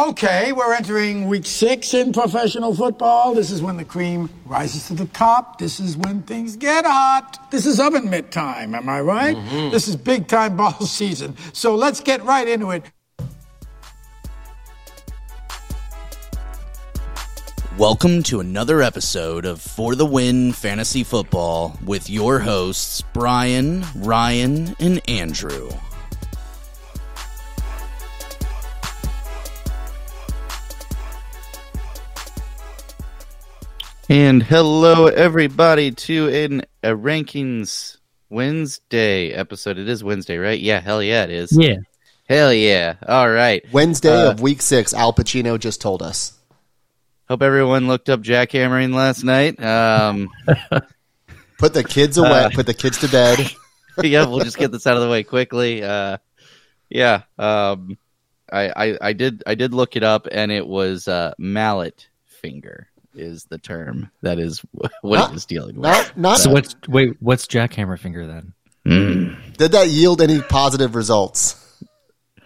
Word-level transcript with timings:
Okay, 0.00 0.52
we're 0.52 0.72
entering 0.72 1.28
week 1.28 1.44
six 1.44 1.92
in 1.92 2.14
professional 2.14 2.74
football. 2.74 3.34
This 3.34 3.50
is 3.50 3.60
when 3.60 3.76
the 3.76 3.84
cream 3.84 4.30
rises 4.46 4.86
to 4.86 4.94
the 4.94 5.04
top. 5.04 5.58
This 5.58 5.78
is 5.78 5.94
when 5.94 6.22
things 6.22 6.56
get 6.56 6.86
hot. 6.86 7.50
This 7.50 7.66
is 7.66 7.78
oven 7.78 8.08
mitt 8.08 8.32
time, 8.32 8.74
am 8.74 8.88
I 8.88 9.02
right? 9.02 9.36
Mm-hmm. 9.36 9.70
This 9.72 9.88
is 9.88 9.96
big 9.96 10.26
time 10.26 10.56
ball 10.56 10.72
season. 10.86 11.36
So 11.52 11.74
let's 11.74 12.00
get 12.00 12.24
right 12.24 12.48
into 12.48 12.70
it. 12.70 12.84
Welcome 17.76 18.22
to 18.22 18.40
another 18.40 18.80
episode 18.80 19.44
of 19.44 19.60
For 19.60 19.94
the 19.94 20.06
Win 20.06 20.54
Fantasy 20.54 21.04
Football 21.04 21.78
with 21.84 22.08
your 22.08 22.38
hosts, 22.38 23.02
Brian, 23.12 23.84
Ryan, 23.94 24.74
and 24.80 25.06
Andrew. 25.10 25.68
And 34.10 34.42
hello, 34.42 35.06
everybody, 35.06 35.92
to 35.92 36.26
in 36.26 36.62
a 36.82 36.88
rankings 36.88 37.96
Wednesday 38.28 39.30
episode. 39.30 39.78
It 39.78 39.88
is 39.88 40.02
Wednesday, 40.02 40.36
right? 40.36 40.58
Yeah, 40.58 40.80
hell 40.80 41.00
yeah, 41.00 41.22
it 41.22 41.30
is. 41.30 41.56
Yeah. 41.56 41.76
Hell 42.28 42.52
yeah. 42.52 42.96
All 43.06 43.30
right. 43.30 43.64
Wednesday 43.70 44.10
Uh, 44.10 44.32
of 44.32 44.40
week 44.40 44.62
six, 44.62 44.92
Al 44.92 45.12
Pacino 45.12 45.56
just 45.60 45.80
told 45.80 46.02
us. 46.02 46.36
Hope 47.28 47.40
everyone 47.40 47.86
looked 47.86 48.08
up 48.08 48.20
jackhammering 48.20 48.92
last 48.92 49.22
night. 49.22 49.62
Um, 49.62 50.28
Put 51.58 51.72
the 51.72 51.84
kids 51.84 52.18
Uh, 52.18 52.24
away, 52.24 52.48
put 52.52 52.66
the 52.66 52.74
kids 52.74 52.98
to 52.98 53.08
bed. 53.08 53.38
yeah, 54.02 54.26
we'll 54.26 54.40
just 54.40 54.58
get 54.58 54.72
this 54.72 54.88
out 54.88 54.96
of 54.96 55.02
the 55.04 55.08
way 55.08 55.22
quickly. 55.22 55.84
Uh, 55.84 56.16
yeah, 56.88 57.22
um, 57.38 57.96
I, 58.50 58.70
I, 58.74 58.98
I 59.00 59.12
did 59.12 59.44
I 59.46 59.54
did 59.54 59.72
look 59.72 59.94
it 59.94 60.02
up, 60.02 60.26
and 60.32 60.50
it 60.50 60.66
was 60.66 61.06
uh, 61.06 61.32
mallet 61.38 62.08
finger 62.24 62.88
is 63.14 63.44
the 63.44 63.58
term 63.58 64.10
that 64.22 64.38
is 64.38 64.60
what 64.72 64.92
Not- 65.02 65.30
it 65.30 65.34
was 65.34 65.46
dealing 65.46 65.76
with. 65.76 65.82
Not, 65.82 66.16
not, 66.16 66.38
So 66.38 66.50
what's 66.50 66.74
wait? 66.88 67.16
What's 67.20 67.46
jackhammer 67.46 67.98
finger 67.98 68.26
then? 68.26 68.52
Mm. 68.86 69.56
did 69.58 69.72
that 69.72 69.88
yield 69.88 70.22
any 70.22 70.40
positive 70.40 70.94
results? 70.94 71.56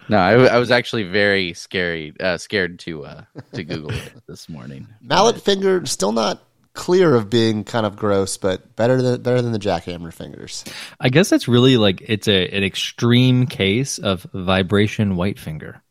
No, 0.09 0.17
I, 0.17 0.33
I 0.33 0.57
was 0.59 0.69
actually 0.69 1.03
very 1.03 1.53
scary, 1.53 2.13
uh, 2.19 2.37
scared 2.37 2.79
to 2.79 3.05
uh, 3.05 3.23
to 3.53 3.63
Google 3.63 3.91
it 3.91 4.13
this 4.27 4.47
morning. 4.49 4.87
Mallet 5.01 5.41
finger, 5.41 5.85
still 5.85 6.11
not 6.11 6.43
clear 6.73 7.15
of 7.15 7.29
being 7.29 7.63
kind 7.63 7.85
of 7.85 7.95
gross, 7.95 8.37
but 8.37 8.75
better 8.75 9.01
than 9.01 9.21
better 9.23 9.41
than 9.41 9.51
the 9.53 9.59
jackhammer 9.59 10.13
fingers. 10.13 10.63
I 10.99 11.09
guess 11.09 11.29
that's 11.29 11.47
really 11.47 11.77
like 11.77 12.03
it's 12.05 12.27
a 12.27 12.47
an 12.49 12.63
extreme 12.63 13.47
case 13.47 13.97
of 13.97 14.27
vibration 14.33 15.15
white 15.15 15.39
finger, 15.39 15.81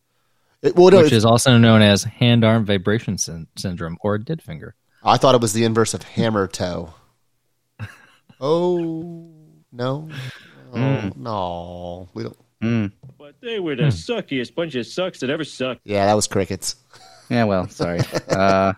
It, 0.65 0.77
well, 0.77 0.91
no, 0.91 1.03
which 1.03 1.13
is 1.13 1.27
also 1.27 1.59
known 1.59 1.83
as 1.83 2.05
hand 2.05 2.43
arm 2.43 2.65
vibration 2.65 3.19
syn- 3.19 3.49
syndrome 3.55 3.99
or 4.01 4.17
dead 4.17 4.41
finger. 4.41 4.75
I 5.05 5.19
thought 5.19 5.35
it 5.35 5.43
was 5.43 5.53
the 5.53 5.65
inverse 5.65 5.93
of 5.93 6.03
hammer 6.03 6.47
toe. 6.49 6.95
Oh 8.41 9.31
no, 9.73 10.11
oh, 10.75 11.11
no, 11.17 12.09
we 12.13 12.25
don't. 12.25 12.37
Mm. 12.61 12.93
But 13.17 13.37
they 13.41 13.61
were 13.61 13.77
the 13.77 13.85
suckiest 13.85 14.55
bunch 14.55 14.75
of 14.75 14.87
sucks 14.87 15.21
that 15.21 15.31
ever 15.31 15.45
sucked. 15.45 15.83
Yeah, 15.85 16.05
that 16.07 16.15
was 16.15 16.27
crickets. 16.27 16.77
Yeah, 17.31 17.45
well, 17.45 17.69
sorry. 17.69 18.01
uh, 18.29 18.73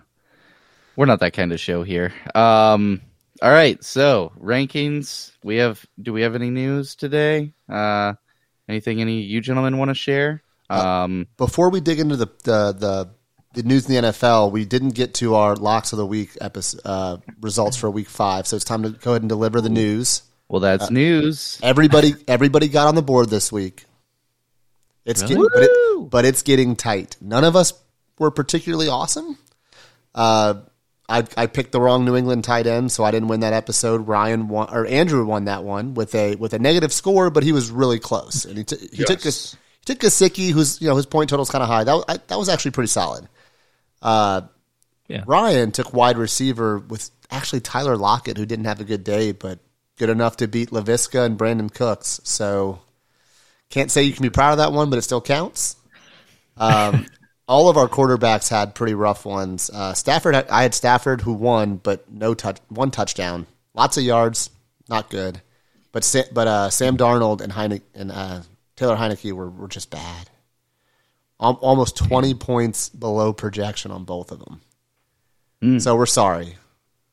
we're 0.94 1.06
not 1.06 1.20
that 1.20 1.32
kind 1.32 1.52
of 1.52 1.58
show 1.58 1.82
here. 1.82 2.12
Um, 2.34 3.00
all 3.42 3.50
right, 3.50 3.82
so 3.82 4.30
rankings. 4.40 5.32
We 5.42 5.56
have. 5.56 5.84
Do 6.00 6.12
we 6.12 6.22
have 6.22 6.34
any 6.34 6.50
news 6.50 6.94
today? 6.94 7.54
Uh, 7.68 8.12
anything 8.68 9.00
any 9.00 9.22
you 9.22 9.40
gentlemen 9.40 9.78
want 9.78 9.88
to 9.88 9.94
share? 9.94 10.42
Um, 10.68 11.26
Before 11.36 11.70
we 11.70 11.80
dig 11.80 12.00
into 12.00 12.16
the 12.16 12.26
the 12.44 12.72
the, 12.72 13.10
the 13.54 13.62
news 13.62 13.88
in 13.88 13.94
the 14.02 14.08
NFL, 14.10 14.50
we 14.52 14.64
didn't 14.64 14.90
get 14.90 15.14
to 15.14 15.34
our 15.34 15.56
locks 15.56 15.92
of 15.92 15.98
the 15.98 16.06
week 16.06 16.36
episode 16.40 16.80
uh, 16.84 17.16
results 17.40 17.76
for 17.76 17.90
week 17.90 18.08
five, 18.08 18.46
so 18.46 18.56
it's 18.56 18.64
time 18.64 18.82
to 18.82 18.90
go 18.90 19.12
ahead 19.12 19.22
and 19.22 19.28
deliver 19.28 19.60
the 19.60 19.68
news. 19.70 20.22
well, 20.48 20.60
that's 20.60 20.90
news. 20.90 21.58
Everybody, 21.62 22.14
everybody 22.28 22.68
got 22.68 22.88
on 22.88 22.94
the 22.94 23.02
board 23.02 23.30
this 23.30 23.50
week. 23.52 23.84
It's 25.04 25.22
getting, 25.22 25.46
but, 25.54 25.62
it, 25.62 26.10
but 26.10 26.24
it's 26.24 26.42
getting 26.42 26.74
tight. 26.74 27.16
None 27.20 27.44
of 27.44 27.54
us 27.54 27.72
were 28.18 28.30
particularly 28.32 28.88
awesome. 28.88 29.38
Uh, 30.14 30.54
I 31.08 31.24
I 31.36 31.46
picked 31.46 31.70
the 31.70 31.80
wrong 31.80 32.04
New 32.04 32.16
England 32.16 32.42
tight 32.42 32.66
end, 32.66 32.90
so 32.90 33.04
I 33.04 33.12
didn't 33.12 33.28
win 33.28 33.40
that 33.40 33.52
episode. 33.52 34.08
Ryan 34.08 34.48
won, 34.48 34.68
or 34.72 34.84
Andrew 34.86 35.24
won 35.24 35.44
that 35.44 35.62
one 35.62 35.94
with 35.94 36.12
a 36.16 36.34
with 36.34 36.52
a 36.54 36.58
negative 36.58 36.92
score, 36.92 37.30
but 37.30 37.44
he 37.44 37.52
was 37.52 37.70
really 37.70 38.00
close, 38.00 38.44
and 38.44 38.58
he, 38.58 38.64
t- 38.64 38.88
he 38.92 39.04
took 39.04 39.24
Yes. 39.24 39.54
a 39.54 39.56
he 39.56 39.58
took 39.86 39.98
Gesicki, 40.00 40.50
who's 40.50 40.80
you 40.82 40.88
know 40.88 40.96
his 40.96 41.06
point 41.06 41.30
total's 41.30 41.50
kind 41.50 41.62
of 41.62 41.68
high. 41.68 41.84
That 41.84 41.94
was, 41.94 42.04
I, 42.08 42.16
that 42.26 42.38
was 42.38 42.48
actually 42.50 42.72
pretty 42.72 42.88
solid. 42.88 43.26
Uh, 44.02 44.42
Yeah. 45.08 45.24
Ryan 45.26 45.72
took 45.72 45.94
wide 45.94 46.18
receiver 46.18 46.78
with 46.78 47.10
actually 47.30 47.60
Tyler 47.60 47.96
Lockett, 47.96 48.36
who 48.36 48.44
didn't 48.46 48.66
have 48.66 48.80
a 48.80 48.84
good 48.84 49.02
day, 49.04 49.32
but 49.32 49.58
good 49.98 50.10
enough 50.10 50.36
to 50.38 50.48
beat 50.48 50.70
Laviska 50.70 51.24
and 51.24 51.38
Brandin 51.38 51.72
Cooks. 51.72 52.20
So 52.24 52.80
can't 53.70 53.90
say 53.90 54.02
you 54.02 54.12
can 54.12 54.22
be 54.22 54.30
proud 54.30 54.52
of 54.52 54.58
that 54.58 54.72
one, 54.72 54.90
but 54.90 54.98
it 54.98 55.02
still 55.02 55.20
counts. 55.22 55.76
Um, 56.56 57.06
all 57.48 57.68
of 57.68 57.76
our 57.76 57.88
quarterbacks 57.88 58.48
had 58.50 58.74
pretty 58.74 58.94
rough 58.94 59.24
ones. 59.24 59.70
Uh, 59.72 59.94
Stafford, 59.94 60.34
had, 60.34 60.48
I 60.48 60.62
had 60.62 60.74
Stafford 60.74 61.20
who 61.22 61.32
won, 61.32 61.76
but 61.76 62.10
no 62.10 62.34
touch, 62.34 62.58
one 62.68 62.90
touchdown, 62.90 63.46
lots 63.74 63.96
of 63.96 64.02
yards, 64.04 64.50
not 64.88 65.08
good. 65.10 65.40
But 65.92 66.04
Sa- 66.04 66.28
but 66.32 66.46
uh, 66.46 66.70
Sam 66.70 66.96
Darnold 66.96 67.40
and 67.40 67.52
Heine- 67.52 67.80
and 67.94 68.12
uh, 68.12 68.40
Taylor 68.76 68.96
Heinicke 68.96 69.32
were, 69.32 69.50
were 69.50 69.68
just 69.68 69.90
bad. 69.90 70.30
Al- 71.40 71.58
almost 71.62 71.96
twenty 71.96 72.34
points 72.34 72.88
below 72.88 73.32
projection 73.32 73.90
on 73.90 74.04
both 74.04 74.30
of 74.32 74.38
them. 74.40 75.80
So 75.80 75.96
we're 75.96 76.06
sorry. 76.06 76.56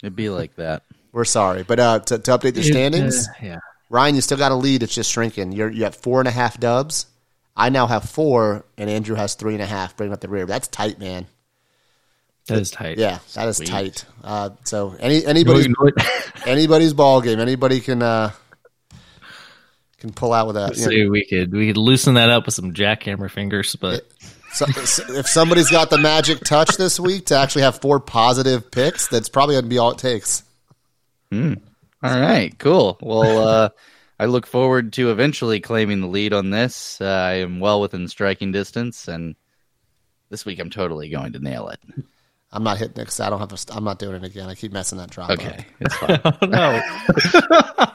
It'd 0.04 0.16
be 0.16 0.30
like 0.30 0.56
that. 0.58 0.84
We're 1.12 1.26
sorry. 1.26 1.64
But 1.64 1.80
uh, 1.80 2.00
to, 2.00 2.20
to 2.20 2.32
update 2.38 2.54
the 2.54 2.62
standings, 2.64 3.28
Uh, 3.28 3.32
yeah. 3.42 3.60
Ryan, 3.90 4.16
you 4.16 4.22
still 4.22 4.38
got 4.38 4.52
a 4.52 4.56
lead. 4.56 4.84
It's 4.84 4.94
just 4.94 5.12
shrinking. 5.12 5.52
You're 5.54 5.70
you 5.72 5.86
have 5.86 5.96
four 5.96 6.20
and 6.20 6.28
a 6.28 6.32
half 6.32 6.60
dubs. 6.60 7.08
I 7.56 7.70
now 7.70 7.88
have 7.88 8.10
four, 8.10 8.66
and 8.78 8.90
Andrew 8.90 9.16
has 9.16 9.36
three 9.36 9.54
and 9.54 9.62
a 9.62 9.66
half, 9.66 9.96
bringing 9.98 10.14
up 10.14 10.20
the 10.22 10.28
rear. 10.28 10.46
That's 10.46 10.68
tight, 10.68 11.00
man. 11.00 11.26
That 12.48 12.60
is 12.60 12.72
tight. 12.72 12.98
Yeah, 12.98 13.20
that 13.36 13.48
is 13.48 13.60
tight. 13.60 14.06
Uh, 14.24 14.50
so 14.66 14.96
any 15.00 15.26
anybody's 15.26 15.66
You 15.66 15.70
know 15.70 15.76
what? 15.92 16.46
anybody's 16.48 16.94
ball 16.94 17.22
game. 17.22 17.40
Anybody 17.40 17.80
can 17.80 18.02
uh, 18.04 18.32
can 20.04 20.12
pull 20.14 20.34
out 20.34 20.48
with 20.48 20.58
that. 20.58 20.76
So 20.76 20.90
we 20.90 21.26
could 21.26 21.54
we 21.54 21.68
could 21.68 21.78
loosen 21.78 22.16
that 22.16 22.30
up 22.30 22.46
with 22.46 22.54
some 22.56 22.74
jackhammer 22.74 23.32
fingers, 23.32 23.76
but 23.78 24.06
So, 24.52 24.68
so 24.68 25.14
if 25.16 25.28
somebody's 25.28 25.72
got 25.72 25.90
the 25.90 25.98
magic 25.98 26.42
touch 26.42 26.78
this 26.78 27.00
week 27.00 27.28
to 27.28 27.36
actually 27.38 27.64
have 27.64 27.82
four 27.82 28.00
positive 28.00 28.70
picks, 28.70 29.08
that's 29.08 29.28
probably 29.28 29.56
going 29.56 29.64
to 29.64 29.70
be 29.70 29.80
all 29.80 29.92
it 29.92 29.98
takes. 29.98 30.44
All 32.04 32.20
right, 32.20 32.56
cool. 32.60 33.00
Well, 33.02 33.48
uh, 33.48 33.70
I 34.20 34.26
look 34.26 34.46
forward 34.46 34.94
to 34.94 35.10
eventually 35.10 35.60
claiming 35.60 36.02
the 36.02 36.08
lead 36.08 36.34
on 36.34 36.52
this. 36.52 37.02
Uh, 37.02 37.06
I 37.06 37.34
am 37.36 37.60
well 37.62 37.82
within 37.82 38.08
striking 38.08 38.52
distance, 38.52 39.08
and 39.08 39.36
this 40.30 40.46
week 40.46 40.60
I'm 40.60 40.70
totally 40.70 41.10
going 41.10 41.34
to 41.34 41.40
nail 41.40 41.70
it. 41.70 41.80
I'm 42.54 42.64
not 42.64 42.78
hitting 42.78 42.94
it 42.94 43.00
because 43.00 43.20
I 43.20 43.32
don't 43.32 43.40
have. 43.40 43.52
A, 43.52 43.58
st- 43.58 43.76
I'm 43.76 43.84
not 43.84 43.98
doing 43.98 44.16
it 44.16 44.24
again. 44.24 44.48
I 44.48 44.54
keep 44.54 44.72
messing 44.72 45.00
that 45.00 45.10
drop. 45.10 45.32
up. 45.32 45.40
Okay, 45.40 45.66
it's 45.80 45.96
fine. 45.96 46.22
no. 46.50 46.82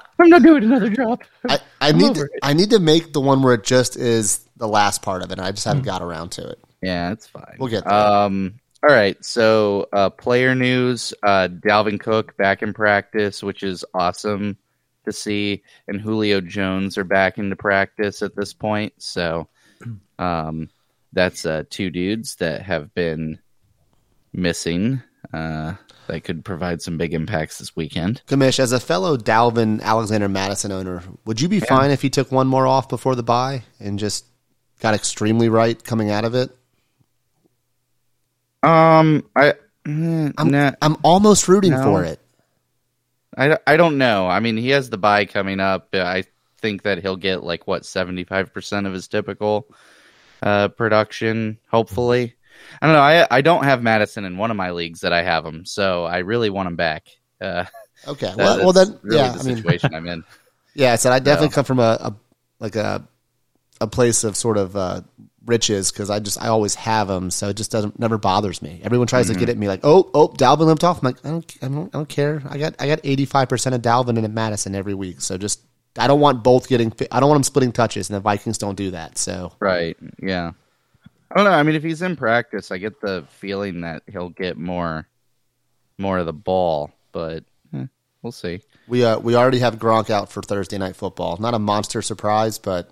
I'm 0.18 0.28
not 0.28 0.42
doing 0.42 0.64
another 0.64 0.90
drop. 0.90 1.22
I, 1.48 1.60
I 1.80 1.92
need 1.92 2.16
to, 2.16 2.28
I 2.42 2.52
need 2.54 2.70
to 2.70 2.80
make 2.80 3.12
the 3.12 3.20
one 3.20 3.40
where 3.40 3.54
it 3.54 3.62
just 3.62 3.96
is 3.96 4.40
the 4.56 4.66
last 4.66 5.00
part 5.00 5.22
of 5.22 5.30
it. 5.30 5.38
and 5.38 5.46
I 5.46 5.52
just 5.52 5.64
haven't 5.64 5.84
got 5.84 6.02
around 6.02 6.30
to 6.32 6.48
it. 6.48 6.58
Yeah, 6.82 7.12
it's 7.12 7.28
fine. 7.28 7.56
We'll 7.60 7.70
get 7.70 7.84
there. 7.84 7.94
Um, 7.94 8.54
all 8.82 8.94
right. 8.94 9.24
So, 9.24 9.86
uh, 9.92 10.10
player 10.10 10.56
news: 10.56 11.14
uh, 11.22 11.48
Dalvin 11.48 12.00
Cook 12.00 12.36
back 12.36 12.62
in 12.62 12.74
practice, 12.74 13.44
which 13.44 13.62
is 13.62 13.84
awesome 13.94 14.58
to 15.04 15.12
see, 15.12 15.62
and 15.86 16.00
Julio 16.00 16.40
Jones 16.40 16.98
are 16.98 17.04
back 17.04 17.38
into 17.38 17.54
practice 17.54 18.22
at 18.22 18.34
this 18.34 18.52
point. 18.52 18.94
So, 18.98 19.46
um, 20.18 20.68
that's 21.12 21.46
uh, 21.46 21.62
two 21.70 21.90
dudes 21.90 22.34
that 22.36 22.62
have 22.62 22.92
been 22.92 23.38
missing. 24.32 25.02
Uh, 25.32 25.74
that 26.06 26.24
could 26.24 26.44
provide 26.44 26.80
some 26.80 26.96
big 26.96 27.12
impacts 27.12 27.58
this 27.58 27.76
weekend. 27.76 28.22
Kamish, 28.26 28.58
as 28.58 28.72
a 28.72 28.80
fellow 28.80 29.16
Dalvin 29.16 29.82
Alexander 29.82 30.28
Mattison 30.28 30.72
owner, 30.72 31.02
would 31.26 31.40
you 31.40 31.48
be 31.48 31.60
fine 31.60 31.90
if 31.90 32.00
he 32.00 32.08
took 32.08 32.32
one 32.32 32.46
more 32.46 32.66
off 32.66 32.88
before 32.88 33.14
the 33.14 33.22
bye 33.22 33.62
and 33.78 33.98
just 33.98 34.24
got 34.80 34.94
extremely 34.94 35.48
right 35.50 35.82
coming 35.82 36.10
out 36.10 36.24
of 36.24 36.34
it? 36.34 36.50
Um, 38.62 39.24
I. 39.36 39.54
I'm, 39.84 40.32
nah. 40.50 40.72
I'm 40.82 40.96
almost 41.02 41.48
rooting 41.48 41.70
No. 41.70 41.82
for 41.82 42.04
it. 42.04 42.20
I, 43.36 43.56
I 43.66 43.76
don't 43.76 43.96
know. 43.98 44.26
I 44.26 44.40
mean, 44.40 44.56
he 44.56 44.70
has 44.70 44.90
the 44.90 44.98
bye 44.98 45.24
coming 45.24 45.60
up. 45.60 45.88
I 45.94 46.24
think 46.60 46.82
that 46.82 46.98
he'll 47.00 47.16
get 47.16 47.42
like 47.42 47.66
what 47.66 47.86
seventy 47.86 48.24
five 48.24 48.52
percent 48.52 48.86
of 48.86 48.92
his 48.92 49.08
typical 49.08 49.66
uh, 50.42 50.68
production. 50.68 51.58
Hopefully, 51.70 52.34
I 52.82 52.86
don't 52.86 52.94
know. 52.94 53.00
I 53.02 53.26
I 53.30 53.40
don't 53.40 53.64
have 53.64 53.82
Mattison 53.82 54.24
in 54.24 54.36
one 54.36 54.50
of 54.50 54.56
my 54.56 54.70
leagues 54.70 55.00
that 55.00 55.12
I 55.12 55.22
have 55.22 55.44
him, 55.44 55.64
so 55.64 56.04
I 56.04 56.18
really 56.18 56.50
want 56.50 56.68
him 56.68 56.76
back. 56.76 57.06
Uh, 57.40 57.64
Okay. 58.06 58.26
that- 58.36 58.36
Well, 58.36 58.58
well 58.58 58.72
then, 58.72 58.98
really 59.02 59.16
yeah. 59.18 59.32
the 59.32 59.40
I 59.40 59.42
mean, 59.42 59.56
situation 59.56 59.94
I'm 59.94 60.06
in. 60.06 60.24
yeah. 60.74 60.92
I 60.92 60.96
said 60.96 61.12
I 61.12 61.18
definitely 61.18 61.48
No. 61.48 61.54
come 61.54 61.64
from 61.64 61.80
a, 61.80 61.98
a 62.00 62.14
like 62.60 62.76
a 62.76 63.06
a 63.80 63.86
place 63.86 64.22
of 64.24 64.36
sort 64.36 64.56
of 64.56 64.76
uh, 64.76 65.00
riches 65.46 65.90
because 65.90 66.08
I 66.10 66.18
just 66.20 66.40
I 66.42 66.48
always 66.48 66.74
have 66.76 67.08
them, 67.08 67.30
so 67.30 67.48
it 67.48 67.56
just 67.56 67.70
doesn't 67.72 67.98
never 67.98 68.16
bothers 68.18 68.60
me. 68.62 68.80
Everyone 68.84 69.06
tries 69.08 69.28
to 69.28 69.34
get 69.34 69.48
at 69.48 69.56
me 69.58 69.66
like, 69.68 69.80
oh 69.84 70.10
oh, 70.14 70.28
Dalvin 70.28 70.66
limped 70.66 70.84
off. 70.84 70.98
I'm 71.02 71.06
like, 71.06 71.24
I 71.24 71.30
don't 71.30 71.56
I 71.62 71.66
don't, 71.68 71.86
I 71.94 71.98
don't 71.98 72.08
care. 72.08 72.42
I 72.48 72.58
got 72.58 72.74
I 72.78 72.86
got 72.86 73.00
85 73.04 73.48
percent 73.48 73.74
of 73.74 73.82
Dalvin 73.82 74.22
and 74.22 74.34
Mattison 74.34 74.74
every 74.76 74.94
week, 74.94 75.20
so 75.20 75.36
just 75.38 75.60
I 75.98 76.06
don't 76.06 76.20
want 76.20 76.44
both 76.44 76.68
getting. 76.68 76.92
I 77.10 77.18
don't 77.20 77.28
want 77.28 77.38
them 77.38 77.44
splitting 77.44 77.72
touches, 77.72 78.08
and 78.10 78.16
the 78.16 78.20
Vikings 78.20 78.58
don't 78.58 78.76
do 78.76 78.92
that. 78.92 79.18
So 79.18 79.52
Right. 79.58 79.96
Yeah. 80.22 80.52
I 81.30 81.34
don't 81.36 81.44
know. 81.44 81.50
I 81.50 81.62
mean, 81.62 81.74
if 81.74 81.82
he's 81.82 82.00
in 82.02 82.16
practice, 82.16 82.70
I 82.70 82.78
get 82.78 83.00
the 83.00 83.24
feeling 83.28 83.82
that 83.82 84.02
he'll 84.06 84.30
get 84.30 84.56
more, 84.56 85.06
more 85.98 86.18
of 86.18 86.26
the 86.26 86.32
ball, 86.32 86.90
but 87.12 87.44
eh, 87.74 87.86
we'll 88.22 88.32
see. 88.32 88.62
we 88.86 89.04
uh 89.04 89.18
we 89.18 89.34
already 89.34 89.58
have 89.58 89.78
Gronk 89.78 90.08
out 90.10 90.30
for 90.32 90.40
Thursday 90.42 90.78
night 90.78 90.96
football. 90.96 91.36
Not 91.38 91.52
a 91.54 91.58
monster 91.58 92.00
surprise, 92.02 92.58
but 92.58 92.90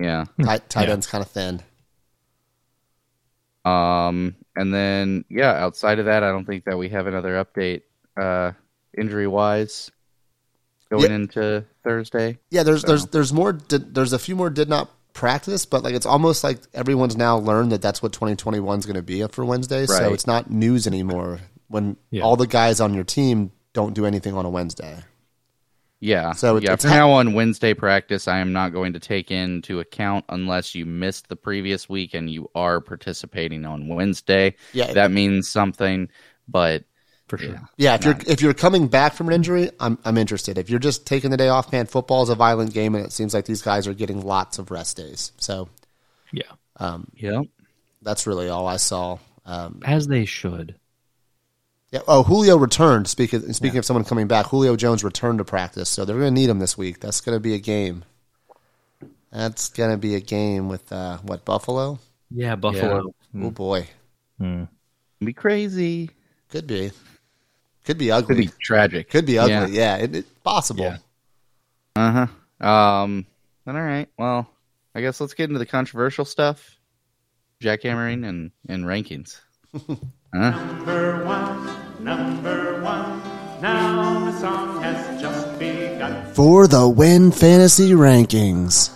Yeah. 0.00 0.24
tight, 0.42 0.68
tight 0.68 0.88
Yeah. 0.88 0.94
end's 0.94 1.06
kind 1.06 1.22
of 1.22 1.30
thin. 1.30 1.60
Um, 3.64 4.34
and 4.56 4.72
then 4.72 5.24
yeah, 5.28 5.52
outside 5.52 5.98
of 5.98 6.06
that, 6.06 6.22
I 6.22 6.30
don't 6.30 6.44
think 6.44 6.64
that 6.64 6.78
we 6.78 6.88
have 6.88 7.06
another 7.06 7.44
update, 7.44 7.82
uh, 8.16 8.52
injury 8.96 9.26
wise, 9.26 9.90
going 10.90 11.10
Yeah. 11.10 11.14
into 11.16 11.64
Thursday. 11.84 12.38
Yeah, 12.50 12.62
there's 12.62 12.82
there's 12.82 13.02
So- 13.02 13.08
there's 13.12 13.32
more. 13.32 13.52
Did, 13.52 13.94
there's 13.94 14.12
a 14.12 14.18
few 14.18 14.34
more 14.36 14.50
did 14.50 14.68
not 14.68 14.90
practice, 15.18 15.66
but 15.66 15.82
like 15.82 15.94
it's 15.94 16.06
almost 16.06 16.42
like 16.44 16.60
everyone's 16.72 17.16
now 17.16 17.36
learned 17.38 17.72
that 17.72 17.82
that's 17.82 18.02
what 18.02 18.12
2021 18.12 18.78
is 18.78 18.86
going 18.86 18.96
to 18.96 19.02
be 19.02 19.26
for 19.28 19.44
Wednesday. 19.44 19.84
So 19.86 20.12
it's 20.14 20.26
not 20.26 20.50
news 20.50 20.86
anymore 20.86 21.40
when 21.68 21.96
Yeah. 22.10 22.22
all 22.22 22.36
the 22.36 22.46
guys 22.46 22.80
on 22.80 22.94
your 22.94 23.04
team 23.04 23.50
don't 23.72 23.94
do 23.94 24.06
anything 24.06 24.34
on 24.34 24.46
a 24.46 24.50
Wednesday. 24.50 24.96
Yeah. 26.00 26.32
So 26.32 26.56
it- 26.56 26.62
yeah, 26.62 26.74
it's 26.74 26.84
from 26.84 26.92
ha- 26.92 26.96
now 26.98 27.10
on, 27.10 27.32
Wednesday 27.34 27.74
practice, 27.74 28.28
I 28.28 28.38
am 28.38 28.52
not 28.52 28.72
going 28.72 28.92
to 28.92 29.00
take 29.00 29.30
into 29.32 29.80
account 29.80 30.24
unless 30.28 30.74
you 30.74 30.86
missed 30.86 31.28
the 31.28 31.36
previous 31.36 31.88
week 31.88 32.14
and 32.14 32.30
you 32.30 32.48
are 32.54 32.80
participating 32.80 33.64
on 33.66 33.88
Wednesday. 33.88 34.54
Yeah. 34.72 34.92
that 34.92 35.10
means 35.10 35.48
something. 35.50 36.08
But 36.46 36.84
for 37.28 37.38
sure. 37.38 37.50
yeah, 37.50 37.60
Yeah, 37.76 37.94
if 37.94 38.04
you're 38.04 38.16
if 38.26 38.42
you're 38.42 38.54
coming 38.54 38.88
back 38.88 39.14
from 39.14 39.28
an 39.28 39.34
injury, 39.34 39.70
I'm 39.78 39.98
I'm 40.04 40.18
interested. 40.18 40.58
If 40.58 40.70
you're 40.70 40.78
just 40.78 41.06
taking 41.06 41.30
the 41.30 41.36
day 41.36 41.48
off, 41.48 41.70
man, 41.72 41.86
football 41.86 42.22
is 42.22 42.28
a 42.28 42.34
violent 42.34 42.72
game, 42.72 42.94
and 42.94 43.04
it 43.04 43.12
seems 43.12 43.34
like 43.34 43.44
these 43.44 43.62
guys 43.62 43.86
are 43.86 43.94
getting 43.94 44.22
lots 44.22 44.58
of 44.58 44.70
rest 44.70 44.96
days. 44.96 45.32
So 45.38 45.68
Yeah, 46.32 46.50
yeah, 47.14 47.42
that's 48.02 48.26
really 48.26 48.48
all 48.48 48.66
I 48.66 48.76
saw. 48.76 49.18
Um, 49.44 49.82
as 49.84 50.06
they 50.06 50.24
should. 50.24 50.74
yeah. 51.90 52.00
Oh, 52.06 52.22
Julio 52.22 52.56
returned. 52.56 53.08
Speaking 53.08 53.52
speaking 53.52 53.78
of 53.78 53.84
someone 53.84 54.04
coming 54.04 54.26
back, 54.26 54.46
Julio 54.46 54.76
Jones 54.76 55.04
returned 55.04 55.38
to 55.38 55.44
practice, 55.44 55.88
so 55.88 56.04
they're 56.04 56.18
going 56.18 56.34
to 56.34 56.40
need 56.40 56.50
him 56.50 56.58
this 56.58 56.76
week. 56.76 57.00
That's 57.00 57.20
going 57.20 57.36
to 57.36 57.40
be 57.40 57.54
a 57.54 57.58
game. 57.58 58.04
That's 59.30 59.68
going 59.68 59.90
to 59.90 59.98
be 59.98 60.14
a 60.14 60.20
game 60.20 60.68
with 60.68 60.90
uh, 60.92 61.18
what 61.18 61.44
Buffalo? 61.44 61.98
Yeah, 62.30 62.56
Buffalo. 62.56 63.12
Oh 63.34 63.50
boy, 63.50 63.86
be 65.20 65.32
crazy. 65.32 66.10
could 66.50 66.66
be, 66.66 66.90
could 67.88 67.96
be 67.96 68.10
ugly. 68.10 68.34
Could 68.34 68.42
be 68.42 68.52
tragic. 68.62 69.08
Could 69.08 69.24
be 69.24 69.38
ugly. 69.38 69.74
Yeah, 69.74 69.96
it, 69.96 70.14
it, 70.14 70.44
possible. 70.44 70.84
Yeah. 70.84 70.98
Uh 71.96 72.26
huh. 72.60 72.68
Um. 72.68 73.24
Then 73.64 73.76
all 73.76 73.82
right. 73.82 74.10
Well, 74.18 74.46
I 74.94 75.00
guess 75.00 75.22
let's 75.22 75.32
get 75.32 75.44
into 75.48 75.58
the 75.58 75.64
controversial 75.64 76.26
stuff. 76.26 76.76
Jackhammering 77.62 78.28
and 78.28 78.50
and 78.68 78.84
rankings. 78.84 79.40
huh? 79.72 79.96
Number 80.34 81.24
one, 81.24 82.04
number 82.04 82.82
one. 82.82 83.22
Now 83.62 84.22
the 84.26 84.38
song 84.38 84.82
has 84.82 85.18
just 85.22 85.58
begun. 85.58 86.30
For 86.34 86.66
the 86.66 86.86
win 86.86 87.32
fantasy 87.32 87.92
rankings, 87.92 88.90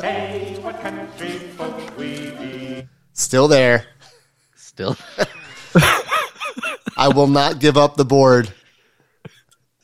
Hey, 0.00 0.56
what 0.62 0.80
country 0.80 1.30
folk 1.56 1.98
we 1.98 2.30
be? 2.30 2.88
still 3.12 3.48
there. 3.48 3.86
Still. 4.54 4.96
I 6.98 7.08
will 7.08 7.28
not 7.28 7.60
give 7.60 7.76
up 7.76 7.96
the 7.96 8.04
board. 8.04 8.52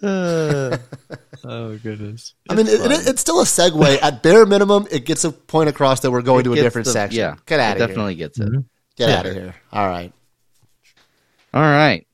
Oh 1.46 1.76
goodness. 1.76 2.34
I 2.48 2.54
mean, 2.54 2.66
it, 2.66 2.80
it, 2.80 3.06
it's 3.06 3.20
still 3.20 3.40
a 3.40 3.44
segue. 3.44 3.98
At 4.02 4.22
bare 4.22 4.46
minimum, 4.46 4.86
it 4.90 5.04
gets 5.04 5.24
a 5.24 5.32
point 5.32 5.68
across 5.68 6.00
that 6.00 6.10
we're 6.10 6.22
going 6.22 6.44
to 6.44 6.52
a 6.52 6.56
different 6.56 6.86
the- 6.86 6.92
section. 6.92 7.18
Yeah. 7.18 7.36
get 7.46 7.60
out 7.60 7.76
of 7.76 7.80
it 7.80 7.82
of 7.82 7.88
Definitely 7.88 8.14
gets 8.14 8.40
it. 8.40 8.52
Get 8.96 9.10
out 9.10 9.26
of 9.26 9.34
here. 9.34 9.54
All 9.72 9.86
right. 9.86 10.12
All 11.52 11.62
right. 11.62 12.06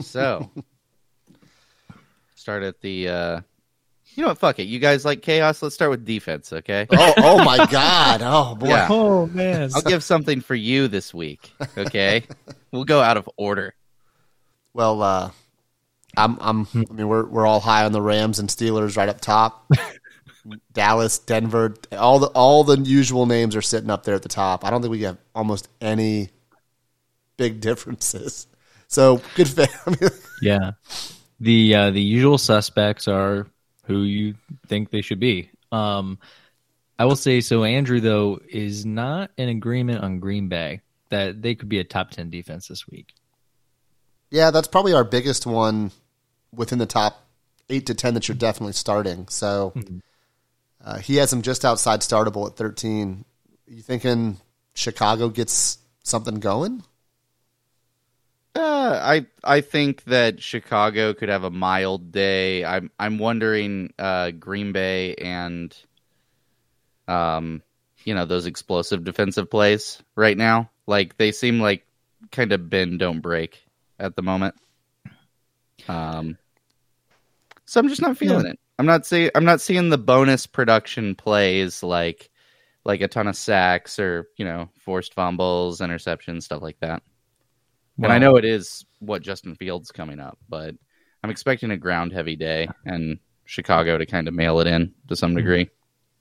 So, 0.00 0.50
start 2.36 2.62
at 2.62 2.80
the. 2.80 3.08
uh 3.08 3.40
You 4.14 4.22
know 4.22 4.28
what? 4.28 4.38
Fuck 4.38 4.58
it. 4.60 4.64
You 4.64 4.78
guys 4.78 5.04
like 5.04 5.20
chaos? 5.20 5.62
Let's 5.62 5.74
start 5.74 5.90
with 5.90 6.06
defense, 6.06 6.52
okay? 6.52 6.86
Oh, 6.90 7.14
oh 7.18 7.44
my 7.44 7.66
God. 7.66 8.20
Oh 8.24 8.54
boy. 8.54 8.68
Yeah. 8.68 8.88
Oh 8.90 9.26
man. 9.26 9.70
I'll 9.74 9.82
give 9.82 10.02
something 10.02 10.40
for 10.40 10.54
you 10.54 10.88
this 10.88 11.12
week, 11.12 11.52
okay? 11.76 12.24
we'll 12.72 12.84
go 12.84 13.00
out 13.02 13.16
of 13.18 13.28
order. 13.36 13.74
Well, 14.74 15.00
uh, 15.00 15.30
I'm. 16.16 16.36
I'm. 16.40 16.68
I 16.74 16.92
mean, 16.92 17.08
we're 17.08 17.24
we're 17.24 17.46
all 17.46 17.60
high 17.60 17.84
on 17.84 17.92
the 17.92 18.02
Rams 18.02 18.38
and 18.38 18.48
Steelers 18.48 18.96
right 18.96 19.08
up 19.08 19.20
top. 19.20 19.70
Dallas, 20.72 21.18
Denver, 21.18 21.74
all 21.92 22.18
the 22.18 22.26
all 22.26 22.64
the 22.64 22.78
usual 22.78 23.24
names 23.24 23.56
are 23.56 23.62
sitting 23.62 23.88
up 23.88 24.04
there 24.04 24.14
at 24.14 24.22
the 24.22 24.28
top. 24.28 24.64
I 24.64 24.70
don't 24.70 24.82
think 24.82 24.90
we 24.90 25.02
have 25.02 25.16
almost 25.34 25.68
any 25.80 26.30
big 27.36 27.60
differences. 27.60 28.46
So 28.88 29.22
good. 29.34 29.48
I 29.58 29.90
mean, 29.90 30.10
Yeah. 30.42 30.72
The 31.40 31.74
uh, 31.74 31.90
the 31.90 32.02
usual 32.02 32.38
suspects 32.38 33.08
are 33.08 33.46
who 33.84 34.02
you 34.02 34.34
think 34.66 34.90
they 34.90 35.00
should 35.00 35.20
be. 35.20 35.50
Um, 35.72 36.18
I 36.98 37.06
will 37.06 37.16
say 37.16 37.40
so. 37.40 37.64
Andrew 37.64 38.00
though 38.00 38.40
is 38.48 38.86
not 38.86 39.30
in 39.36 39.48
agreement 39.48 40.04
on 40.04 40.20
Green 40.20 40.48
Bay 40.48 40.80
that 41.10 41.42
they 41.42 41.54
could 41.54 41.68
be 41.68 41.80
a 41.80 41.84
top 41.84 42.10
ten 42.10 42.30
defense 42.30 42.68
this 42.68 42.86
week. 42.86 43.14
Yeah, 44.34 44.50
that's 44.50 44.66
probably 44.66 44.94
our 44.94 45.04
biggest 45.04 45.46
one 45.46 45.92
within 46.52 46.80
the 46.80 46.86
top 46.86 47.24
eight 47.70 47.86
to 47.86 47.94
ten 47.94 48.14
that 48.14 48.26
you're 48.26 48.36
definitely 48.36 48.72
starting. 48.72 49.28
So 49.28 49.72
uh, 50.84 50.98
he 50.98 51.16
has 51.16 51.32
him 51.32 51.42
just 51.42 51.64
outside 51.64 52.00
startable 52.00 52.48
at 52.48 52.56
thirteen. 52.56 53.26
You 53.68 53.80
thinking 53.80 54.38
Chicago 54.74 55.28
gets 55.28 55.78
something 56.02 56.40
going? 56.40 56.82
Uh, 58.56 58.98
I 59.00 59.26
I 59.44 59.60
think 59.60 60.02
that 60.06 60.42
Chicago 60.42 61.14
could 61.14 61.28
have 61.28 61.44
a 61.44 61.50
mild 61.50 62.10
day. 62.10 62.64
I'm 62.64 62.90
I'm 62.98 63.18
wondering 63.18 63.92
uh, 64.00 64.32
Green 64.32 64.72
Bay 64.72 65.14
and 65.14 65.72
um 67.06 67.62
you 68.02 68.14
know 68.14 68.24
those 68.24 68.46
explosive 68.46 69.04
defensive 69.04 69.48
plays 69.48 70.02
right 70.16 70.36
now. 70.36 70.72
Like 70.88 71.18
they 71.18 71.30
seem 71.30 71.60
like 71.60 71.86
kind 72.32 72.50
of 72.50 72.68
bend 72.68 72.98
don't 72.98 73.20
break 73.20 73.63
at 73.98 74.16
the 74.16 74.22
moment. 74.22 74.54
Um, 75.88 76.38
so 77.64 77.80
I'm 77.80 77.88
just 77.88 78.02
not 78.02 78.16
feeling 78.16 78.46
it. 78.46 78.58
I'm 78.78 78.86
not 78.86 79.06
seeing 79.06 79.30
I'm 79.34 79.44
not 79.44 79.60
seeing 79.60 79.88
the 79.88 79.98
bonus 79.98 80.46
production 80.46 81.14
plays 81.14 81.82
like 81.82 82.30
like 82.84 83.00
a 83.00 83.08
ton 83.08 83.26
of 83.26 83.36
sacks 83.36 83.98
or 83.98 84.28
you 84.36 84.44
know 84.44 84.68
forced 84.80 85.14
fumbles, 85.14 85.80
interceptions, 85.80 86.42
stuff 86.42 86.62
like 86.62 86.78
that. 86.80 87.02
and 88.02 88.12
I 88.12 88.18
know 88.18 88.36
it 88.36 88.44
is 88.44 88.84
what 88.98 89.22
Justin 89.22 89.54
Fields 89.54 89.92
coming 89.92 90.18
up, 90.18 90.38
but 90.48 90.74
I'm 91.22 91.30
expecting 91.30 91.70
a 91.70 91.76
ground 91.76 92.12
heavy 92.12 92.36
day 92.36 92.68
and 92.84 93.18
Chicago 93.44 93.98
to 93.98 94.06
kind 94.06 94.28
of 94.28 94.34
mail 94.34 94.60
it 94.60 94.66
in 94.66 94.92
to 95.08 95.16
some 95.16 95.34
degree. 95.34 95.70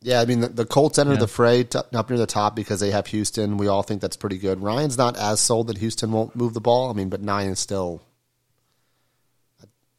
Yeah, 0.03 0.19
I 0.21 0.25
mean 0.25 0.41
the, 0.41 0.49
the 0.49 0.65
Colts 0.65 0.99
enter 0.99 1.13
Yeah. 1.13 1.19
the 1.19 1.27
fray 1.27 1.63
t- 1.63 1.77
up 1.77 2.09
near 2.09 2.19
the 2.19 2.25
top 2.25 2.55
because 2.55 2.79
they 2.81 2.91
have 2.91 3.07
Houston. 3.07 3.57
We 3.57 3.67
all 3.67 3.83
think 3.83 4.01
that's 4.01 4.17
pretty 4.17 4.37
good. 4.37 4.61
Ryan's 4.61 4.97
not 4.97 5.17
as 5.17 5.39
sold 5.39 5.67
that 5.67 5.77
Houston 5.77 6.11
won't 6.11 6.35
move 6.35 6.53
the 6.53 6.61
ball. 6.61 6.89
I 6.89 6.93
mean, 6.93 7.09
but 7.09 7.21
nine 7.21 7.49
is 7.49 7.59
still. 7.59 8.01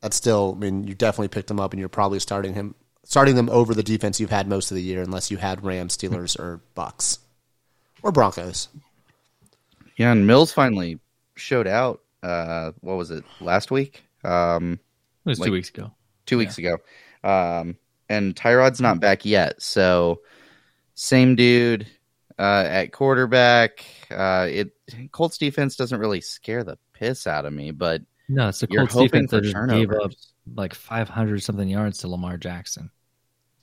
That's 0.00 0.16
still. 0.16 0.54
I 0.56 0.61
mean, 0.61 0.84
you 0.87 0.94
definitely 0.94 1.28
picked 1.28 1.50
him 1.50 1.58
up, 1.58 1.73
and 1.73 1.80
you're 1.80 1.88
probably 1.88 2.18
starting 2.20 2.52
him, 2.54 2.75
starting 3.04 3.37
them 3.37 3.49
over 3.49 3.73
the 3.75 3.82
defense 3.82 4.20
you've 4.20 4.30
had 4.30 4.46
most 4.46 4.70
of 4.70 4.75
the 4.75 4.82
year, 4.82 5.02
unless 5.02 5.30
you 5.30 5.38
had 5.38 5.64
Rams, 5.64 5.96
Steelers, 5.96 6.38
or 6.38 6.61
Bucks, 6.75 7.18
or 8.02 8.12
Broncos. 8.12 8.68
Yeah, 9.96 10.12
and 10.12 10.26
Mills 10.26 10.52
finally 10.52 10.99
showed 11.37 11.66
out. 11.66 12.00
Uh, 12.23 12.73
what 12.80 12.96
was 12.96 13.11
it 13.11 13.25
last 13.40 13.70
week? 13.70 14.02
Um, 14.25 14.78
It 15.25 15.30
was 15.30 15.40
Like- 15.40 15.49
two 15.49 15.52
weeks 15.52 15.68
ago. 15.70 15.90
two 16.26 16.37
weeks 16.38 16.58
ago. 16.58 16.76
Um, 17.23 17.76
and 18.08 18.34
Tyrod's 18.34 18.80
not 18.80 19.00
back 19.00 19.25
yet, 19.25 19.61
so 19.62 20.20
same 20.94 21.34
dude 21.37 21.87
uh, 22.38 22.64
at 22.66 22.92
quarterback. 22.92 23.84
Uh, 24.11 24.49
it 24.50 24.73
Colts 25.12 25.38
defense 25.38 25.76
doesn't 25.76 25.99
really 26.00 26.20
scare 26.20 26.64
the 26.64 26.78
piss 26.92 27.26
out 27.26 27.44
of 27.46 27.52
me, 27.52 27.70
but 27.70 28.02
No, 28.28 28.49
it's 28.49 28.61
the 28.61 28.68
you're 28.70 28.82
Colts 28.82 28.94
hoping 28.94 29.26
defense 29.26 29.30
for 29.30 29.37
that 29.37 29.42
just 29.68 29.68
gave 29.70 29.90
up 29.92 30.11
like 30.54 30.75
500 30.75 31.42
something 31.42 31.68
yards 31.68 31.99
to 31.99 32.08
Lamar 32.08 32.37
Jackson. 32.37 32.90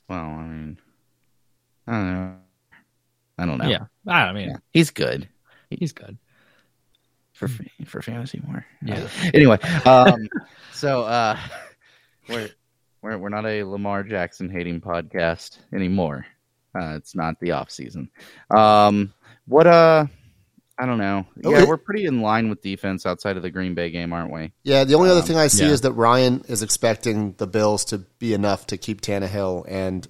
Well, 0.09 0.19
I 0.19 0.43
mean, 0.43 0.77
I 1.87 1.91
don't 1.91 2.13
know. 2.13 2.35
I 3.37 3.45
don't 3.45 3.57
know. 3.57 3.69
Yeah, 3.69 3.85
I 4.07 4.25
don't 4.25 4.35
mean 4.35 4.49
Yeah. 4.49 4.57
he's 4.71 4.91
good 4.91 5.27
he's 5.79 5.93
good. 5.93 6.17
for 7.33 7.47
for 7.85 8.01
fantasy 8.01 8.41
more. 8.45 8.65
Yeah. 8.83 9.07
anyway, 9.33 9.57
um, 9.85 10.27
so 10.73 11.03
uh, 11.03 11.37
we're 12.29 12.49
we're 13.01 13.17
we're 13.17 13.29
not 13.29 13.45
a 13.45 13.63
Lamar 13.63 14.03
Jackson 14.03 14.49
hating 14.49 14.81
podcast 14.81 15.57
anymore. 15.73 16.25
Uh, 16.73 16.95
it's 16.95 17.15
not 17.15 17.39
the 17.39 17.51
off 17.51 17.69
season. 17.69 18.09
Um, 18.49 19.13
what 19.47 19.67
uh, 19.67 20.05
I 20.77 20.85
don't 20.85 20.97
know. 20.97 21.25
Oh, 21.43 21.51
Yeah, 21.51 21.65
we're 21.65 21.77
pretty 21.77 22.05
in 22.05 22.21
line 22.21 22.49
with 22.49 22.61
defense 22.61 23.05
outside 23.05 23.37
of 23.37 23.43
the 23.43 23.49
Green 23.51 23.73
Bay 23.75 23.89
game, 23.89 24.13
aren't 24.13 24.31
we? 24.31 24.51
Yeah, 24.63 24.83
the 24.83 24.95
only 24.95 25.09
other 25.09 25.19
Um, 25.19 25.25
thing 25.25 25.37
I 25.37 25.47
see 25.47 25.65
yeah. 25.65 25.71
is 25.71 25.81
that 25.81 25.91
Ryan 25.91 26.43
is 26.47 26.63
expecting 26.63 27.33
the 27.33 27.47
Bills 27.47 27.85
to 27.85 27.99
be 27.99 28.33
enough 28.33 28.67
to 28.67 28.77
keep 28.77 29.01
Tannehill 29.01 29.65
and 29.67 30.07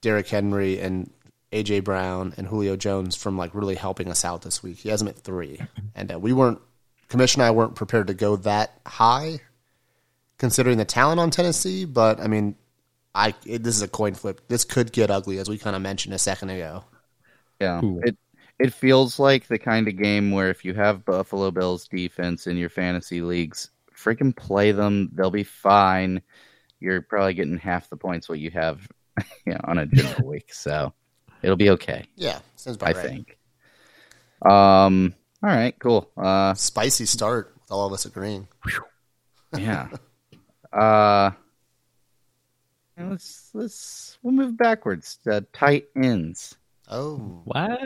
Derrick 0.00 0.28
Henry 0.28 0.80
and 0.80 1.10
AJ 1.52 1.84
Brown 1.84 2.34
and 2.36 2.46
Julio 2.46 2.76
Jones 2.76 3.14
from 3.16 3.36
like 3.36 3.54
really 3.54 3.74
helping 3.74 4.10
us 4.10 4.24
out 4.24 4.42
this 4.42 4.62
week. 4.62 4.78
He 4.78 4.88
has 4.88 5.00
them 5.00 5.08
at 5.08 5.16
three, 5.18 5.60
and 5.94 6.12
uh, 6.12 6.18
we 6.18 6.32
weren't. 6.32 6.60
Commission 7.08 7.40
and 7.40 7.48
I 7.48 7.52
weren't 7.52 7.74
prepared 7.74 8.08
to 8.08 8.14
go 8.14 8.36
that 8.36 8.80
high, 8.86 9.40
considering 10.38 10.78
the 10.78 10.84
talent 10.84 11.20
on 11.20 11.30
Tennessee. 11.30 11.84
But 11.84 12.20
I 12.20 12.26
mean, 12.26 12.56
I 13.14 13.34
it, 13.44 13.62
this 13.62 13.76
is 13.76 13.82
a 13.82 13.88
coin 13.88 14.14
flip. 14.14 14.48
This 14.48 14.64
could 14.64 14.92
get 14.92 15.10
ugly, 15.10 15.38
as 15.38 15.48
we 15.48 15.58
kind 15.58 15.76
of 15.76 15.82
mentioned 15.82 16.14
a 16.14 16.18
second 16.18 16.50
ago. 16.50 16.84
Yeah. 17.60 17.84
Ooh. 17.84 18.00
It 18.04 18.16
it 18.58 18.72
feels 18.72 19.18
like 19.18 19.46
the 19.46 19.58
kind 19.58 19.86
of 19.88 19.96
game 19.96 20.30
where 20.30 20.50
if 20.50 20.64
you 20.64 20.74
have 20.74 21.04
Buffalo 21.04 21.50
Bills 21.50 21.86
defense 21.86 22.46
in 22.46 22.56
your 22.56 22.68
fantasy 22.68 23.20
leagues, 23.20 23.70
freaking 23.94 24.34
play 24.34 24.72
them. 24.72 25.10
They'll 25.12 25.30
be 25.30 25.44
fine. 25.44 26.22
You're 26.80 27.02
probably 27.02 27.34
getting 27.34 27.58
half 27.58 27.90
the 27.90 27.96
points 27.96 28.28
what 28.28 28.38
you 28.38 28.50
have 28.52 28.88
you 29.46 29.54
know, 29.54 29.60
on 29.64 29.78
a 29.78 29.86
general 29.86 30.26
week, 30.28 30.52
so 30.52 30.92
it'll 31.42 31.56
be 31.56 31.70
okay. 31.70 32.06
Yeah, 32.16 32.38
sounds 32.56 32.78
I 32.82 32.92
right. 32.92 32.96
think. 32.96 33.38
Um. 34.44 35.14
All 35.42 35.50
right. 35.50 35.76
Cool. 35.78 36.10
Uh. 36.16 36.54
Spicy 36.54 37.06
start 37.06 37.52
with 37.54 37.70
all 37.70 37.86
of 37.86 37.92
us 37.92 38.06
agreeing. 38.06 38.48
Yeah. 39.56 39.88
uh. 40.72 41.30
Let's 43.00 43.50
let's 43.54 44.18
we'll 44.22 44.32
move 44.34 44.56
backwards. 44.56 45.18
Uh, 45.24 45.42
tight 45.52 45.86
ends. 45.96 46.56
Oh, 46.90 47.42
Wow. 47.44 47.78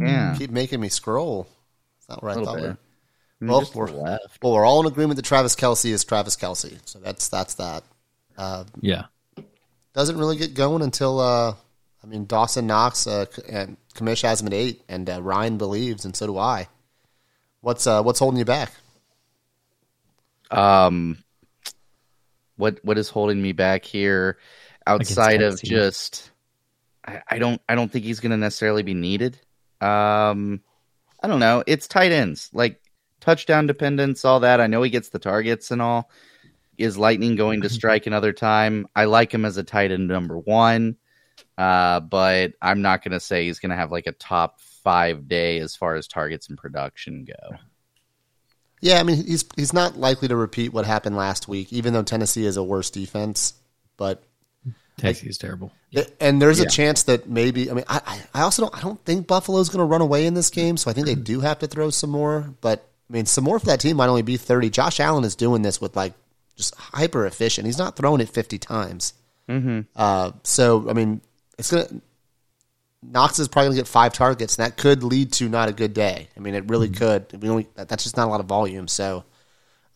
Yeah. 0.00 0.34
keep 0.38 0.50
making 0.50 0.80
me 0.80 0.88
scroll. 0.88 1.48
That's 1.98 2.08
not 2.10 2.22
where 2.22 2.30
I 2.30 2.34
A 2.34 2.38
little 2.38 2.54
thought. 2.54 2.60
bit. 2.62 2.70
we- 2.70 2.76
Mm, 3.42 3.50
Well, 3.50 3.60
just 3.60 3.74
we're- 3.74 3.90
left. 3.90 4.38
Well, 4.42 4.52
we're 4.52 4.64
all 4.64 4.80
in 4.80 4.86
agreement 4.86 5.16
that 5.16 5.24
Travis 5.24 5.56
Kelce 5.56 5.90
is 5.90 6.04
Travis 6.04 6.36
Kelce, 6.36 6.78
so 6.84 7.00
that's 7.00 7.26
that's 7.28 7.54
that. 7.54 7.82
Uh, 8.38 8.64
Yeah. 8.80 9.06
doesn't 9.92 10.16
really 10.16 10.36
get 10.36 10.54
going 10.54 10.82
until 10.82 11.18
uh, 11.18 11.54
I 12.02 12.06
mean 12.06 12.26
Dawson 12.26 12.66
Knox 12.68 13.08
uh, 13.08 13.26
and 13.48 13.76
Kamish 13.94 14.22
has 14.22 14.40
him 14.40 14.46
at 14.46 14.54
eight, 14.54 14.82
and 14.88 15.10
uh, 15.10 15.20
Ryan 15.20 15.58
believes, 15.58 16.04
and 16.04 16.14
so 16.16 16.26
do 16.28 16.38
I. 16.38 16.68
What's 17.60 17.88
uh, 17.88 18.02
what's 18.04 18.20
holding 18.20 18.38
you 18.38 18.44
back? 18.44 18.70
um 20.52 21.18
what 22.56 22.80
what 22.82 22.98
is 22.98 23.08
holding 23.08 23.40
me 23.40 23.52
back 23.52 23.84
here 23.84 24.38
outside 24.86 25.42
of 25.42 25.60
just 25.62 26.30
I, 27.04 27.22
I 27.28 27.38
don't 27.38 27.60
I 27.68 27.74
don't 27.74 27.90
think 27.90 28.04
he's 28.04 28.20
gonna 28.20 28.36
necessarily 28.36 28.82
be 28.82 28.94
needed. 28.94 29.38
Um 29.80 30.60
I 31.22 31.26
don't 31.26 31.40
know. 31.40 31.64
It's 31.66 31.88
tight 31.88 32.12
ends. 32.12 32.50
Like 32.52 32.80
touchdown 33.20 33.66
dependence, 33.66 34.24
all 34.24 34.40
that. 34.40 34.60
I 34.60 34.66
know 34.66 34.82
he 34.82 34.90
gets 34.90 35.08
the 35.08 35.18
targets 35.18 35.70
and 35.70 35.80
all. 35.80 36.10
Is 36.76 36.98
Lightning 36.98 37.36
going 37.36 37.62
to 37.62 37.68
strike 37.68 38.06
another 38.06 38.32
time? 38.32 38.88
I 38.94 39.04
like 39.04 39.32
him 39.32 39.44
as 39.44 39.56
a 39.56 39.62
tight 39.62 39.92
end 39.92 40.08
number 40.08 40.36
one. 40.36 40.96
Uh, 41.56 42.00
but 42.00 42.52
I'm 42.60 42.82
not 42.82 43.02
gonna 43.02 43.20
say 43.20 43.46
he's 43.46 43.60
gonna 43.60 43.76
have 43.76 43.92
like 43.92 44.06
a 44.06 44.12
top 44.12 44.60
five 44.60 45.28
day 45.28 45.58
as 45.60 45.76
far 45.76 45.94
as 45.94 46.06
targets 46.08 46.48
and 46.48 46.58
production 46.58 47.24
go. 47.24 47.56
Yeah, 48.84 49.00
I 49.00 49.02
mean 49.02 49.24
he's 49.24 49.46
he's 49.56 49.72
not 49.72 49.96
likely 49.96 50.28
to 50.28 50.36
repeat 50.36 50.74
what 50.74 50.84
happened 50.84 51.16
last 51.16 51.48
week, 51.48 51.72
even 51.72 51.94
though 51.94 52.02
Tennessee 52.02 52.44
is 52.44 52.58
a 52.58 52.62
worse 52.62 52.90
defense. 52.90 53.54
But 53.96 54.22
Tennessee 54.98 55.28
is 55.28 55.38
terrible. 55.38 55.72
and 56.20 56.40
there's 56.42 56.58
Yeah. 56.58 56.66
a 56.66 56.68
chance 56.68 57.04
that 57.04 57.26
maybe 57.26 57.70
I 57.70 57.74
mean 57.74 57.84
I 57.88 58.00
I 58.06 58.40
I 58.40 58.42
also 58.42 58.60
don't 58.62 58.76
I 58.76 58.82
don't 58.82 59.02
think 59.06 59.26
Buffalo's 59.26 59.70
going 59.70 59.78
to 59.80 59.86
run 59.86 60.02
away 60.02 60.26
in 60.26 60.34
this 60.34 60.50
game, 60.50 60.76
so 60.76 60.90
I 60.90 60.92
think 60.94 61.06
they 61.06 61.14
do 61.14 61.40
have 61.40 61.60
to 61.60 61.66
throw 61.66 61.88
some 61.88 62.10
more. 62.10 62.52
But 62.60 62.86
I 63.08 63.12
mean, 63.14 63.24
some 63.24 63.42
more 63.44 63.58
for 63.58 63.66
that 63.66 63.80
team 63.80 63.96
might 63.96 64.08
only 64.08 64.20
be 64.22 64.36
thirty. 64.36 64.68
Josh 64.68 65.00
Allen 65.00 65.24
is 65.24 65.34
doing 65.34 65.62
this 65.62 65.80
with 65.80 65.96
like 65.96 66.12
just 66.54 66.74
hyper 66.76 67.24
efficient. 67.26 67.66
He's 67.66 67.78
not 67.78 67.96
throwing 67.96 68.20
it 68.20 68.28
fifty 68.28 68.58
times. 68.58 69.14
Mm-hmm. 69.48 69.80
Uh, 69.96 70.32
so 70.42 70.90
I 70.90 70.92
mean, 70.92 71.22
it's 71.58 71.70
gonna 71.70 71.88
Knox 73.10 73.38
is 73.38 73.48
probably 73.48 73.68
gonna 73.68 73.76
get 73.76 73.88
five 73.88 74.12
targets, 74.12 74.56
and 74.58 74.64
that 74.66 74.76
could 74.76 75.02
lead 75.02 75.32
to 75.34 75.48
not 75.48 75.68
a 75.68 75.72
good 75.72 75.94
day. 75.94 76.28
I 76.36 76.40
mean, 76.40 76.54
it 76.54 76.68
really 76.68 76.88
could. 76.88 77.26
We 77.42 77.48
only 77.48 77.68
that's 77.74 78.02
just 78.04 78.16
not 78.16 78.26
a 78.26 78.30
lot 78.30 78.40
of 78.40 78.46
volume. 78.46 78.88
So 78.88 79.24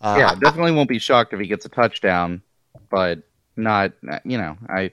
uh, 0.00 0.16
yeah, 0.18 0.34
definitely 0.34 0.72
won't 0.72 0.88
be 0.88 0.98
shocked 0.98 1.32
if 1.32 1.40
he 1.40 1.46
gets 1.46 1.64
a 1.64 1.68
touchdown, 1.68 2.42
but 2.90 3.20
not 3.56 3.92
you 4.24 4.38
know, 4.38 4.56
I 4.68 4.92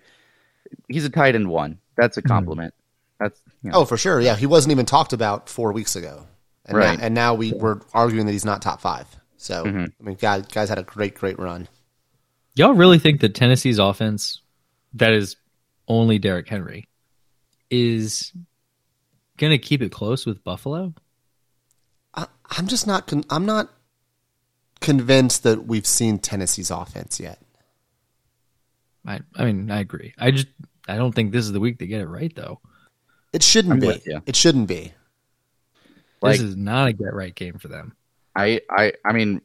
he's 0.88 1.06
a 1.06 1.10
tight 1.10 1.36
end 1.36 1.50
one. 1.50 1.80
That's 1.96 2.18
a 2.18 2.22
compliment. 2.22 2.74
That's 3.20 3.40
you 3.64 3.72
know, 3.72 3.80
oh 3.80 3.86
for 3.86 3.98
sure, 3.98 4.20
yeah, 4.20 4.36
he 4.36 4.46
wasn't 4.46 4.72
even 4.72 4.86
talked 4.86 5.14
about 5.14 5.50
four 5.50 5.72
weeks 5.72 5.96
ago, 5.96 6.26
and 6.66 6.78
Right. 6.78 6.98
now, 6.98 7.06
and 7.06 7.14
now 7.16 7.34
we 7.36 7.52
we're 7.54 7.80
arguing 7.94 8.26
that 8.26 8.32
he's 8.32 8.46
not 8.46 8.62
top 8.62 8.82
five. 8.82 9.08
So 9.38 9.64
Mm-hmm. 9.66 9.86
I 10.00 10.04
mean, 10.04 10.16
guys, 10.16 10.46
guys 10.48 10.70
had 10.70 10.80
a 10.80 10.84
great 10.84 11.16
great 11.16 11.38
run. 11.40 11.68
Y'all 12.56 12.74
really 12.74 13.00
think 13.00 13.20
that 13.22 13.36
Tennessee's 13.36 13.80
offense, 13.80 14.42
that 14.94 15.12
is 15.14 15.36
only 15.88 16.18
Derrick 16.20 16.48
Henry, 16.48 16.88
is 17.70 18.32
going 19.38 19.52
to 19.52 19.58
keep 19.58 19.82
it 19.82 19.92
close 19.92 20.26
with 20.26 20.44
Buffalo? 20.44 20.94
I, 22.14 22.28
I'm 22.50 22.68
just 22.68 22.88
not. 22.88 23.08
Con- 23.08 23.26
I'm 23.30 23.46
not 23.46 23.70
convinced 24.82 25.44
that 25.44 25.66
we've 25.66 25.88
seen 25.88 26.20
Tennessee's 26.20 26.72
offense 26.72 27.20
yet. 27.20 27.42
I, 29.06 29.20
I 29.36 29.46
mean, 29.46 29.70
I 29.70 29.80
agree. 29.80 30.14
I 30.18 30.32
just, 30.32 30.48
I 30.88 30.96
don't 30.96 31.14
think 31.14 31.32
this 31.32 31.46
is 31.46 31.52
the 31.52 31.60
week 31.60 31.80
to 31.80 31.88
get 31.88 32.02
it 32.02 32.08
right, 32.08 32.34
though. 32.36 32.60
It 33.34 33.44
shouldn't 33.44 33.74
I'm 33.74 33.80
be. 33.80 33.88
with. 33.88 34.08
It 34.26 34.36
shouldn't 34.36 34.68
be. 34.68 34.94
Like- 36.22 36.40
this 36.40 36.42
is 36.42 36.56
not 36.56 36.88
a 36.88 36.94
get 36.94 37.14
right 37.14 37.36
game 37.36 37.58
for 37.58 37.68
them. 37.68 37.96
I 38.36 38.62
I 38.70 38.94
I 39.06 39.14
mean 39.14 39.42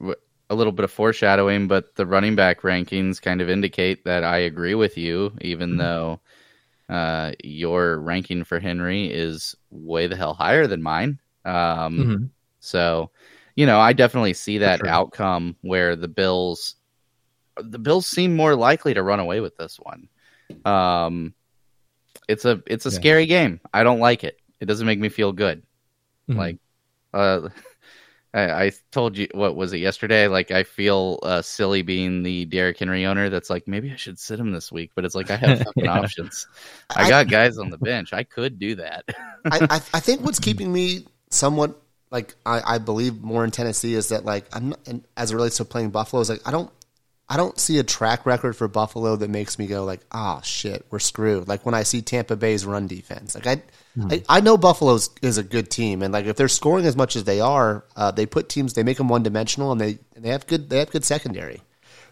a 0.48 0.54
little 0.54 0.72
bit 0.72 0.84
of 0.84 0.90
foreshadowing, 0.90 1.68
but 1.68 1.94
the 1.94 2.06
running 2.06 2.34
back 2.34 2.62
rankings 2.62 3.22
kind 3.22 3.40
of 3.40 3.48
indicate 3.48 4.04
that 4.04 4.24
I 4.24 4.38
agree 4.38 4.74
with 4.74 4.98
you, 4.98 5.32
even 5.40 5.70
mm-hmm. 5.70 5.78
though 5.78 6.20
uh, 6.90 7.32
your 7.44 7.98
ranking 8.00 8.44
for 8.44 8.58
Henry 8.58 9.06
is 9.12 9.54
way 9.70 10.06
the 10.08 10.16
hell 10.16 10.34
higher 10.34 10.66
than 10.66 10.82
mine. 10.82 11.20
Um, 11.44 11.96
Mhm. 11.98 12.30
So, 12.60 13.10
you 13.56 13.64
know, 13.64 13.78
I 13.80 13.92
definitely 13.94 14.34
see 14.34 14.58
that 14.58 14.80
sure. 14.80 14.88
outcome 14.88 15.56
where 15.62 15.96
the 15.96 16.08
Bills 16.08 16.74
the 17.56 17.78
Bills 17.78 18.06
seem 18.06 18.36
more 18.36 18.54
likely 18.54 18.94
to 18.94 19.02
run 19.02 19.20
away 19.20 19.40
with 19.40 19.56
this 19.56 19.78
one. 19.78 20.08
Um 20.64 21.34
it's 22.28 22.44
a 22.44 22.62
it's 22.66 22.86
a 22.86 22.90
Yeah. 22.90 22.96
scary 22.96 23.26
game. 23.26 23.60
I 23.72 23.82
don't 23.82 23.98
like 24.00 24.24
it. 24.24 24.36
It 24.60 24.66
doesn't 24.66 24.86
make 24.86 24.98
me 25.00 25.08
feel 25.08 25.32
good. 25.32 25.62
Mhm. 26.28 26.36
Like 26.36 26.58
uh 27.14 27.48
I, 28.32 28.64
I 28.66 28.72
told 28.92 29.16
you 29.18 29.28
what 29.32 29.56
was 29.56 29.72
it 29.72 29.78
yesterday? 29.78 30.28
Like 30.28 30.50
I 30.50 30.62
feel 30.62 31.18
uh, 31.22 31.42
silly 31.42 31.82
being 31.82 32.22
the 32.22 32.44
Derrick 32.44 32.78
Henry 32.78 33.04
owner. 33.06 33.28
That's 33.28 33.50
like 33.50 33.66
maybe 33.66 33.90
I 33.90 33.96
should 33.96 34.18
sit 34.18 34.38
him 34.38 34.52
this 34.52 34.70
week, 34.70 34.92
but 34.94 35.04
it's 35.04 35.14
like 35.14 35.30
I 35.30 35.36
have 35.36 35.58
fucking 35.64 35.84
Yeah. 35.84 35.98
options. 35.98 36.46
I 36.94 37.04
I- 37.04 37.08
got 37.08 37.28
guys 37.28 37.58
on 37.58 37.70
the 37.70 37.78
bench. 37.78 38.12
I 38.12 38.22
could 38.22 38.58
do 38.58 38.76
that. 38.76 39.04
I, 39.44 39.58
I, 39.62 39.74
I 39.94 40.00
think 40.00 40.20
what's 40.22 40.38
keeping 40.38 40.72
me 40.72 41.06
somewhat 41.30 41.76
like 42.12 42.34
I, 42.46 42.74
I 42.74 42.78
believe 42.78 43.20
more 43.20 43.44
in 43.44 43.50
Tennessee 43.50 43.94
is 43.94 44.08
that 44.10 44.24
like 44.24 44.44
I'm 44.54 44.70
not, 44.70 44.80
and 44.86 45.04
as 45.16 45.32
it 45.32 45.34
relates 45.36 45.56
to 45.58 45.64
playing 45.64 45.90
Buffalo 45.90 46.22
is 46.22 46.28
like 46.28 46.46
I 46.46 46.50
don't 46.50 46.70
I 47.28 47.36
don't 47.36 47.58
see 47.58 47.78
a 47.78 47.84
track 47.84 48.26
record 48.26 48.56
for 48.56 48.66
Buffalo 48.68 49.14
that 49.16 49.30
makes 49.30 49.58
me 49.58 49.66
go 49.68 49.84
like 49.84 50.00
ah 50.10 50.40
shit 50.40 50.84
we're 50.90 50.98
screwed 50.98 51.46
like 51.48 51.64
when 51.64 51.74
I 51.74 51.84
see 51.84 52.02
Tampa 52.02 52.34
Bay's 52.36 52.64
run 52.66 52.86
defense 52.88 53.34
like 53.36 53.46
I 53.46 53.62
I, 54.08 54.22
I 54.28 54.40
know 54.40 54.56
Buffalo 54.56 54.98
is 55.22 55.38
a 55.38 55.42
good 55.42 55.70
team 55.70 56.02
and 56.02 56.12
like 56.12 56.26
if 56.26 56.36
they're 56.36 56.48
scoring 56.48 56.86
as 56.86 56.96
much 56.96 57.16
as 57.16 57.24
they 57.24 57.40
are 57.40 57.84
uh, 57.96 58.10
they 58.10 58.26
put 58.26 58.48
teams 58.48 58.74
they 58.74 58.82
make 58.82 58.98
them 58.98 59.08
one 59.08 59.22
dimensional 59.22 59.72
and 59.72 59.80
they 59.80 59.98
and 60.14 60.24
they 60.24 60.30
have 60.30 60.46
good 60.46 60.70
they 60.70 60.78
have 60.78 60.90
good 60.90 61.04
secondary 61.04 61.62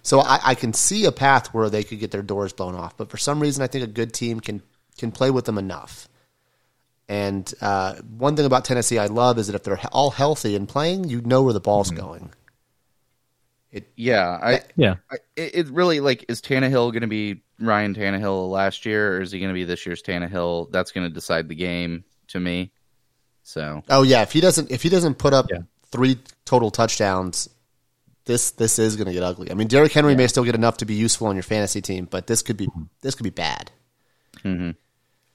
so 0.02 0.20
I, 0.20 0.40
I 0.42 0.54
can 0.54 0.72
see 0.72 1.04
a 1.04 1.12
path 1.12 1.52
where 1.54 1.70
they 1.70 1.84
could 1.84 2.00
get 2.00 2.10
their 2.10 2.22
doors 2.22 2.52
blown 2.52 2.74
off 2.74 2.96
but 2.96 3.10
for 3.10 3.16
some 3.16 3.40
reason 3.40 3.62
I 3.62 3.66
think 3.66 3.84
a 3.84 3.88
good 3.88 4.12
team 4.12 4.40
can 4.40 4.62
can 4.98 5.12
play 5.12 5.30
with 5.30 5.46
them 5.46 5.56
enough. 5.56 6.08
And 7.08 7.50
uh, 7.62 7.94
one 7.94 8.36
thing 8.36 8.44
about 8.44 8.66
Tennessee 8.66 8.98
I 8.98 9.06
love 9.06 9.38
is 9.38 9.46
that 9.46 9.56
if 9.56 9.62
they're 9.62 9.80
all 9.92 10.10
healthy 10.10 10.54
and 10.54 10.68
playing, 10.68 11.04
you 11.04 11.22
know 11.22 11.42
where 11.42 11.54
the 11.54 11.60
ball's 11.60 11.90
going. 11.90 12.32
Yeah, 13.96 14.38
I, 14.42 14.60
Yeah. 14.76 14.96
I 15.10 15.16
it, 15.36 15.54
it 15.54 15.68
really 15.68 16.00
like 16.00 16.24
is 16.28 16.40
Tannehill 16.40 16.92
going 16.92 17.02
to 17.02 17.06
be 17.06 17.42
Ryan 17.60 17.94
Tannehill 17.94 18.50
last 18.50 18.86
year, 18.86 19.16
or 19.16 19.20
is 19.22 19.32
he 19.32 19.38
going 19.40 19.50
to 19.50 19.54
be 19.54 19.64
this 19.64 19.84
year's 19.86 20.02
Tannehill? 20.02 20.70
That's 20.72 20.92
going 20.92 21.06
to 21.08 21.12
decide 21.12 21.48
the 21.48 21.54
game 21.54 22.04
to 22.28 22.40
me. 22.40 22.72
So 23.42 23.82
Oh 23.88 24.02
yeah, 24.02 24.22
if 24.22 24.32
he 24.32 24.40
doesn't 24.40 24.70
if 24.70 24.82
he 24.82 24.88
doesn't 24.88 25.16
put 25.16 25.32
up 25.34 25.46
Yeah. 25.50 25.58
three 25.90 26.18
total 26.44 26.70
touchdowns, 26.70 27.48
this 28.24 28.50
this 28.52 28.78
is 28.78 28.96
going 28.96 29.06
to 29.06 29.12
get 29.12 29.22
ugly. 29.22 29.50
I 29.50 29.54
mean, 29.54 29.68
Derrick 29.68 29.92
Henry 29.92 30.14
may 30.14 30.26
still 30.26 30.44
get 30.44 30.54
enough 30.54 30.78
to 30.78 30.84
be 30.84 30.94
useful 30.94 31.26
on 31.28 31.36
your 31.36 31.42
fantasy 31.42 31.80
team, 31.80 32.06
but 32.10 32.26
this 32.26 32.42
could 32.42 32.56
be 32.56 32.68
this 33.02 33.14
could 33.14 33.24
be 33.24 33.30
bad. 33.30 33.70
mhm. 34.44 34.76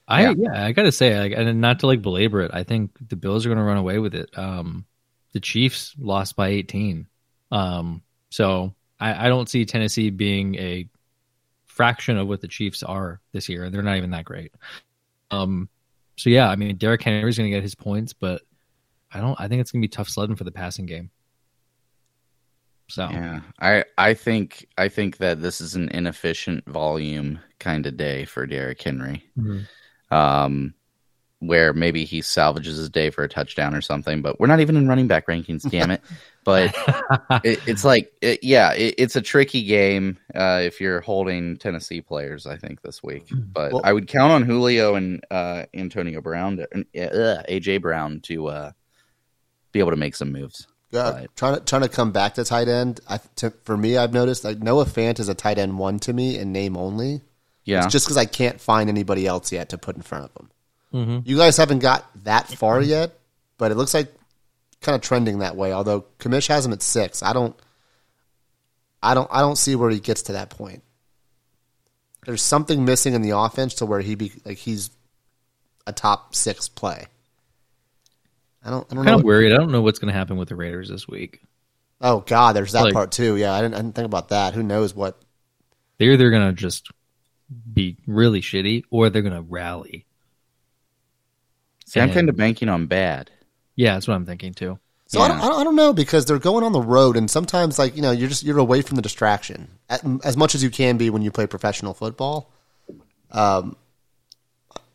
I 0.06 0.22
Yeah. 0.22 0.34
yeah, 0.36 0.64
I 0.66 0.72
gotta 0.72 0.92
say, 0.92 1.18
like, 1.18 1.32
and 1.32 1.60
not 1.60 1.80
to 1.80 1.86
like 1.86 2.02
belabor 2.02 2.42
it, 2.42 2.50
I 2.54 2.62
think 2.62 2.90
the 3.08 3.16
Bills 3.16 3.46
are 3.46 3.48
gonna 3.48 3.64
run 3.64 3.78
away 3.78 3.98
with 3.98 4.14
it. 4.14 4.36
Um, 4.38 4.84
the 5.32 5.40
Chiefs 5.40 5.94
lost 5.98 6.36
by 6.36 6.48
18, 6.48 7.06
um, 7.50 8.02
so 8.34 8.74
I, 8.98 9.26
I 9.26 9.28
don't 9.28 9.48
see 9.48 9.64
Tennessee 9.64 10.10
being 10.10 10.56
a 10.56 10.88
fraction 11.66 12.18
of 12.18 12.26
what 12.26 12.40
the 12.40 12.48
Chiefs 12.48 12.82
are 12.82 13.20
this 13.30 13.48
year. 13.48 13.70
They're 13.70 13.80
not 13.80 13.96
even 13.96 14.10
that 14.10 14.24
great. 14.24 14.52
Um, 15.30 15.68
so 16.16 16.30
yeah, 16.30 16.48
I 16.50 16.56
mean, 16.56 16.76
Derrick 16.76 17.02
Henry's 17.02 17.38
going 17.38 17.48
to 17.48 17.56
get 17.56 17.62
his 17.62 17.76
points, 17.76 18.12
but 18.12 18.42
I 19.12 19.20
don't. 19.20 19.40
I 19.40 19.46
think 19.46 19.60
it's 19.60 19.70
going 19.70 19.82
to 19.82 19.84
be 19.86 19.90
tough 19.90 20.08
sledding 20.08 20.34
for 20.34 20.42
the 20.42 20.50
passing 20.50 20.84
game. 20.84 21.12
So 22.88 23.08
Yeah, 23.08 23.42
I 23.60 23.84
I 23.96 24.14
think 24.14 24.66
I 24.76 24.88
think 24.88 25.18
that 25.18 25.40
this 25.40 25.60
is 25.60 25.76
an 25.76 25.90
inefficient 25.90 26.66
volume 26.66 27.38
kind 27.60 27.86
of 27.86 27.96
day 27.96 28.24
for 28.24 28.48
Derrick 28.48 28.82
Henry. 28.82 29.24
Mhm. 29.38 29.68
Um, 30.10 30.74
where 31.46 31.72
maybe 31.72 32.04
he 32.04 32.20
salvages 32.22 32.76
his 32.76 32.88
day 32.90 33.10
for 33.10 33.24
a 33.24 33.28
touchdown 33.28 33.74
or 33.74 33.80
something. 33.80 34.22
But 34.22 34.38
we're 34.40 34.46
not 34.46 34.60
even 34.60 34.76
in 34.76 34.88
running 34.88 35.06
back 35.06 35.26
rankings, 35.26 35.68
damn 35.70 35.90
it. 35.90 36.02
But 36.44 36.74
it, 37.42 37.58
it's 37.66 37.84
like, 37.86 38.12
it, 38.20 38.44
yeah, 38.44 38.74
it, 38.74 38.96
it's 38.98 39.16
a 39.16 39.22
tricky 39.22 39.64
game 39.64 40.18
uh, 40.34 40.60
if 40.62 40.78
you're 40.78 41.00
holding 41.00 41.56
Tennessee 41.56 42.02
players. 42.02 42.46
I 42.46 42.58
think 42.58 42.82
this 42.82 43.02
week, 43.02 43.28
but 43.30 43.72
Well- 43.72 43.80
I 43.82 43.94
would 43.94 44.08
count 44.08 44.30
on 44.30 44.42
Julio 44.42 44.94
and 44.94 45.24
uh, 45.30 45.64
Antonio 45.72 46.20
Brown, 46.20 46.58
to, 46.58 46.64
uh, 46.64 47.42
AJ 47.48 47.80
Brown, 47.80 48.20
to 48.24 48.48
uh, 48.48 48.72
be 49.72 49.78
able 49.80 49.92
to 49.92 49.96
make 49.96 50.14
some 50.14 50.32
moves. 50.32 50.66
Yeah, 50.90 51.12
Right. 51.12 51.28
trying 51.34 51.54
to 51.54 51.60
trying 51.64 51.80
to 51.82 51.88
come 51.88 52.12
back 52.12 52.34
to 52.34 52.44
tight 52.44 52.68
end. 52.68 53.00
I, 53.08 53.20
to, 53.36 53.50
for 53.64 53.76
me, 53.78 53.96
I've 53.96 54.12
noticed 54.12 54.44
like 54.44 54.58
Noah 54.62 54.84
Fant 54.84 55.18
is 55.20 55.30
a 55.30 55.34
tight 55.34 55.56
end 55.56 55.78
one 55.78 55.98
to 56.00 56.12
me 56.12 56.38
in 56.38 56.52
name 56.52 56.76
only. 56.76 57.22
Yeah, 57.64 57.84
It's 57.84 57.92
just 57.92 58.04
because 58.04 58.18
I 58.18 58.26
can't 58.26 58.60
find 58.60 58.90
anybody 58.90 59.26
else 59.26 59.50
yet 59.50 59.70
to 59.70 59.78
put 59.78 59.96
in 59.96 60.02
front 60.02 60.24
of 60.26 60.30
him. 60.38 60.50
Mhm. 60.94 61.26
You 61.26 61.36
guys 61.36 61.56
haven't 61.56 61.80
got 61.80 62.08
that 62.24 62.46
far 62.48 62.80
yet, 62.80 63.18
but 63.58 63.72
it 63.72 63.74
looks 63.74 63.92
like 63.94 64.14
kind 64.80 64.94
of 64.94 65.02
trending 65.02 65.40
that 65.40 65.56
way. 65.56 65.72
Although 65.72 66.06
Kamish 66.20 66.46
has 66.48 66.64
him 66.64 66.72
at 66.72 66.82
six, 66.82 67.22
I 67.22 67.32
don't, 67.32 67.56
I 69.02 69.14
don't, 69.14 69.28
I 69.32 69.40
don't 69.40 69.56
see 69.56 69.74
where 69.74 69.90
he 69.90 69.98
gets 70.00 70.22
to 70.22 70.32
that 70.32 70.50
point. 70.50 70.82
There's 72.26 72.42
something 72.42 72.84
missing 72.84 73.12
in 73.14 73.22
the 73.22 73.36
offense 73.36 73.74
to 73.74 73.86
where 73.86 74.00
he 74.00 74.14
be 74.14 74.32
like 74.44 74.56
he's 74.58 74.90
a 75.86 75.92
top 75.92 76.34
six 76.34 76.68
play. 76.68 77.06
I 78.64 78.70
don't, 78.70 78.86
I 78.90 78.94
don't 78.94 79.04
kind 79.04 79.16
know. 79.16 79.18
of 79.18 79.24
worried. 79.24 79.52
I 79.52 79.56
don't 79.56 79.72
know 79.72 79.82
what's 79.82 79.98
going 79.98 80.12
to 80.12 80.18
happen 80.18 80.36
with 80.38 80.48
the 80.48 80.56
Raiders 80.56 80.88
this 80.88 81.06
week. 81.06 81.40
Oh 82.00 82.20
God, 82.20 82.54
there's 82.56 82.72
that 82.72 82.84
Like- 82.84 82.94
part 82.94 83.12
too. 83.12 83.36
Yeah, 83.36 83.52
I 83.52 83.60
didn't, 83.60 83.74
I 83.74 83.78
didn't 83.78 83.94
think 83.94 84.06
about 84.06 84.28
that. 84.30 84.54
Who 84.54 84.62
knows 84.62 84.94
what? 84.94 85.20
They're 85.98 86.12
either 86.12 86.30
going 86.30 86.46
to 86.46 86.52
just 86.52 86.88
be 87.72 87.96
really 88.06 88.40
shitty 88.40 88.84
or 88.90 89.10
they're 89.10 89.22
going 89.22 89.34
to 89.34 89.42
rally. 89.42 90.06
See, 91.94 92.00
I'm 92.00 92.10
kind 92.12 92.28
of 92.28 92.36
banking 92.36 92.68
on 92.68 92.86
bad. 92.86 93.30
Yeah, 93.76 93.94
that's 93.94 94.06
what 94.06 94.14
I'm 94.14 94.26
thinking 94.26 94.52
too. 94.54 94.78
So 95.06 95.20
I, 95.20 95.24
Yeah. 95.24 95.28
don't, 95.28 95.40
I 95.40 95.48
don't- 95.48 95.60
I 95.60 95.64
don't 95.64 95.76
know 95.76 95.92
because 95.92 96.24
they're 96.26 96.38
going 96.38 96.64
on 96.64 96.72
the 96.72 96.80
road, 96.80 97.16
and 97.16 97.30
sometimes 97.30 97.78
like 97.78 97.94
you 97.96 98.02
know 98.02 98.10
you're 98.10 98.28
just 98.28 98.42
you're 98.42 98.58
away 98.58 98.82
from 98.82 98.96
the 98.96 99.02
distraction 99.02 99.68
At- 99.88 100.04
as 100.24 100.36
much 100.36 100.54
as 100.54 100.62
you 100.62 100.70
can 100.70 100.96
be 100.96 101.10
when 101.10 101.22
you 101.22 101.30
play 101.30 101.46
professional 101.46 101.94
football. 101.94 102.50
Um, 103.30 103.76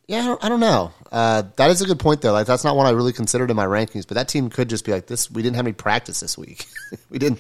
yeah, 0.08 0.22
I 0.22 0.26
don't, 0.26 0.44
I 0.46 0.50
don't 0.50 0.60
know. 0.60 0.92
Uh, 1.12 1.44
that 1.58 1.70
is 1.70 1.82
a 1.82 1.86
good 1.86 2.00
point 2.00 2.22
though. 2.22 2.32
Like 2.34 2.48
that's 2.48 2.64
not 2.64 2.76
one 2.76 2.88
I 2.88 2.92
really 2.92 3.14
considered 3.14 3.50
in 3.52 3.56
my 3.56 3.66
rankings, 3.66 4.08
but 4.08 4.16
that 4.16 4.28
team 4.28 4.50
could 4.50 4.70
just 4.70 4.84
be 4.86 4.92
like 4.92 5.06
this. 5.08 5.30
We 5.30 5.44
didn't 5.44 5.56
have 5.58 5.66
any 5.68 5.74
practice 5.74 6.20
this 6.20 6.38
week. 6.38 6.66
we 7.10 7.20
didn't. 7.20 7.40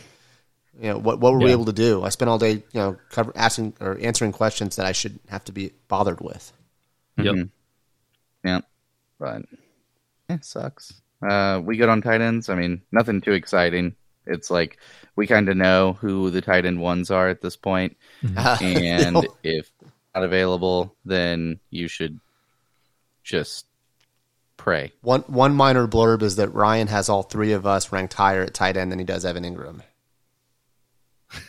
You 0.79 0.89
know 0.91 0.97
what? 0.99 1.19
What 1.19 1.33
were 1.33 1.39
we 1.39 1.51
able 1.51 1.65
to 1.65 1.73
do? 1.73 2.03
I 2.03 2.09
spent 2.09 2.29
all 2.29 2.37
day, 2.37 2.51
you 2.53 2.63
know, 2.73 2.97
cover, 3.09 3.33
asking 3.35 3.73
or 3.81 3.97
answering 3.99 4.31
questions 4.31 4.75
that 4.77 4.85
I 4.85 4.91
shouldn't 4.93 5.21
have 5.29 5.43
to 5.45 5.51
be 5.51 5.71
bothered 5.87 6.21
with. 6.21 6.53
Yep. 7.17 7.35
Mhm. 7.35 7.49
Yeah, 8.45 8.59
but 9.19 9.43
it 10.29 10.45
sucks. 10.45 10.93
Uh, 11.27 11.61
we 11.63 11.77
good 11.77 11.89
on 11.89 12.01
tight 12.01 12.21
ends. 12.21 12.49
I 12.49 12.55
mean, 12.55 12.81
nothing 12.91 13.21
too 13.21 13.33
exciting. 13.33 13.95
It's 14.25 14.49
like 14.49 14.77
we 15.15 15.27
kind 15.27 15.49
of 15.49 15.57
know 15.57 15.93
who 15.99 16.29
the 16.29 16.41
tight 16.41 16.65
end 16.65 16.79
ones 16.79 17.11
are 17.11 17.27
at 17.29 17.41
this 17.41 17.55
point, 17.55 17.97
and 18.61 19.25
if 19.43 19.69
not 20.15 20.23
available, 20.23 20.95
then 21.05 21.59
you 21.69 21.87
should 21.87 22.19
just 23.23 23.65
pray. 24.57 24.91
One 25.01 25.21
one 25.21 25.55
minor 25.55 25.87
blurb 25.87 26.21
is 26.21 26.35
that 26.37 26.53
Ryan 26.53 26.87
has 26.87 27.09
all 27.09 27.23
three 27.23 27.51
of 27.53 27.65
us 27.65 27.91
ranked 27.91 28.13
higher 28.13 28.43
at 28.43 28.53
tight 28.53 28.77
end 28.77 28.91
than 28.91 28.99
he 28.99 29.05
does 29.05 29.25
Evan 29.25 29.43
Engram. 29.43 29.81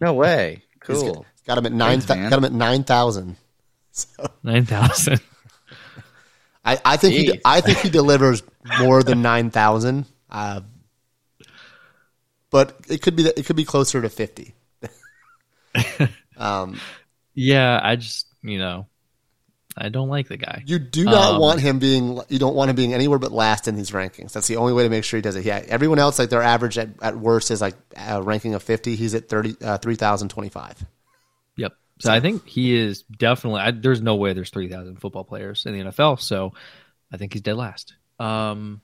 No 0.00 0.14
way. 0.14 0.62
He's 0.86 0.98
Cool. 1.02 1.14
got, 1.14 1.24
got 1.46 1.58
him 1.58 1.66
at 1.66 1.72
nine. 1.72 2.00
Thanks, 2.00 2.30
got 2.30 2.38
him 2.38 2.44
at 2.44 2.52
nine 2.52 2.82
thousand. 2.84 3.36
So 3.92 4.26
Nine 4.42 4.64
thousand. 4.66 5.20
I, 6.66 6.78
I 6.84 6.96
think 6.96 7.14
he 7.14 7.40
I 7.44 7.60
think 7.60 7.78
he 7.78 7.88
delivers 7.90 8.42
more 8.80 9.02
than 9.02 9.22
nine 9.22 9.50
thousand. 9.50 10.06
Uh, 10.28 10.62
but 12.50 12.76
it 12.88 13.02
could 13.02 13.16
be 13.16 13.26
it 13.26 13.46
could 13.46 13.56
be 13.56 13.64
closer 13.64 14.02
to 14.02 14.08
fifty. 14.08 14.54
um, 16.36 16.80
yeah, 17.34 17.78
I 17.82 17.96
just 17.96 18.26
you 18.42 18.58
know, 18.58 18.86
I 19.76 19.88
don't 19.90 20.08
like 20.08 20.28
the 20.28 20.36
guy. 20.36 20.62
you 20.66 20.78
do 20.78 21.04
not 21.04 21.34
Um, 21.34 21.40
want 21.40 21.60
him 21.60 21.78
being 21.78 22.20
you 22.28 22.38
don't 22.38 22.54
want 22.54 22.70
him 22.70 22.76
being 22.76 22.94
anywhere 22.94 23.18
but 23.18 23.32
last 23.32 23.68
in 23.68 23.76
these 23.76 23.90
rankings. 23.90 24.32
That's 24.32 24.48
the 24.48 24.56
only 24.56 24.72
way 24.72 24.82
to 24.84 24.88
make 24.88 25.04
sure 25.04 25.18
he 25.18 25.22
does 25.22 25.36
it. 25.36 25.44
Yeah, 25.44 25.62
everyone 25.68 25.98
else 25.98 26.18
like 26.18 26.30
their 26.30 26.42
average 26.42 26.78
at, 26.78 26.88
at 27.02 27.16
worst 27.16 27.50
is 27.50 27.60
like 27.60 27.74
a 27.96 28.22
ranking 28.22 28.54
of 28.54 28.62
fifty. 28.62 28.96
He's 28.96 29.14
at 29.14 29.28
thirty 29.28 29.54
uh, 29.62 29.78
three 29.78 29.96
thousand 29.96 30.28
twenty 30.30 30.48
five. 30.48 30.84
Yep. 31.98 32.02
So 32.02 32.12
I 32.12 32.20
think 32.20 32.46
he 32.46 32.76
is 32.76 33.02
definitely. 33.02 33.60
I, 33.60 33.70
there's 33.70 34.02
no 34.02 34.16
way 34.16 34.32
there's 34.34 34.50
three 34.50 34.68
thousand 34.68 35.00
football 35.00 35.24
players 35.24 35.64
in 35.66 35.72
the 35.72 35.84
NFL. 35.90 36.20
So 36.20 36.52
I 37.12 37.16
think 37.16 37.32
he's 37.32 37.42
dead 37.42 37.56
last. 37.56 37.94
Um, 38.18 38.80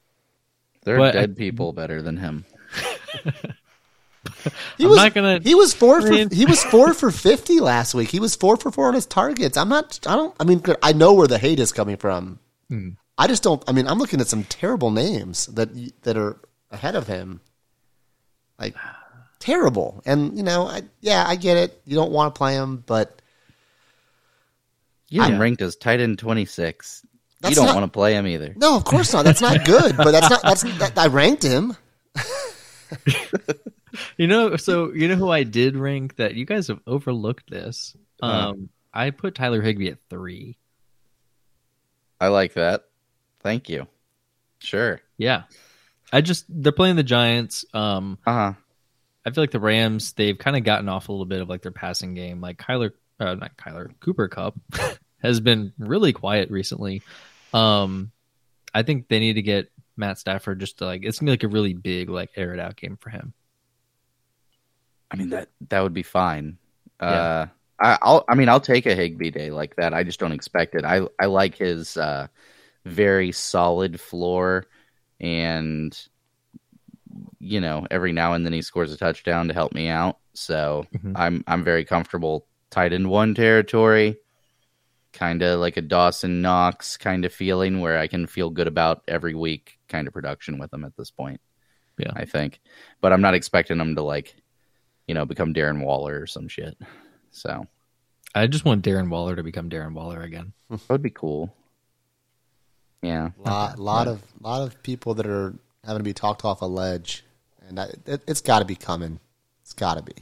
There 0.84 0.94
are 0.96 0.98
But 0.98 1.16
I- 1.16 1.20
dead 1.20 1.36
people 1.36 1.72
better 1.72 2.00
than 2.02 2.16
him. 2.16 2.44
He 4.78 4.84
I'm 4.84 4.90
was 4.90 4.96
not 4.98 5.14
gonna- 5.14 5.40
He 5.42 5.54
was 5.56 5.74
four 5.74 6.00
for 6.00 6.12
he 6.12 6.46
was 6.46 6.62
four 6.62 6.94
for 6.94 7.10
fifty 7.10 7.58
last 7.58 7.92
week. 7.92 8.08
He 8.08 8.20
was 8.20 8.36
four 8.36 8.56
for 8.56 8.70
four 8.70 8.86
on 8.86 8.94
his 8.94 9.04
targets. 9.06 9.56
I'm 9.56 9.68
not. 9.68 9.98
I 10.06 10.14
don't. 10.14 10.34
I 10.38 10.44
mean, 10.44 10.62
I 10.82 10.92
know 10.92 11.12
where 11.12 11.26
the 11.26 11.38
hate 11.38 11.58
is 11.58 11.72
coming 11.72 11.96
from. 11.96 12.38
Hmm. 12.68 12.90
I 13.18 13.26
just 13.26 13.42
don't. 13.42 13.62
I 13.66 13.72
mean, 13.72 13.88
I'm 13.88 13.98
looking 13.98 14.20
at 14.20 14.28
some 14.28 14.44
terrible 14.44 14.92
names 14.92 15.46
that 15.46 15.70
that 16.02 16.16
are 16.16 16.38
ahead 16.70 16.94
of 16.94 17.08
him. 17.08 17.40
Like 18.60 18.76
terrible, 19.42 20.02
and 20.06 20.36
you 20.36 20.42
know, 20.42 20.66
I, 20.68 20.82
yeah, 21.00 21.24
I 21.26 21.36
get 21.36 21.56
it. 21.56 21.80
You 21.84 21.96
don't 21.96 22.12
want 22.12 22.34
to 22.34 22.38
play 22.38 22.54
him, 22.54 22.82
but 22.86 23.20
You 25.08 25.22
I- 25.22 25.36
ranked 25.38 25.62
as 25.62 25.76
tight 25.76 26.00
end 26.00 26.18
26. 26.18 27.04
You 27.48 27.54
don't 27.56 27.66
not- 27.66 27.74
want 27.74 27.84
to 27.84 27.90
play 27.90 28.14
him 28.14 28.26
either. 28.26 28.54
no, 28.56 28.76
of 28.76 28.84
course 28.84 29.12
not. 29.12 29.24
That's 29.24 29.40
not 29.40 29.64
good. 29.64 29.96
but 29.96 30.12
that's 30.12 30.30
not. 30.30 30.42
That's 30.42 30.62
that, 30.78 30.96
I 30.96 31.08
ranked 31.08 31.42
him. 31.42 31.76
you 34.16 34.26
know, 34.26 34.56
so 34.56 34.92
you 34.92 35.08
know 35.08 35.16
who 35.16 35.30
I 35.30 35.42
did 35.42 35.76
rank 35.76 36.16
that 36.16 36.34
you 36.34 36.44
guys 36.44 36.68
have 36.68 36.80
overlooked 36.86 37.50
this. 37.50 37.96
Um, 38.22 38.68
I 38.94 39.10
put 39.10 39.34
Tyler 39.34 39.60
Higbee 39.60 39.88
at 39.88 39.98
three. 40.08 40.56
I 42.20 42.28
like 42.28 42.54
that. 42.54 42.84
Thank 43.40 43.68
you. 43.68 43.88
Sure. 44.60 45.00
Yeah, 45.18 45.42
I 46.12 46.20
just 46.20 46.44
they're 46.48 46.70
playing 46.70 46.94
the 46.96 47.02
Giants. 47.02 47.64
Um, 47.74 48.18
Uh 48.24 48.32
huh. 48.32 48.52
I 49.24 49.30
feel 49.30 49.42
like 49.42 49.50
the 49.50 49.60
Rams 49.60 50.12
they've 50.14 50.36
kind 50.36 50.56
of 50.56 50.64
gotten 50.64 50.88
off 50.88 51.08
a 51.08 51.12
little 51.12 51.26
bit 51.26 51.40
of 51.40 51.48
like 51.48 51.62
their 51.62 51.72
passing 51.72 52.14
game. 52.14 52.40
Like 52.40 52.58
Kyler, 52.58 52.92
uh, 53.20 53.34
not 53.34 53.56
Kyler 53.56 53.90
Cooper 54.00 54.28
Kupp 54.28 54.54
has 55.22 55.40
been 55.40 55.72
really 55.78 56.12
quiet 56.12 56.50
recently. 56.50 57.02
Um, 57.52 58.10
I 58.74 58.82
think 58.82 59.08
they 59.08 59.20
need 59.20 59.34
to 59.34 59.42
get 59.42 59.70
Matt 59.96 60.18
Stafford 60.18 60.60
just 60.60 60.78
to 60.78 60.86
like 60.86 61.04
it's 61.04 61.18
gonna 61.18 61.28
be 61.28 61.32
like 61.32 61.44
a 61.44 61.48
really 61.48 61.74
big 61.74 62.08
like 62.08 62.30
air 62.36 62.54
it 62.54 62.60
out 62.60 62.76
game 62.76 62.96
for 63.00 63.10
him. 63.10 63.32
I 65.10 65.16
mean 65.16 65.30
that 65.30 65.48
that 65.68 65.82
would 65.82 65.94
be 65.94 66.02
fine. 66.02 66.58
Yeah. 67.00 67.08
Uh, 67.08 67.46
I, 67.82 67.98
I'll. 68.00 68.24
I 68.28 68.36
mean, 68.36 68.48
I'll 68.48 68.60
take 68.60 68.86
a 68.86 68.94
Higbee 68.94 69.30
day 69.30 69.50
like 69.50 69.76
that. 69.76 69.92
I 69.92 70.04
just 70.04 70.20
don't 70.20 70.32
expect 70.32 70.76
it. 70.76 70.84
I 70.84 71.02
I 71.20 71.26
like 71.26 71.56
his 71.56 71.96
uh, 71.96 72.28
very 72.84 73.32
solid 73.32 74.00
floor, 74.00 74.66
and 75.20 75.96
you 77.38 77.60
know, 77.60 77.86
every 77.90 78.12
now 78.12 78.32
and 78.34 78.44
then 78.44 78.52
he 78.52 78.62
scores 78.62 78.92
a 78.92 78.96
touchdown 78.96 79.48
to 79.48 79.54
help 79.54 79.72
me 79.74 79.88
out. 79.88 80.18
So 80.34 80.86
Mhm. 80.94 81.12
I'm 81.16 81.44
I'm 81.46 81.64
very 81.64 81.84
comfortable 81.84 82.46
tight 82.70 82.92
end 82.92 83.08
one 83.10 83.34
territory, 83.34 84.16
kind 85.12 85.42
of 85.42 85.60
like 85.60 85.76
a 85.76 85.82
Dawson 85.82 86.40
Knox 86.42 86.96
kind 86.96 87.24
of 87.24 87.32
feeling 87.32 87.80
where 87.80 87.98
I 87.98 88.06
can 88.06 88.26
feel 88.26 88.48
good 88.50 88.66
about 88.68 89.02
every 89.08 89.34
week 89.34 89.78
kind 89.88 90.06
of 90.08 90.14
production 90.14 90.58
with 90.58 90.72
him 90.72 90.84
at 90.84 90.96
this 90.96 91.10
point. 91.10 91.40
Yeah. 91.98 92.12
I 92.14 92.24
think, 92.24 92.60
but 93.02 93.12
I'm 93.12 93.20
not 93.20 93.34
expecting 93.34 93.78
him 93.78 93.94
to 93.96 94.02
like, 94.02 94.34
you 95.06 95.14
know, 95.14 95.26
become 95.26 95.52
Darren 95.52 95.84
Waller 95.84 96.20
or 96.22 96.26
some 96.26 96.48
shit. 96.48 96.76
So 97.30 97.66
I 98.34 98.46
just 98.46 98.64
want 98.64 98.84
Darren 98.84 99.10
Waller 99.10 99.36
to 99.36 99.42
become 99.42 99.68
Darren 99.68 99.92
Waller 99.92 100.22
again. 100.22 100.54
that 100.70 100.80
would 100.88 101.02
be 101.02 101.10
cool. 101.10 101.54
Yeah, 103.02 103.30
lot, 103.36 103.78
lot 103.78 104.06
of 104.06 104.22
lot 104.40 104.62
of 104.62 104.80
people 104.82 105.14
that 105.14 105.26
are 105.26 105.54
having 105.84 106.00
to 106.00 106.04
be 106.04 106.14
talked 106.14 106.44
off 106.44 106.62
a 106.62 106.66
ledge, 106.66 107.24
and 107.68 107.78
I, 107.78 107.84
it, 108.06 108.22
it's 108.26 108.40
got 108.40 108.60
to 108.60 108.64
be 108.64 108.76
coming. 108.76 109.18
It's 109.62 109.72
got 109.72 109.94
to 109.94 110.02
be. 110.02 110.14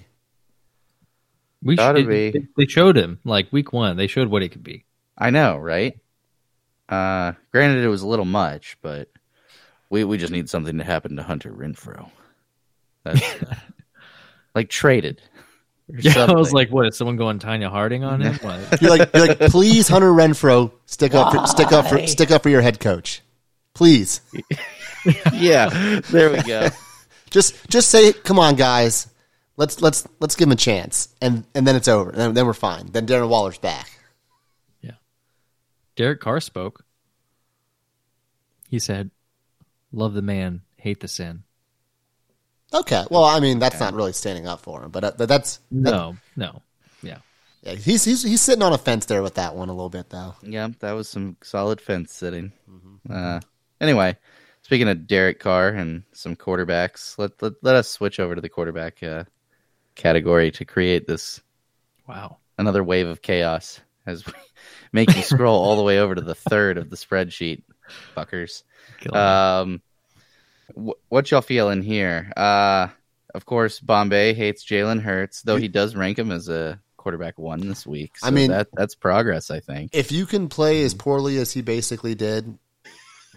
We 1.63 1.77
Gotta 1.77 2.01
should, 2.01 2.09
be. 2.09 2.31
They, 2.31 2.47
they 2.57 2.67
showed 2.67 2.97
him 2.97 3.19
like 3.25 3.53
week 3.53 3.73
one. 3.73 3.97
They 3.97 4.07
showed 4.07 4.29
what 4.29 4.43
he 4.43 4.49
could 4.49 4.65
be. 4.65 4.85
I 5.19 5.31
know, 5.31 5.59
right? 5.59 5.99
Uh, 6.89 7.33
granted, 7.53 7.85
it 7.85 7.89
was 7.89 8.03
a 8.03 8.07
little 8.07 8.25
much, 8.25 8.79
but 8.81 9.09
we 9.91 10.05
we 10.05 10.17
just 10.17 10.33
need 10.33 10.49
something 10.49 10.79
to 10.79 10.85
happen 10.85 11.17
to 11.17 11.23
Hunter 11.23 11.53
Renfrow. 11.53 12.11
That's 13.05 13.23
like 14.55 14.71
traded. 14.71 15.21
or 15.91 15.99
Yeah, 15.99 16.25
I 16.25 16.33
was 16.33 16.53
like, 16.53 16.71
what? 16.71 16.87
Is 16.87 16.97
someone 16.97 17.17
going 17.17 17.39
Tonya 17.39 17.69
Harding 17.69 18.05
on 18.05 18.23
him? 18.23 18.35
What? 18.43 18.81
You're 18.81 18.91
like, 18.91 19.11
you're 19.15 19.29
like, 19.29 19.39
please, 19.39 19.87
Hunter 19.89 20.11
Renfrow, 20.11 20.73
stick 20.87 21.15
up, 21.15 21.35
for, 21.35 21.47
stick 21.47 21.73
up, 21.73 21.87
for, 21.89 22.07
stick 22.07 22.31
up 22.31 22.43
for 22.43 22.49
your 22.49 22.63
head 22.63 22.81
coach, 22.81 23.21
please. 23.75 24.23
yeah, 25.33 26.01
there 26.11 26.31
we 26.31 26.43
go. 26.43 26.69
Just, 27.31 27.69
just 27.71 27.91
say, 27.91 28.13
come 28.13 28.41
on, 28.41 28.57
guys, 28.57 29.09
let's 29.57 29.81
let's 29.81 30.05
let's 30.19 30.35
give 30.35 30.49
him 30.49 30.53
a 30.53 30.57
chance, 30.57 31.15
and 31.23 31.47
and 31.55 31.65
then 31.65 31.77
it's 31.77 31.87
over. 31.87 32.11
Then, 32.11 32.35
then 32.35 32.45
we're 32.45 32.53
fine. 32.55 32.87
Then 32.91 33.07
Darren 33.07 33.29
Waller's 33.29 33.57
back. 33.57 33.89
Yeah, 34.83 34.95
Derek 35.95 36.19
Carr 36.19 36.41
spoke. 36.41 36.85
He 38.69 38.81
said, 38.81 39.13
"Love 39.93 40.15
the 40.15 40.23
man, 40.23 40.63
hate 40.77 40.99
the 40.99 41.07
sin." 41.07 41.45
Okay, 42.75 43.05
well, 43.13 43.23
I 43.25 43.39
mean, 43.39 43.61
that's 43.61 43.79
not 43.79 43.95
really 43.95 44.13
standing 44.13 44.49
up 44.49 44.61
for 44.63 44.83
him, 44.83 44.91
but 44.91 45.05
uh, 45.05 45.13
but 45.17 45.29
that's 45.29 45.61
No, 45.71 46.17
no, 46.35 46.63
yeah. 47.01 47.19
yeah, 47.63 47.75
he's 47.75 48.05
he's 48.05 48.25
he's 48.25 48.41
sitting 48.41 48.63
on 48.65 48.73
a 48.73 48.79
fence 48.79 49.07
there 49.07 49.23
with 49.23 49.35
that 49.35 49.55
one 49.55 49.69
a 49.69 49.73
little 49.73 49.89
bit 49.89 50.11
though. 50.11 50.35
Yeah, 50.43 50.69
that 50.81 50.93
was 50.93 51.09
some 51.09 51.37
solid 51.45 51.81
fence 51.81 52.13
sitting. 52.13 52.51
Uh, 53.09 53.39
anyway, 53.81 54.17
speaking 54.71 54.87
of 54.89 55.05
Derek 55.09 55.41
Carr 55.41 55.71
and 55.71 56.05
some 56.13 56.37
quarterbacks, 56.37 57.19
let 57.19 57.33
let, 57.43 57.55
let 57.61 57.75
us 57.75 57.89
switch 57.89 58.21
over 58.21 58.37
to 58.37 58.41
the 58.41 58.49
quarterback 58.49 59.03
uh, 59.03 59.25
category 59.97 60.53
to 60.53 60.65
create 60.65 61.09
this 61.09 61.41
Wow. 62.07 62.37
another 62.57 62.85
wave 62.85 63.09
of 63.09 63.21
chaos 63.21 63.81
as 64.07 64.25
we 64.25 64.33
make 64.93 65.13
you 65.17 65.23
scroll 65.23 65.61
all 65.61 65.75
the 65.75 65.83
way 65.83 65.99
over 65.99 66.15
to 66.15 66.21
the 66.21 66.37
third 66.37 66.79
of 66.79 66.89
the 66.89 66.95
spreadsheet, 66.95 67.65
fuckers. 68.17 68.63
Um, 69.13 69.83
wh- 70.77 70.95
what 71.09 71.29
y'all 71.33 71.43
feeling 71.43 71.83
here? 71.83 72.33
Uh, 72.37 72.89
of 73.35 73.45
course, 73.47 73.81
Bombay 73.81 74.35
hates 74.35 74.65
Jalen 74.65 75.01
Hurts, 75.03 75.43
though 75.43 75.57
he 75.57 75.67
does 75.67 75.97
rank 75.97 76.17
him 76.17 76.31
as 76.31 76.49
a 76.49 76.81
quarterback 76.97 77.41
one 77.41 77.67
this 77.67 77.85
week. 77.85 78.15
I 78.23 78.31
mean- 78.31 78.53
that 78.53 78.69
that's 78.73 78.95
progress, 78.95 79.51
I 79.51 79.59
think. 79.59 79.91
If 79.95 80.13
you 80.13 80.27
can 80.27 80.49
play 80.49 80.85
as 80.85 80.95
poorly 80.95 81.39
as 81.39 81.51
he 81.51 81.61
basically 81.61 82.15
did, 82.15 82.57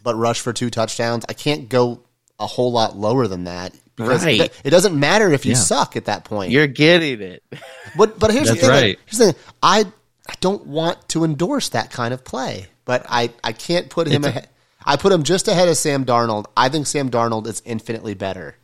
but 0.03 0.15
rush 0.15 0.41
for 0.41 0.53
two 0.53 0.69
touchdowns, 0.69 1.25
I 1.29 1.33
can't 1.33 1.69
go 1.69 2.01
a 2.39 2.45
whole 2.45 2.71
lot 2.71 2.97
lower 2.97 3.27
than 3.27 3.45
that 3.45 3.73
because 3.95 4.25
Right. 4.25 4.51
it, 4.63 4.69
doesn't 4.69 4.99
matter 4.99 5.31
if 5.31 5.45
you 5.45 5.53
Yeah. 5.53 5.57
suck 5.59 5.95
at 5.95 6.05
that 6.05 6.25
point. 6.25 6.51
You're 6.51 6.67
getting 6.67 7.21
it. 7.21 7.43
But 7.95 8.17
but 8.19 8.31
here's 8.31 8.49
the 8.49 8.55
thing. 8.55 8.69
right. 8.69 8.99
here's 9.05 9.17
the 9.19 9.33
thing. 9.33 9.41
I 9.61 9.85
I 10.27 10.33
don't 10.41 10.65
want 10.65 11.07
to 11.09 11.23
endorse 11.23 11.69
that 11.69 11.91
kind 11.91 12.13
of 12.13 12.23
play, 12.23 12.67
but 12.85 13.05
I 13.07 13.31
I 13.43 13.51
can't 13.53 13.89
put 13.89 14.07
him 14.07 14.23
It's 14.25 14.29
ahead. 14.29 14.49
I 14.83 14.97
put 14.97 15.11
him 15.13 15.23
just 15.23 15.47
ahead 15.47 15.69
of 15.69 15.77
Sam 15.77 16.03
Darnold. 16.05 16.45
I 16.57 16.69
think 16.69 16.87
Sam 16.87 17.09
Darnold 17.11 17.45
is 17.47 17.61
infinitely 17.65 18.15
better. 18.15 18.55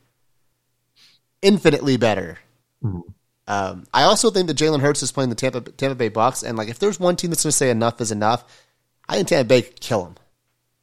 Infinitely 1.41 1.97
better. 1.97 2.37
Um, 2.83 3.85
I 3.93 4.03
also 4.03 4.29
think 4.29 4.47
that 4.47 4.57
Jalen 4.57 4.81
Hurts 4.81 5.01
is 5.03 5.11
playing 5.11 5.29
the 5.29 5.35
Tampa 5.35 5.61
Tampa 5.61 5.95
Bay 5.95 6.09
Bucks, 6.09 6.43
and 6.43 6.57
like 6.57 6.69
if 6.69 6.79
there's 6.79 6.99
one 6.99 7.15
team 7.15 7.29
that's 7.29 7.43
going 7.43 7.51
to 7.51 7.57
say 7.57 7.69
enough 7.69 8.01
is 8.01 8.11
enough, 8.11 8.43
I 9.07 9.15
think 9.15 9.27
Tampa 9.29 9.47
Bay 9.47 9.61
could 9.61 9.79
kill 9.79 10.05
him. 10.05 10.15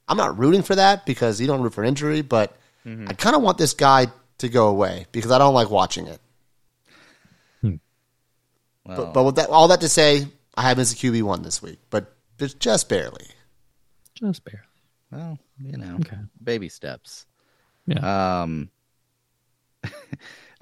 I'm 0.09 0.17
not 0.17 0.39
rooting 0.39 0.63
for 0.63 0.75
that 0.77 1.05
because 1.07 1.41
you 1.41 1.47
don't 1.47 1.63
root 1.63 1.75
for 1.75 1.85
injury, 1.85 2.23
but 2.23 2.57
I 2.87 3.15
kind 3.15 3.35
of 3.35 3.43
want 3.43 3.59
this 3.59 3.75
guy 3.75 4.07
to 4.39 4.49
go 4.49 4.69
away 4.69 5.07
because 5.13 5.31
I 5.33 5.39
don't 5.39 5.55
like 5.55 5.71
watching 5.71 6.07
it. 6.07 6.21
Well, 7.63 7.79
But, 8.85 9.15
but 9.15 9.25
with 9.25 9.35
that, 9.37 9.51
all 9.51 9.69
that 9.69 9.81
to 9.81 9.89
say, 9.89 10.29
I 10.57 10.63
have 10.63 10.79
him 10.79 10.83
as 10.83 10.93
a 10.93 10.97
QB 10.97 11.23
one 11.25 11.43
this 11.43 11.61
week, 11.61 11.81
but 11.91 12.15
just- 12.39 12.61
just 12.61 12.89
barely. 12.89 13.27
Just 14.15 14.45
barely. 14.45 14.61
well, 15.11 15.39
you 15.59 15.77
know, 15.77 15.97
Okay. 15.97 16.19
baby 16.43 16.69
steps. 16.69 17.27
Yeah. 17.87 18.43
Um, 18.43 18.71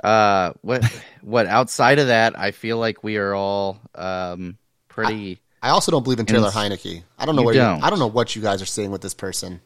uh, 0.05 0.53
what 0.63 0.85
what 1.23 1.47
outside 1.47 1.99
of 1.99 2.07
that, 2.09 2.39
I 2.39 2.51
feel 2.51 2.79
like 2.79 3.03
we 3.05 3.17
are 3.19 3.35
all 3.35 3.81
um 3.95 4.59
pretty. 4.89 5.33
I 5.33 5.39
also 5.71 5.91
don't 5.93 6.03
believe 6.03 6.21
in 6.21 6.27
Taylor 6.27 6.49
it's- 6.49 6.55
Heinicke. 6.57 7.03
I 7.19 7.27
don't 7.27 7.37
know 7.37 7.43
you 7.43 7.47
what 7.47 7.55
don't. 7.55 7.83
I 7.83 7.91
don't 7.91 7.99
know 7.99 8.07
what 8.07 8.35
you 8.37 8.43
guys 8.43 8.61
are 8.63 8.67
seeing 8.67 8.91
with 8.91 9.01
this 9.03 9.15
person. 9.15 9.61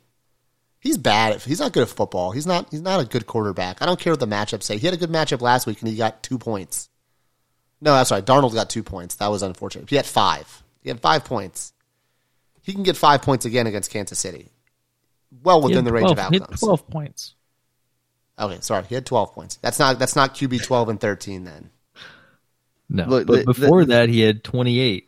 He's 0.81 0.97
bad. 0.97 1.33
At, 1.35 1.43
he's 1.43 1.59
not 1.59 1.73
good 1.73 1.83
at 1.83 1.89
football. 1.89 2.31
He's 2.31 2.47
not. 2.47 2.69
He's 2.71 2.81
not 2.83 3.01
a 3.01 3.05
good 3.05 3.27
quarterback. 3.27 3.83
I 3.83 3.87
don't 3.87 3.99
care 3.99 4.13
what 4.13 4.21
the 4.21 4.27
matchup 4.27 4.63
say. 4.63 4.79
He 4.79 4.87
had 4.87 4.95
a 4.95 4.99
good 4.99 5.11
matchup 5.11 5.41
last 5.41 5.67
week 5.67 5.81
and 5.81 5.91
he 5.91 5.97
got 5.97 6.23
two 6.23 6.39
points. 6.39 6.89
No, 7.81 7.93
that's 7.95 8.11
right. 8.11 8.25
Darnold 8.25 8.55
got 8.55 8.71
two 8.71 8.83
points. 8.83 9.17
That 9.17 9.29
was 9.29 9.43
unfortunate. 9.43 9.89
He 9.91 9.97
had 9.97 10.07
five. 10.07 10.63
He 10.83 10.89
had 10.89 11.01
five 11.01 11.25
points. 11.25 11.73
He 12.63 12.73
can 12.73 12.83
get 12.83 12.97
five 12.97 13.23
points 13.23 13.45
again 13.45 13.67
against 13.67 13.91
Kansas 13.91 14.19
City. 14.19 14.51
Well 15.43 15.61
within 15.63 15.79
had 15.79 15.85
the 15.87 15.93
range 15.93 16.05
12 16.13 16.19
of 16.19 16.19
he 16.19 16.35
had 16.37 16.43
outcomes. 16.43 16.61
Twelve 16.61 16.89
points. 16.89 17.35
Okay, 18.39 18.59
sorry. 18.61 18.85
He 18.89 18.95
had 18.95 19.05
twelve 19.05 19.33
points. 19.33 19.57
That's 19.57 19.79
not. 19.81 19.99
That's 19.99 20.15
not 20.15 20.35
QB 20.35 20.63
twelve 20.63 20.89
and 20.89 21.01
thirteen 21.01 21.43
then. 21.45 21.71
No, 22.89 23.05
Look, 23.07 23.27
but 23.27 23.39
the- 23.39 23.45
before 23.45 23.85
the- 23.85 23.95
that, 23.95 24.09
he 24.09 24.21
had 24.21 24.45
twenty-eight. 24.45 25.08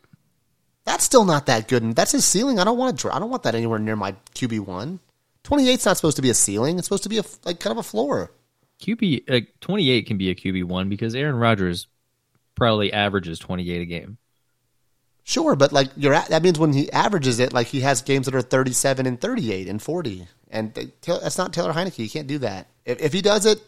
That's 0.85 1.03
still 1.03 1.25
not 1.25 1.45
that 1.45 1.67
good. 1.67 1.83
And 1.83 1.95
that's 1.95 2.11
his 2.11 2.25
ceiling. 2.25 2.59
I 2.59 2.63
don't 2.63 2.77
want 2.77 2.99
to. 2.99 3.13
I 3.13 3.19
don't 3.19 3.29
want 3.29 3.43
that 3.43 3.55
anywhere 3.55 3.79
near 3.79 3.95
my 3.95 4.15
QB 4.35 4.61
one. 4.61 4.99
Twenty 5.43 5.69
eight's 5.69 5.85
not 5.85 5.97
supposed 5.97 6.15
to 6.17 6.21
be 6.21 6.29
a 6.29 6.35
ceiling. 6.35 6.77
It's 6.77 6.87
supposed 6.87 7.03
to 7.03 7.09
be 7.09 7.17
a 7.17 7.23
like 7.45 7.59
kind 7.59 7.71
of 7.71 7.77
a 7.77 7.83
floor. 7.83 8.31
QB 8.81 9.29
uh, 9.29 9.45
twenty-eight 9.59 10.07
can 10.07 10.17
be 10.17 10.29
a 10.29 10.35
QB 10.35 10.65
one 10.65 10.89
because 10.89 11.15
Aaron 11.15 11.35
Rodgers 11.35 11.87
probably 12.55 12.91
averages 12.91 13.39
twenty-eight 13.39 13.81
a 13.81 13.85
game. 13.85 14.17
Sure, 15.23 15.55
but 15.55 15.71
like 15.71 15.89
you're 15.95 16.13
at, 16.13 16.29
that 16.29 16.41
means 16.41 16.57
when 16.57 16.73
he 16.73 16.91
averages 16.91 17.39
it, 17.39 17.53
like 17.53 17.67
he 17.67 17.81
has 17.81 18.01
games 18.01 18.25
that 18.25 18.35
are 18.35 18.41
thirty 18.41 18.73
seven 18.73 19.05
and 19.05 19.21
thirty 19.21 19.53
eight 19.53 19.67
and 19.67 19.81
forty, 19.81 20.27
and 20.49 20.73
they, 20.73 20.91
that's 21.05 21.37
not 21.37 21.53
Taylor 21.53 21.73
Heinicke. 21.73 21.99
You 21.99 22.09
can't 22.09 22.27
do 22.27 22.39
that. 22.39 22.67
If, 22.85 22.99
if 23.01 23.13
he 23.13 23.21
does 23.21 23.45
it, 23.45 23.61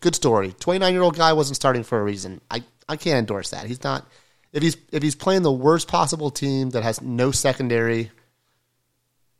good 0.00 0.14
story. 0.14 0.54
Twenty 0.58 0.78
nine 0.78 0.94
year 0.94 1.02
old 1.02 1.16
guy 1.16 1.34
wasn't 1.34 1.56
starting 1.56 1.82
for 1.82 2.00
a 2.00 2.04
reason. 2.04 2.40
I 2.50 2.64
I 2.88 2.96
can't 2.96 3.18
endorse 3.18 3.50
that. 3.50 3.66
He's 3.66 3.84
not. 3.84 4.06
If 4.52 4.62
he's 4.62 4.76
if 4.92 5.02
he's 5.02 5.14
playing 5.14 5.42
the 5.42 5.52
worst 5.52 5.88
possible 5.88 6.30
team 6.30 6.70
that 6.70 6.82
has 6.82 7.02
no 7.02 7.30
secondary, 7.30 8.10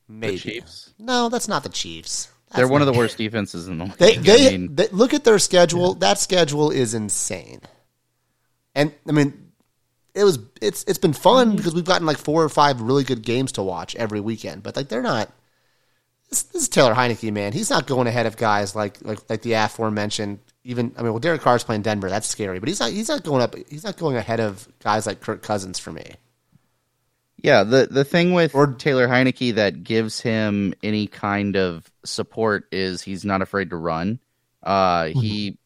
maybe. 0.08 0.38
Chiefs. 0.38 0.92
No, 0.98 1.28
that's 1.28 1.48
not 1.48 1.62
the 1.62 1.68
Chiefs. 1.68 2.30
That's 2.48 2.58
They're 2.58 2.68
one 2.68 2.82
of 2.82 2.86
the 2.86 2.92
worst 2.92 3.18
defenses 3.18 3.68
in 3.68 3.78
the 3.78 3.84
league. 3.84 4.22
They, 4.22 4.46
I 4.48 4.50
mean, 4.50 4.74
they 4.74 4.88
look 4.88 5.14
at 5.14 5.24
their 5.24 5.38
schedule. 5.38 5.94
That 5.94 6.18
schedule 6.18 6.70
is 6.70 6.94
insane, 6.94 7.60
and 8.74 8.92
I 9.08 9.12
mean, 9.12 9.52
it 10.14 10.24
was 10.24 10.38
it's 10.60 10.84
it's 10.84 10.98
been 10.98 11.12
fun 11.12 11.56
because 11.56 11.74
we've 11.74 11.84
gotten 11.84 12.06
like 12.06 12.18
four 12.18 12.42
or 12.42 12.48
five 12.48 12.80
really 12.80 13.04
good 13.04 13.22
games 13.22 13.52
to 13.52 13.62
watch 13.62 13.94
every 13.96 14.20
weekend. 14.20 14.62
But 14.62 14.76
like 14.76 14.88
they're 14.88 15.02
not. 15.02 15.30
This, 16.30 16.42
this 16.44 16.62
is 16.62 16.68
Taylor 16.68 16.94
Heinicke, 16.94 17.32
man. 17.32 17.52
He's 17.52 17.70
not 17.70 17.86
going 17.86 18.08
ahead 18.08 18.26
of 18.26 18.36
guys 18.36 18.74
like 18.74 18.98
like 19.02 19.18
like 19.28 19.42
the 19.42 19.52
aforementioned. 19.52 20.40
Even 20.68 20.92
I 20.98 21.02
mean, 21.02 21.12
well, 21.12 21.20
Derek 21.20 21.42
Carr's 21.42 21.62
playing 21.64 21.82
Denver. 21.82 22.10
That's 22.10 22.26
scary, 22.26 22.58
but 22.58 22.68
he's 22.68 22.80
not. 22.80 22.90
He's 22.90 23.08
not 23.08 23.22
going 23.22 23.40
up. 23.42 23.54
He's 23.68 23.84
not 23.84 23.96
going 23.96 24.16
ahead 24.16 24.40
of 24.40 24.66
guys 24.82 25.06
like 25.06 25.20
Kirk 25.20 25.42
Cousins 25.42 25.78
for 25.78 25.92
me. 25.92 26.10
yeah, 27.38 27.62
the 27.62 27.86
the 27.90 28.04
thing 28.04 28.32
with 28.32 28.54
Or- 28.54 28.66
Taylor 28.72 29.06
Heinicke 29.06 29.54
that 29.54 29.84
gives 29.84 30.20
him 30.20 30.74
any 30.82 31.06
kind 31.06 31.56
of 31.56 31.88
support 32.04 32.64
is 32.72 33.02
he's 33.02 33.24
not 33.24 33.42
afraid 33.42 33.70
to 33.70 33.76
run. 33.76 34.18
Uh, 34.62 35.06
he 35.06 35.58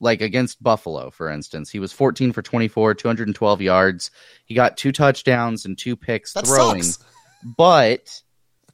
like 0.00 0.20
against 0.22 0.62
Buffalo, 0.62 1.10
for 1.10 1.30
instance, 1.30 1.68
he 1.70 1.78
was 1.78 1.92
14 1.92 2.32
for 2.32 2.42
24, 2.42 2.94
212 2.94 3.60
yards. 3.62 4.10
He 4.44 4.54
got 4.54 4.76
two 4.76 4.92
touchdowns 4.92 5.64
and 5.66 5.76
two 5.76 5.96
picks 5.96 6.32
That 6.32 6.46
throwing. 6.46 6.82
sucks. 6.82 7.04
but 7.56 8.22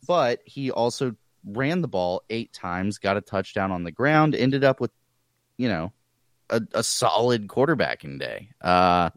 but 0.07 0.41
he 0.45 0.71
also 0.71 1.17
ran 1.45 1.81
the 1.81 1.89
ball 1.89 2.23
eight 2.31 2.53
times, 2.53 2.99
got 2.99 3.17
a 3.17 3.21
touchdown 3.21 3.73
on 3.73 3.83
the 3.83 3.91
ground, 3.93 4.35
ended 4.37 4.63
up 4.63 4.81
with 4.81 4.91
you 5.57 5.69
know 5.69 5.93
a, 6.51 6.61
a 6.75 6.83
solid 6.83 7.49
quarterbacking 7.49 8.19
day. 8.19 8.51
Uh, 8.61 9.11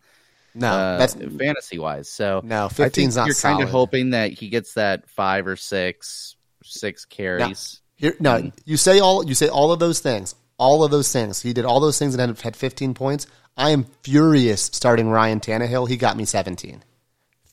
No, 0.53 0.69
uh, 0.69 0.97
that's 0.97 1.13
fantasy 1.13 1.77
wise. 1.77 2.09
So 2.09 2.41
no. 2.43 2.65
I 2.65 2.69
think 2.69 2.93
15's 2.93 3.15
not 3.17 3.27
you're 3.27 3.35
solid. 3.35 3.55
kind 3.55 3.63
of 3.63 3.69
hoping 3.69 4.11
that 4.11 4.31
he 4.31 4.49
gets 4.49 4.73
that 4.75 5.09
five 5.09 5.47
or 5.47 5.57
six 5.57 6.35
six 6.63 7.05
carries. 7.05 7.81
Here, 7.95 8.15
no, 8.19 8.51
you 8.65 8.77
say 8.77 8.99
all 8.99 9.25
you 9.25 9.35
say 9.35 9.47
all 9.49 9.71
of 9.71 9.79
those 9.79 9.99
things. 9.99 10.35
All 10.57 10.85
of 10.85 10.91
those 10.91 11.11
things. 11.11 11.41
He 11.41 11.51
did 11.51 11.65
all 11.65 11.81
those 11.81 11.99
things 11.99 12.15
and 12.15 12.21
had, 12.21 12.39
had 12.39 12.55
15 12.55 12.93
points. 12.93 13.27
I 13.57 13.71
am 13.71 13.85
furious 14.03 14.61
starting 14.63 15.09
Ryan 15.09 15.41
Tannehill. 15.41 15.89
He 15.89 15.97
got 15.97 16.15
me 16.15 16.23
17. 16.23 16.81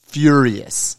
Furious. 0.02 0.96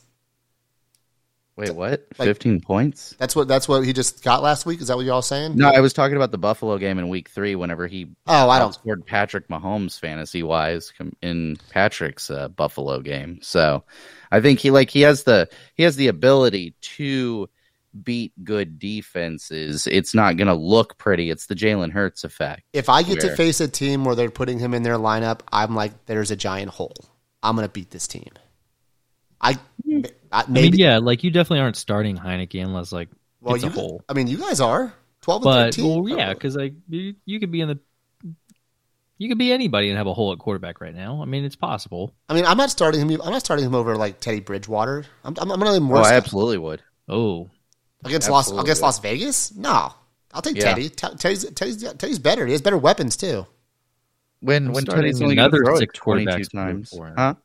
Wait, 1.56 1.70
what? 1.76 2.08
Like- 2.18 2.28
Fifteen 2.28 2.60
points? 2.62 3.16
That's 3.20 3.36
what 3.36 3.48
that's 3.48 3.68
what 3.68 3.86
he 3.86 3.94
just 3.94 4.24
got 4.24 4.42
last 4.42 4.66
week. 4.66 4.82
Is 4.82 4.88
that 4.88 4.98
what 4.98 5.06
y'all 5.06 5.22
saying? 5.22 5.56
No, 5.56 5.70
I 5.70 5.82
was 5.82 5.94
talking 5.94 6.16
about 6.16 6.32
the 6.32 6.38
Buffalo 6.40 6.78
game 6.80 6.98
in 6.98 7.10
Week 7.10 7.30
Three. 7.30 7.56
Whenever 7.56 7.86
he 7.88 8.08
Oh, 8.26 8.50
I 8.50 8.58
don't. 8.58 8.74
scored 8.74 9.06
Patrick 9.06 9.48
Mahomes 9.50 10.00
fantasy 10.00 10.42
wise 10.42 10.92
in 11.22 11.58
Patrick's 11.70 12.32
uh, 12.32 12.48
Buffalo 12.48 13.02
game. 13.02 13.40
So 13.44 13.84
I 14.32 14.42
think 14.42 14.60
he 14.60 14.72
like 14.72 14.90
he 14.90 15.02
has 15.02 15.24
the 15.24 15.48
he 15.76 15.84
has 15.84 15.96
the 15.96 16.08
ability 16.08 16.74
to 16.98 17.48
beat 18.02 18.34
good 18.44 18.80
defenses. 18.80 19.86
It's 19.86 20.16
not 20.16 20.36
going 20.38 20.48
to 20.48 20.56
look 20.56 20.98
pretty. 20.98 21.30
It's 21.30 21.46
the 21.46 21.54
Jalen 21.54 21.92
Hurts 21.92 22.24
effect. 22.24 22.64
If 22.74 22.90
I 22.90 23.04
get 23.04 23.20
to 23.20 23.36
face 23.36 23.62
a 23.62 23.68
team 23.68 24.04
where 24.04 24.16
they're 24.16 24.32
putting 24.32 24.58
him 24.58 24.74
in 24.74 24.82
their 24.82 24.98
lineup, 24.98 25.42
I'm 25.52 25.76
like, 25.76 26.08
there's 26.08 26.32
a 26.32 26.36
giant 26.36 26.72
hole. 26.72 26.96
I'm 27.44 27.56
gonna 27.56 27.70
beat 27.70 27.92
this 27.92 28.08
team. 28.08 28.32
I, 29.40 29.60
I 29.92 30.04
I 30.34 30.44
maybe. 30.50 30.72
mean, 30.72 30.80
yeah, 30.80 30.98
like 30.98 31.24
you 31.24 31.32
definitely 31.32 31.60
aren't 31.60 31.78
starting 31.78 32.18
Heinicke 32.18 32.62
unless 32.64 32.92
like 32.92 33.10
well, 33.42 33.56
it's 33.56 33.64
you. 33.64 33.70
a 33.70 33.74
hole. 33.74 34.04
I 34.10 34.14
mean, 34.14 34.28
you 34.28 34.38
guys 34.38 34.60
are 34.60 34.94
12 35.22 35.42
and 35.42 35.44
But 35.46 35.64
13. 35.76 36.04
well, 36.04 36.18
yeah, 36.18 36.34
because 36.34 36.56
like 36.56 36.74
you, 36.90 37.16
you 37.26 37.40
could 37.40 37.52
be 37.52 37.62
in 37.62 37.68
the 37.70 37.80
You 39.18 39.30
could 39.30 39.38
be 39.38 39.54
anybody 39.54 39.90
and 39.90 39.98
have 39.98 40.08
a 40.08 40.14
hole 40.14 40.34
at 40.34 40.40
quarterback 40.40 40.82
right 40.82 40.94
now. 40.96 41.22
I 41.22 41.26
mean, 41.26 41.46
it's 41.46 41.56
possible. 41.56 42.14
I 42.28 42.34
mean, 42.34 42.46
I'm 42.46 42.58
not 42.58 42.72
starting 42.72 43.00
him. 43.08 43.22
I'm 43.22 43.32
not 43.32 43.42
starting 43.42 43.66
him 43.66 43.76
over 43.76 43.96
like 43.96 44.20
Teddy 44.20 44.40
Bridgewater. 44.40 45.06
I'm, 45.24 45.36
I'm, 45.40 45.52
I'm 45.52 45.60
going 45.60 45.80
to 45.80 45.86
Oh, 45.86 45.90
worse 45.90 46.08
I 46.08 46.16
absolutely 46.16 46.58
would. 46.58 46.82
Oh, 47.08 47.50
against 48.04 48.30
Las 48.30 48.46
absolutely. 48.46 48.66
against 48.66 48.82
Las 48.82 49.00
Vegas. 49.00 49.56
No, 49.56 49.94
I'll 50.34 50.42
take 50.42 50.58
Yeah. 50.58 50.74
Teddy. 50.74 50.90
Te- 50.90 51.16
Teddy's, 51.18 51.46
Teddy's 51.52 51.84
Teddy's 51.94 52.20
better. 52.20 52.46
He 52.46 52.52
has 52.54 52.62
better 52.62 52.78
weapons 52.78 53.16
too. 53.16 53.46
When 54.42 54.68
I'm 54.68 54.74
when 54.74 54.84
Teddy's 54.86 55.22
only 55.22 55.36
another 55.36 55.60
to 55.60 55.64
throw 55.66 55.76
it 55.76 55.80
six 55.80 56.00
22 56.00 56.30
quarterbacks 56.32 56.52
times. 56.52 56.94
Huh? 57.18 57.36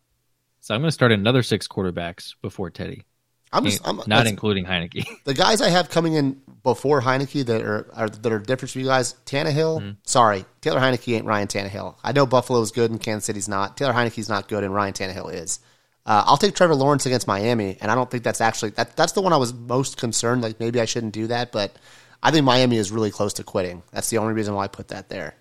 So 0.60 0.74
I'm 0.74 0.80
going 0.80 0.88
to 0.88 0.92
start 0.92 1.12
another 1.12 1.42
six 1.42 1.66
quarterbacks 1.68 2.34
before 2.42 2.70
Teddy, 2.70 3.04
I'm 3.52 3.64
just 3.64 3.86
I'm, 3.86 4.00
not 4.06 4.26
including 4.26 4.64
Heinicke. 4.64 5.04
the 5.24 5.34
guys 5.34 5.60
I 5.60 5.70
have 5.70 5.88
coming 5.88 6.14
in 6.14 6.40
before 6.62 7.00
Heinicke 7.00 7.46
that 7.46 7.62
are, 7.62 7.88
are 7.94 8.08
that 8.08 8.32
are 8.32 8.38
different 8.38 8.72
for 8.72 8.78
you 8.78 8.86
guys. 8.86 9.14
Tannehill, 9.24 9.96
sorry, 10.04 10.44
Taylor 10.60 10.80
Heinicke 10.80 11.14
ain't 11.14 11.24
Ryan 11.24 11.48
Tannehill. 11.48 11.96
I 12.04 12.12
know 12.12 12.26
Buffalo's 12.26 12.72
good 12.72 12.90
and 12.90 13.00
Kansas 13.00 13.24
City's 13.24 13.48
not. 13.48 13.76
Taylor 13.76 13.92
Heinicke's 13.92 14.28
not 14.28 14.48
good 14.48 14.64
and 14.64 14.74
Ryan 14.74 14.92
Tannehill 14.92 15.32
is. 15.32 15.60
Uh, 16.04 16.24
I'll 16.26 16.36
take 16.36 16.54
Trevor 16.54 16.74
Lawrence 16.74 17.04
against 17.04 17.26
Miami, 17.26 17.76
and 17.80 17.90
I 17.90 17.94
don't 17.94 18.10
think 18.10 18.22
that's 18.22 18.40
actually 18.40 18.70
that. 18.70 18.96
That's 18.96 19.12
the 19.12 19.22
one 19.22 19.32
I 19.32 19.36
was 19.36 19.54
most 19.54 19.96
concerned. 19.96 20.42
Like 20.42 20.60
maybe 20.60 20.80
I 20.80 20.84
shouldn't 20.84 21.14
do 21.14 21.26
that, 21.28 21.52
but 21.52 21.74
I 22.22 22.30
think 22.30 22.44
Miami 22.44 22.76
is 22.76 22.90
really 22.90 23.10
close 23.10 23.34
to 23.34 23.44
quitting. 23.44 23.82
That's 23.92 24.10
the 24.10 24.18
only 24.18 24.34
reason 24.34 24.54
why 24.54 24.64
I 24.64 24.68
put 24.68 24.88
that 24.88 25.08
there. 25.08 25.34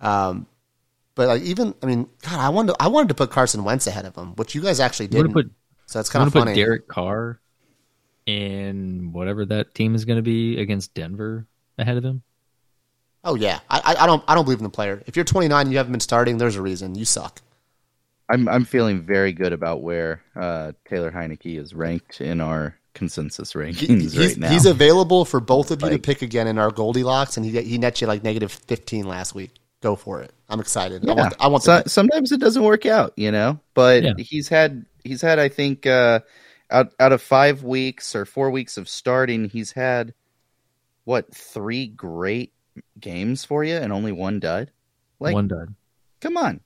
Um, 0.00 0.46
but 1.14 1.28
like 1.28 1.42
even 1.42 1.74
I 1.82 1.86
mean, 1.86 2.08
God, 2.22 2.40
I 2.40 2.48
wanted 2.48 2.72
to, 2.72 2.82
I 2.82 2.88
wanted 2.88 3.08
to 3.08 3.14
put 3.14 3.30
Carson 3.30 3.64
Wentz 3.64 3.86
ahead 3.86 4.04
of 4.04 4.16
him, 4.16 4.34
which 4.36 4.54
you 4.54 4.62
guys 4.62 4.80
actually 4.80 5.08
didn't. 5.08 5.32
put 5.32 5.50
so 5.86 5.98
that's 5.98 6.08
kind 6.08 6.26
of 6.26 6.32
to 6.32 6.38
put 6.38 6.46
funny. 6.46 6.54
Derek 6.54 6.88
Carr 6.88 7.40
in 8.26 9.12
whatever 9.12 9.44
that 9.46 9.74
team 9.74 9.94
is 9.94 10.04
going 10.04 10.16
to 10.16 10.22
be 10.22 10.58
against 10.58 10.94
Denver 10.94 11.46
ahead 11.78 11.96
of 11.96 12.04
him. 12.04 12.22
Oh 13.24 13.34
yeah, 13.34 13.60
I, 13.68 13.80
I 13.84 14.04
I 14.04 14.06
don't 14.06 14.24
I 14.26 14.34
don't 14.34 14.44
believe 14.44 14.58
in 14.58 14.64
the 14.64 14.70
player. 14.70 15.02
If 15.06 15.16
you're 15.16 15.24
29 15.24 15.60
and 15.60 15.70
you 15.70 15.78
haven't 15.78 15.92
been 15.92 16.00
starting, 16.00 16.38
there's 16.38 16.56
a 16.56 16.62
reason 16.62 16.94
you 16.94 17.04
suck. 17.04 17.40
I'm 18.28 18.48
I'm 18.48 18.64
feeling 18.64 19.02
very 19.02 19.32
good 19.32 19.52
about 19.52 19.82
where 19.82 20.22
uh, 20.34 20.72
Taylor 20.88 21.10
Heinicke 21.10 21.58
is 21.58 21.74
ranked 21.74 22.20
in 22.20 22.40
our 22.40 22.78
consensus 22.94 23.52
rankings 23.52 24.00
he's, 24.00 24.18
right 24.18 24.36
now. 24.36 24.50
he's 24.50 24.66
available 24.66 25.24
for 25.24 25.40
both 25.40 25.70
of 25.70 25.82
you 25.82 25.90
to 25.90 25.98
pick 25.98 26.22
again 26.22 26.46
in 26.46 26.58
our 26.58 26.70
Goldilocks, 26.70 27.36
and 27.36 27.44
he 27.44 27.60
he 27.62 27.78
net 27.78 28.00
you 28.00 28.06
like 28.06 28.24
negative 28.24 28.50
15 28.50 29.06
last 29.06 29.34
week. 29.34 29.50
Go 29.82 29.96
for 29.96 30.22
it. 30.22 30.32
I'm 30.48 30.60
excited. 30.60 31.04
I 31.04 31.08
Yeah. 31.08 31.14
want 31.20 31.34
I 31.40 31.48
want 31.48 31.62
So- 31.64 31.82
sometimes 31.86 32.32
it 32.32 32.40
doesn't 32.40 32.62
work 32.62 32.86
out, 32.86 33.12
you 33.16 33.30
know. 33.30 33.60
But 33.74 34.02
Yeah. 34.04 34.12
he's 34.18 34.48
had 34.48 34.86
he's 35.04 35.20
had 35.20 35.38
I 35.38 35.48
think 35.48 35.86
uh, 35.86 36.20
out 36.70 36.94
out 36.98 37.12
of 37.12 37.20
five 37.20 37.62
weeks 37.64 38.14
or 38.14 38.24
four 38.24 38.50
weeks 38.50 38.76
of 38.78 38.88
starting, 38.88 39.48
he's 39.50 39.72
had 39.72 40.14
what 41.04 41.34
three 41.34 41.86
great 41.88 42.52
games 42.98 43.44
for 43.44 43.64
you 43.64 43.74
and 43.74 43.92
only 43.92 44.12
one 44.12 44.38
dud. 44.40 44.70
Like, 45.20 45.34
One 45.34 45.48
dud. 45.48 45.74
come 46.20 46.36
on, 46.36 46.60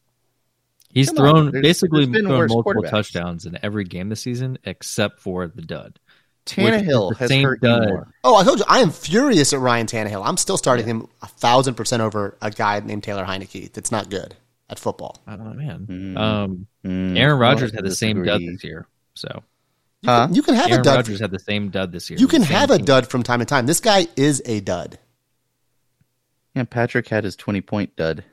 He's 0.90 1.10
Come 1.10 1.18
on, 1.18 1.32
thrown 1.34 1.50
there's- 1.52 1.62
basically 1.62 2.06
there's 2.06 2.24
thrown 2.24 2.48
multiple 2.48 2.82
touchdowns 2.84 3.44
in 3.44 3.58
every 3.62 3.84
game 3.84 4.08
this 4.08 4.22
season 4.22 4.56
except 4.64 5.20
for 5.20 5.46
the 5.48 5.60
dud. 5.62 5.98
Tannehill 6.46 7.10
the 7.10 7.16
has 7.18 7.30
hurt 7.32 7.58
you 7.62 7.68
more. 7.68 8.08
Oh, 8.24 8.36
I 8.36 8.44
told 8.44 8.60
you 8.60 8.64
I 8.68 8.78
am 8.80 8.90
furious 8.90 9.52
at 9.52 9.60
Ryan 9.60 9.86
Tannehill. 9.86 10.22
I'm 10.24 10.36
still 10.36 10.56
starting 10.56 10.86
him 10.86 11.08
a 11.22 11.26
thousand 11.26 11.74
percent 11.74 12.02
over 12.02 12.36
a 12.40 12.50
guy 12.50 12.80
named 12.80 13.02
Taylor 13.02 13.24
Heinicke. 13.24 13.72
That's 13.72 13.90
not 13.92 14.08
good 14.10 14.34
at 14.70 14.78
football. 14.78 15.16
Oh 15.28 15.36
man. 15.36 15.86
Mm. 15.88 16.16
Um, 16.18 16.66
Mm, 16.84 17.18
Aaron 17.18 17.38
well, 17.40 17.50
Rodgers 17.50 17.72
I 17.72 17.76
had 17.76 17.84
the 17.84 17.94
same 17.94 18.22
dud 18.24 18.40
this 18.42 18.62
year. 18.62 18.86
So 19.14 19.42
You, 20.02 20.08
Huh? 20.10 20.26
can, 20.26 20.34
you 20.36 20.42
can 20.42 20.54
have 20.54 20.68
Aaron 20.70 20.80
a 20.80 20.84
dud. 20.84 20.96
Rodgers 20.96 21.18
had 21.20 21.30
the 21.32 21.38
same 21.40 21.68
dud 21.70 21.90
this 21.90 22.08
year. 22.10 22.18
you 22.20 22.28
can 22.28 22.42
have 22.42 22.70
a 22.70 22.76
team. 22.76 22.84
dud 22.86 23.08
from 23.08 23.22
time 23.24 23.40
to 23.40 23.44
time. 23.44 23.66
This 23.66 23.80
guy 23.80 24.06
is 24.16 24.40
a 24.46 24.60
dud. 24.60 24.98
Yeah, 26.54 26.64
Patrick 26.64 27.08
had 27.08 27.24
his 27.24 27.36
twenty 27.36 27.60
point 27.60 27.96
dud 27.96 28.24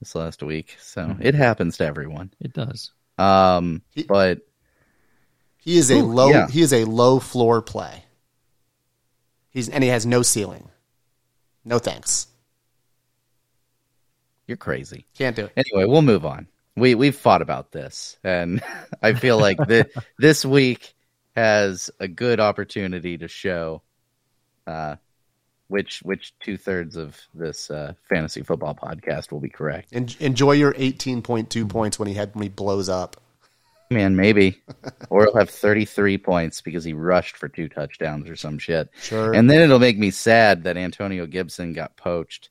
this 0.00 0.14
last 0.14 0.42
week, 0.42 0.76
so 0.80 1.02
Mm-hmm. 1.06 1.22
it 1.22 1.34
happens 1.34 1.78
to 1.78 1.84
everyone. 1.86 2.32
It 2.40 2.52
does. 2.52 2.92
Um, 3.18 3.82
He- 3.94 4.02
but 4.04 4.40
He 5.64 5.78
is 5.78 5.90
a 5.90 5.98
Ooh, 5.98 6.02
low. 6.12 6.28
yeah. 6.30 6.48
He 6.48 6.60
is 6.60 6.72
a 6.72 6.84
low 6.84 7.18
floor 7.20 7.62
play. 7.62 8.04
He's 9.50 9.68
and 9.68 9.82
he 9.84 9.90
has 9.90 10.04
no 10.04 10.22
ceiling. 10.22 10.68
No 11.64 11.78
thanks. 11.78 12.26
you're 14.46 14.56
crazy. 14.56 15.06
Can't 15.16 15.36
do 15.36 15.44
it. 15.46 15.52
Anyway, 15.56 15.88
we'll 15.90 16.02
move 16.02 16.24
on. 16.24 16.48
We 16.76 16.94
we've 16.94 17.14
fought 17.16 17.42
about 17.42 17.70
this, 17.72 18.16
and 18.24 18.62
I 19.02 19.12
feel 19.14 19.38
like 19.38 19.56
the, 19.58 19.88
this 20.18 20.44
week 20.44 20.94
has 21.36 21.90
a 22.00 22.08
good 22.08 22.40
opportunity 22.40 23.16
to 23.18 23.28
show 23.28 23.82
uh, 24.66 24.96
which 25.68 26.00
which 26.02 26.34
two 26.40 26.56
thirds 26.56 26.96
of 26.96 27.18
this 27.34 27.70
uh, 27.70 27.92
fantasy 28.08 28.42
football 28.42 28.74
podcast 28.74 29.30
will 29.32 29.40
be 29.40 29.48
correct. 29.48 29.90
En- 29.92 30.08
enjoy 30.18 30.52
your 30.52 30.72
18.2 30.74 31.68
points 31.68 31.98
when 31.98 32.08
he 32.08 32.14
had 32.14 32.34
when 32.34 32.42
he 32.42 32.48
blows 32.48 32.88
up. 32.88 33.18
Man, 33.92 34.16
maybe, 34.16 34.62
or 35.10 35.24
he'll 35.24 35.36
have 35.36 35.50
thirty 35.50 35.84
three 35.84 36.18
points 36.18 36.60
because 36.60 36.84
he 36.84 36.92
rushed 36.92 37.36
for 37.36 37.48
two 37.48 37.68
touchdowns 37.68 38.28
or 38.28 38.36
some 38.36 38.58
shit. 38.58 38.88
Sure. 39.00 39.32
And 39.32 39.50
then 39.50 39.60
it'll 39.62 39.78
make 39.78 39.98
me 39.98 40.10
sad 40.10 40.64
that 40.64 40.76
Antonio 40.76 41.26
Gibson 41.26 41.72
got 41.72 41.96
poached. 41.96 42.48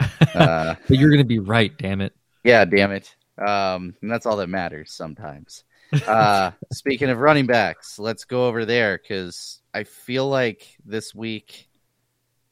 Uh, 0.34 0.74
But 0.88 0.98
you're 0.98 1.10
going 1.10 1.18
to 1.22 1.24
be 1.24 1.38
right, 1.38 1.76
damn 1.78 2.00
it. 2.00 2.12
Yeah, 2.42 2.64
damn 2.64 2.90
it. 2.92 3.14
Um, 3.38 3.94
and 4.02 4.10
that's 4.10 4.26
all 4.26 4.36
that 4.38 4.48
matters 4.48 4.92
sometimes. 4.92 5.64
Uh, 6.06 6.50
speaking 6.72 7.08
of 7.10 7.18
running 7.18 7.46
backs, 7.46 7.98
let's 7.98 8.24
go 8.24 8.46
over 8.48 8.64
there 8.64 8.98
because 8.98 9.60
I 9.72 9.84
feel 9.84 10.28
like 10.28 10.76
this 10.84 11.14
week, 11.14 11.68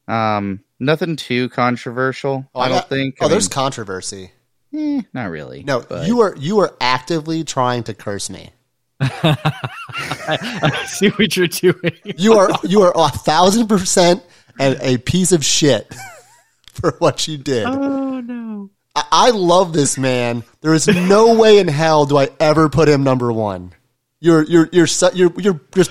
um, 0.09 0.61
nothing 0.79 1.17
too 1.17 1.49
controversial. 1.49 2.49
Oh, 2.55 2.61
I 2.61 2.69
don't 2.69 2.79
got- 2.79 2.89
think. 2.89 3.17
Oh, 3.21 3.27
I 3.27 3.29
there's 3.29 3.45
mean, 3.49 3.55
controversy. 3.55 4.33
Eh, 4.75 5.03
not 5.13 5.31
really. 5.31 5.63
No, 5.65 5.81
but- 5.81 6.07
you 6.07 6.21
are 6.21 6.35
you 6.37 6.61
are 6.61 6.75
actively 6.81 7.45
trying 7.45 7.83
to 7.85 7.95
curse 7.95 8.31
me. 8.31 8.51
I 9.01 10.85
see 10.87 11.09
what 11.11 11.37
you're 11.37 11.49
doing. 11.49 11.93
You 12.17 12.35
are 12.35 12.51
you 12.65 12.83
are 12.83 12.93
a 12.95 13.09
thousand 13.09 13.67
percent 13.69 14.23
and 14.59 14.79
a 14.81 14.99
piece 14.99 15.33
of 15.33 15.45
shit 15.45 15.93
for 16.73 16.93
what 16.99 17.27
you 17.29 17.37
did. 17.39 17.65
Oh 17.67 18.21
no. 18.21 18.71
I, 18.95 19.05
I 19.11 19.31
love 19.31 19.73
this 19.73 19.97
man. 19.99 20.45
There 20.61 20.75
is 20.75 20.87
no 20.87 21.35
way 21.39 21.59
in 21.59 21.69
hell 21.69 22.05
do 22.07 22.17
I 22.19 22.29
ever 22.39 22.69
put 22.69 22.89
him 22.89 23.03
number 23.03 23.33
one. 23.33 23.73
You're 24.21 24.43
you're 24.45 24.69
you're 24.73 24.87
su- 24.87 25.11
you're 25.15 25.33
you're 25.41 25.61
just 25.75 25.91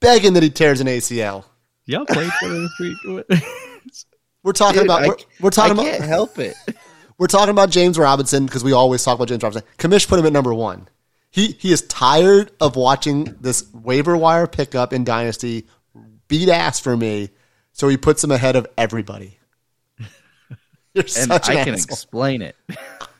begging 0.00 0.34
that 0.34 0.42
he 0.42 0.50
tears 0.50 0.80
an 0.80 0.86
ACL. 0.86 1.44
Y'all 1.86 2.04
played 2.06 2.26
each 2.26 2.50
this 2.50 2.70
week. 2.80 3.42
We're 4.42 4.52
talking 4.52 4.80
Dude, 4.82 4.86
about 4.86 5.02
I- 5.02 5.08
we're, 5.08 5.16
we're 5.40 5.50
talking 5.50 5.78
I 5.78 5.82
about 5.82 5.92
can't 5.98 6.04
help 6.04 6.38
it. 6.38 6.54
We're 7.20 7.26
talking 7.26 7.50
about 7.50 7.68
James 7.68 7.98
Robinson 7.98 8.46
because 8.46 8.64
we 8.64 8.72
always 8.72 9.04
talk 9.04 9.14
about 9.16 9.28
James 9.28 9.42
Robinson. 9.42 9.68
Kamish 9.76 10.08
put 10.08 10.18
him 10.18 10.24
at 10.24 10.32
number 10.32 10.54
one. 10.54 10.88
He 11.30 11.48
he 11.48 11.70
is 11.70 11.82
tired 11.82 12.50
of 12.62 12.76
watching 12.76 13.36
this 13.42 13.70
waiver 13.74 14.16
wire 14.16 14.46
pickup 14.46 14.94
in 14.94 15.04
Dynasty 15.04 15.66
beat 16.28 16.48
ass 16.48 16.80
for 16.80 16.96
me, 16.96 17.28
so 17.74 17.88
he 17.88 17.98
puts 17.98 18.24
him 18.24 18.30
ahead 18.30 18.56
of 18.56 18.66
everybody. 18.78 19.38
You're 20.94 21.04
and 21.04 21.10
such 21.10 21.50
an 21.50 21.58
I 21.58 21.64
can 21.64 21.74
asshole. 21.74 21.94
explain 21.94 22.40
it. 22.40 22.56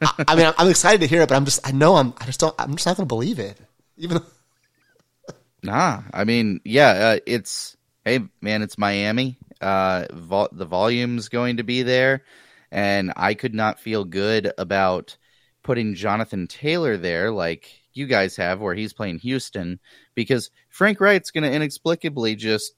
I, 0.00 0.24
I 0.28 0.34
mean, 0.34 0.46
I'm, 0.46 0.54
I'm 0.56 0.70
excited 0.70 1.02
to 1.02 1.06
hear 1.06 1.20
it, 1.20 1.28
but 1.28 1.34
I'm 1.34 1.44
just 1.44 1.60
I 1.68 1.72
know 1.72 1.96
I'm 1.96 2.14
I 2.16 2.24
just 2.24 2.40
don't 2.40 2.54
I'm 2.58 2.76
just 2.76 2.86
not 2.86 2.96
going 2.96 3.06
to 3.06 3.14
believe 3.14 3.38
it. 3.38 3.58
Even 3.98 4.16
though, 4.16 5.34
Nah, 5.62 6.04
I 6.14 6.24
mean, 6.24 6.62
yeah, 6.64 6.88
uh, 6.88 7.18
it's 7.26 7.76
hey 8.06 8.20
man, 8.40 8.62
it's 8.62 8.78
Miami. 8.78 9.36
Uh, 9.60 10.06
vol- 10.10 10.48
the 10.52 10.64
volume's 10.64 11.28
going 11.28 11.58
to 11.58 11.64
be 11.64 11.82
there, 11.82 12.22
and 12.70 13.12
I 13.16 13.34
could 13.34 13.54
not 13.54 13.80
feel 13.80 14.04
good 14.04 14.52
about 14.58 15.16
putting 15.62 15.94
Jonathan 15.94 16.46
Taylor 16.46 16.96
there 16.96 17.30
like 17.30 17.70
you 17.92 18.06
guys 18.06 18.36
have, 18.36 18.60
where 18.60 18.74
he's 18.74 18.92
playing 18.92 19.18
Houston, 19.18 19.80
because 20.14 20.50
Frank 20.68 21.00
Reich's 21.00 21.30
going 21.30 21.44
to 21.44 21.52
inexplicably 21.52 22.36
just 22.36 22.72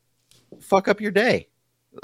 fuck 0.60 0.88
up 0.88 1.00
your 1.00 1.10
day. 1.10 1.48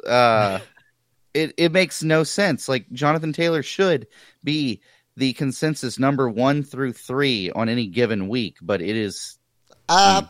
Uh, 0.07 0.61
it 1.35 1.55
it 1.57 1.73
makes 1.73 2.03
no 2.03 2.25
sense. 2.25 2.69
Like 2.69 2.91
Jonathan 2.93 3.33
Taylor 3.33 3.63
should 3.63 4.07
be 4.45 4.81
the 5.17 5.33
consensus 5.33 5.99
number 5.99 6.29
one 6.29 6.63
through 6.63 6.93
three 6.93 7.51
on 7.51 7.69
any 7.69 7.87
given 7.87 8.29
week, 8.29 8.59
but 8.63 8.81
it 8.81 8.97
is 8.97 9.39
uh, 9.89 10.23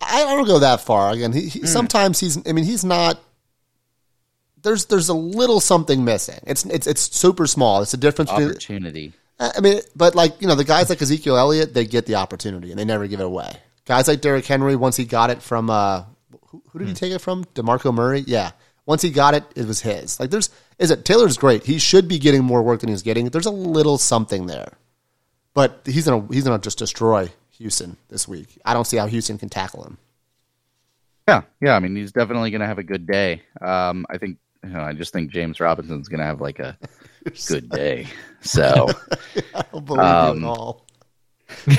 I 0.00 0.24
don't 0.24 0.46
go 0.46 0.58
that 0.58 0.80
far. 0.80 1.12
Again, 1.12 1.32
he, 1.32 1.48
he, 1.48 1.66
sometimes 1.66 2.20
he's 2.20 2.38
I 2.46 2.52
mean 2.52 2.64
he's 2.64 2.84
not. 2.84 3.22
There's 4.64 4.86
there's 4.86 5.08
a 5.08 5.14
little 5.14 5.60
something 5.60 6.04
missing. 6.04 6.40
It's 6.46 6.64
it's 6.64 6.86
it's 6.86 7.02
super 7.16 7.46
small. 7.46 7.82
It's 7.82 7.94
a 7.94 7.98
difference 7.98 8.30
between 8.30 8.50
opportunity. 8.50 9.12
I 9.38 9.60
mean, 9.60 9.80
but 9.94 10.14
like 10.14 10.40
you 10.40 10.48
know, 10.48 10.54
the 10.54 10.64
guys 10.64 10.88
like 10.88 11.00
Ezekiel 11.00 11.36
Elliott, 11.36 11.74
they 11.74 11.84
get 11.84 12.06
the 12.06 12.16
opportunity 12.16 12.70
and 12.70 12.78
they 12.78 12.84
never 12.84 13.06
give 13.06 13.20
it 13.20 13.26
away. 13.26 13.52
Guys 13.84 14.08
like 14.08 14.20
Derrick 14.20 14.46
Henry, 14.46 14.74
once 14.74 14.96
he 14.96 15.04
got 15.04 15.30
it 15.30 15.42
from 15.42 15.70
uh, 15.70 16.04
who, 16.48 16.62
who 16.68 16.78
did 16.78 16.88
he 16.88 16.94
take 16.94 17.12
it 17.12 17.20
from? 17.20 17.44
Demarco 17.54 17.94
Murray. 17.94 18.24
Yeah, 18.26 18.52
once 18.86 19.02
he 19.02 19.10
got 19.10 19.34
it, 19.34 19.44
it 19.54 19.66
was 19.66 19.80
his. 19.80 20.18
Like 20.18 20.30
there's 20.30 20.50
is 20.78 20.90
it 20.90 21.04
Taylor's 21.04 21.36
great. 21.36 21.64
He 21.64 21.78
should 21.78 22.08
be 22.08 22.18
getting 22.18 22.42
more 22.42 22.62
work 22.62 22.80
than 22.80 22.88
he's 22.88 23.02
getting. 23.02 23.26
There's 23.26 23.46
a 23.46 23.50
little 23.50 23.98
something 23.98 24.46
there, 24.46 24.72
but 25.52 25.82
he's 25.84 26.06
gonna 26.06 26.26
he's 26.32 26.44
gonna 26.44 26.58
just 26.58 26.78
destroy 26.78 27.30
Houston 27.58 27.96
this 28.08 28.26
week. 28.26 28.58
I 28.64 28.72
don't 28.72 28.86
see 28.86 28.96
how 28.96 29.06
Houston 29.06 29.38
can 29.38 29.48
tackle 29.48 29.84
him. 29.84 29.98
Yeah, 31.28 31.42
yeah. 31.60 31.74
I 31.74 31.80
mean, 31.80 31.96
he's 31.96 32.12
definitely 32.12 32.50
going 32.50 32.60
to 32.60 32.66
have 32.66 32.78
a 32.78 32.82
good 32.82 33.06
day. 33.06 33.42
Um, 33.60 34.06
I 34.10 34.18
think. 34.18 34.38
You 34.64 34.70
know, 34.72 34.80
I 34.80 34.92
just 34.92 35.12
think 35.12 35.30
James 35.30 35.60
Robinson's 35.60 36.08
going 36.08 36.20
to 36.20 36.26
have 36.26 36.40
like 36.40 36.58
a 36.58 36.78
good 37.48 37.68
day. 37.68 38.06
So 38.40 38.88
I 39.54 39.64
don't 39.72 39.84
believe 39.84 40.02
you 40.02 40.08
Um, 40.08 40.44
at 40.44 40.48
all. 40.48 40.86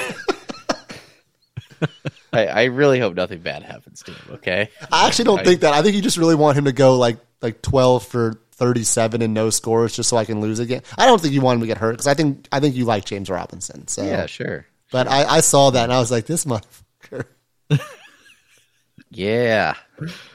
I, 2.32 2.46
I 2.48 2.64
really 2.66 3.00
hope 3.00 3.16
nothing 3.16 3.40
bad 3.40 3.64
happens 3.64 4.04
to 4.04 4.12
him. 4.12 4.36
Okay. 4.36 4.70
I 4.92 5.08
actually 5.08 5.26
don't 5.26 5.40
I- 5.40 5.44
think 5.44 5.62
that. 5.62 5.74
I 5.74 5.82
think 5.82 5.96
you 5.96 6.02
just 6.02 6.18
really 6.18 6.36
want 6.36 6.58
him 6.58 6.66
to 6.66 6.72
go 6.74 6.98
like 6.98 7.18
like 7.42 7.62
twelve 7.62 8.06
for 8.06 8.42
thirty 8.52 8.84
seven 8.84 9.22
and 9.22 9.34
no 9.34 9.50
scores, 9.50 9.96
just 9.96 10.10
so 10.10 10.18
I 10.18 10.26
can 10.26 10.42
lose 10.42 10.60
again. 10.60 10.82
I 10.98 11.06
don't 11.06 11.22
think 11.22 11.34
you 11.34 11.42
want 11.42 11.58
him 11.58 11.62
to 11.62 11.68
get 11.68 11.78
hurt 11.78 11.92
because 11.92 12.08
I 12.08 12.14
think 12.14 12.48
I 12.52 12.60
think 12.60 12.76
you 12.76 12.84
like 12.86 13.06
James 13.06 13.30
Robinson. 13.30 13.88
So 13.88 14.04
Yeah, 14.04 14.26
sure. 14.26 14.66
But 14.92 15.08
I, 15.08 15.24
I 15.26 15.40
saw 15.42 15.70
that 15.72 15.84
and 15.86 15.94
I 15.94 16.00
was 16.00 16.12
like, 16.12 16.26
this 16.26 16.46
motherfucker. 16.46 17.26
Yeah. 19.12 19.76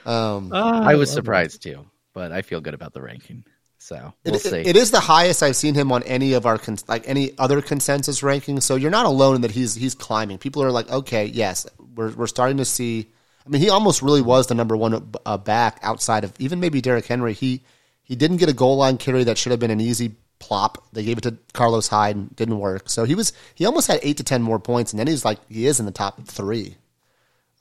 Um, 0.06 0.52
I 0.54 0.94
was 0.94 1.10
surprised 1.10 1.62
too, 1.62 1.84
but 2.12 2.32
I 2.32 2.42
feel 2.42 2.60
good 2.60 2.74
about 2.74 2.92
the 2.92 3.00
ranking. 3.02 3.44
So 3.78 4.12
we'll 4.24 4.34
it, 4.34 4.40
see. 4.42 4.58
it- 4.60 4.66
it 4.68 4.76
is 4.76 4.90
the 4.90 5.00
highest 5.00 5.42
I've 5.42 5.56
seen 5.56 5.74
him 5.74 5.90
on 5.90 6.02
any 6.02 6.34
of 6.34 6.44
our 6.46 6.58
con- 6.58 6.76
like 6.86 7.08
any 7.08 7.32
other 7.38 7.62
consensus 7.62 8.20
rankings. 8.20 8.62
So 8.62 8.76
you're 8.76 8.90
not 8.90 9.06
alone 9.06 9.36
in 9.36 9.40
that 9.42 9.50
he's 9.52 9.74
he's 9.74 9.94
climbing. 9.94 10.38
People 10.38 10.62
are 10.62 10.70
like, 10.70 10.90
okay, 10.90 11.24
yes, 11.26 11.66
we're 11.94 12.10
we're 12.12 12.26
starting 12.26 12.58
to 12.58 12.64
see. 12.64 13.08
I 13.46 13.48
mean, 13.48 13.62
he 13.62 13.70
almost 13.70 14.02
really 14.02 14.20
was 14.20 14.48
the 14.48 14.54
number 14.54 14.76
one 14.76 15.10
uh, 15.24 15.38
back 15.38 15.78
outside 15.82 16.24
of 16.24 16.32
even 16.38 16.60
maybe 16.60 16.80
Derrick 16.82 17.06
Henry. 17.06 17.32
He 17.32 17.62
he 18.02 18.16
didn't 18.16 18.36
get 18.36 18.50
a 18.50 18.52
goal 18.52 18.76
line 18.76 18.98
carry 18.98 19.24
that 19.24 19.38
should 19.38 19.50
have 19.50 19.60
been 19.60 19.70
an 19.70 19.80
easy 19.80 20.14
plop. 20.40 20.84
They 20.92 21.02
gave 21.04 21.16
it 21.16 21.22
to 21.22 21.38
Carlos 21.54 21.88
Hyde 21.88 22.16
and 22.16 22.36
didn't 22.36 22.58
work. 22.58 22.90
So 22.90 23.04
he 23.04 23.14
was 23.14 23.32
he 23.54 23.64
almost 23.64 23.86
had 23.86 23.98
eight 24.02 24.18
to 24.18 24.24
ten 24.24 24.42
more 24.42 24.58
points, 24.58 24.92
and 24.92 25.00
then 25.00 25.06
he's 25.06 25.24
like 25.24 25.38
he 25.48 25.66
is 25.66 25.80
in 25.80 25.86
the 25.86 25.90
top 25.92 26.22
three. 26.26 26.76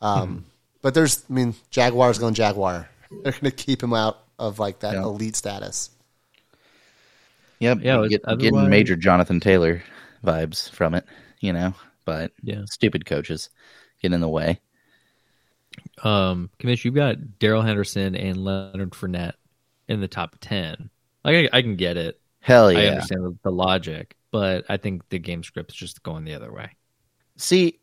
Um, 0.02 0.46
but 0.82 0.94
there's 0.94 1.24
I 1.30 1.34
mean 1.34 1.56
Jaguars 1.70 2.20
going 2.20 2.34
Jaguar. 2.34 2.90
They're 3.24 3.32
going 3.32 3.44
to 3.46 3.52
keep 3.52 3.82
him 3.82 3.94
out 3.94 4.20
of 4.39 4.60
like 4.60 4.80
that 4.80 4.93
Yeah. 4.95 5.04
elite 5.04 5.36
status. 5.36 5.89
Yep. 7.60 7.80
Yeah, 7.82 8.08
get, 8.08 8.23
otherwise- 8.25 8.41
getting 8.41 8.69
major 8.69 8.95
Jonathan 8.95 9.39
Taylor 9.39 9.84
vibes 10.23 10.69
from 10.71 10.95
it, 10.95 11.06
you 11.39 11.54
know, 11.54 11.73
but 12.06 12.32
Yeah. 12.41 12.63
stupid 12.65 13.06
coaches 13.06 13.49
get 14.02 14.13
in 14.13 14.21
the 14.21 14.30
way. 14.30 14.60
Um, 16.04 16.49
Commish, 16.60 16.84
you've 16.84 16.95
got 16.95 17.39
Darrell 17.39 17.62
Henderson 17.62 18.15
and 18.15 18.38
Leonard 18.43 18.91
Fournette 18.91 19.36
in 19.88 20.02
the 20.02 20.08
top 20.08 20.36
ten. 20.41 20.89
Like 21.23 21.49
I, 21.54 21.58
I 21.58 21.62
can 21.62 21.75
get 21.75 21.97
it. 21.97 22.19
Hell 22.39 22.71
yeah. 22.71 22.80
I 22.80 22.86
understand 22.88 23.23
the, 23.25 23.38
the 23.43 23.52
logic, 23.52 24.15
but 24.32 24.65
I 24.69 24.78
think 24.78 25.08
the 25.10 25.19
game 25.19 25.43
script 25.43 25.71
is 25.71 25.78
just 25.78 26.04
going 26.04 26.23
the 26.23 26.34
other 26.36 26.52
way. 26.52 26.71
See, 27.38 27.80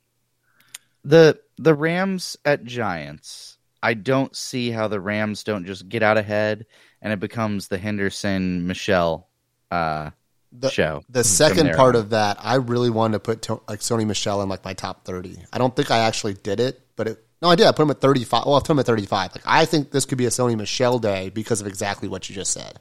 the 1.04 1.38
the 1.58 1.74
Rams 1.74 2.36
at 2.44 2.64
Giants. 2.64 3.55
I 3.86 3.94
don't 3.94 4.34
see 4.34 4.72
how 4.72 4.88
the 4.88 4.98
Rams 4.98 5.44
don't 5.44 5.64
just 5.64 5.88
get 5.88 6.02
out 6.02 6.18
ahead 6.18 6.66
and 7.00 7.12
it 7.12 7.20
becomes 7.20 7.68
the 7.68 7.78
Henderson 7.78 8.66
Michel 8.66 9.28
uh, 9.70 10.10
The, 10.50 10.70
show. 10.70 11.04
The 11.08 11.22
second 11.22 11.72
part 11.76 11.94
of 11.94 12.10
that, 12.10 12.38
I 12.40 12.56
really 12.56 12.90
wanted 12.90 13.12
to 13.12 13.20
put 13.20 13.42
to, 13.42 13.60
like 13.68 13.78
Sony 13.78 14.04
Michel 14.04 14.42
in 14.42 14.48
like 14.48 14.64
my 14.64 14.72
top 14.72 15.04
thirty. 15.04 15.36
I 15.52 15.58
don't 15.58 15.76
think 15.76 15.92
I 15.92 15.98
actually 15.98 16.34
did 16.34 16.58
it, 16.58 16.80
but 16.96 17.06
it, 17.06 17.24
no, 17.40 17.48
I 17.48 17.54
did. 17.54 17.68
I 17.68 17.70
put 17.70 17.82
him 17.82 17.90
at 17.92 18.00
thirty 18.00 18.24
five. 18.24 18.44
Well, 18.44 18.56
I 18.56 18.60
put 18.60 18.70
him 18.70 18.80
at 18.80 18.86
thirty 18.86 19.06
five. 19.06 19.32
Like 19.32 19.44
I 19.46 19.66
think 19.66 19.92
this 19.92 20.04
could 20.04 20.18
be 20.18 20.26
a 20.26 20.30
Sony 20.30 20.56
Michel 20.56 20.98
day 20.98 21.28
because 21.28 21.60
of 21.60 21.68
exactly 21.68 22.08
what 22.08 22.28
you 22.28 22.34
just 22.34 22.52
said. 22.52 22.80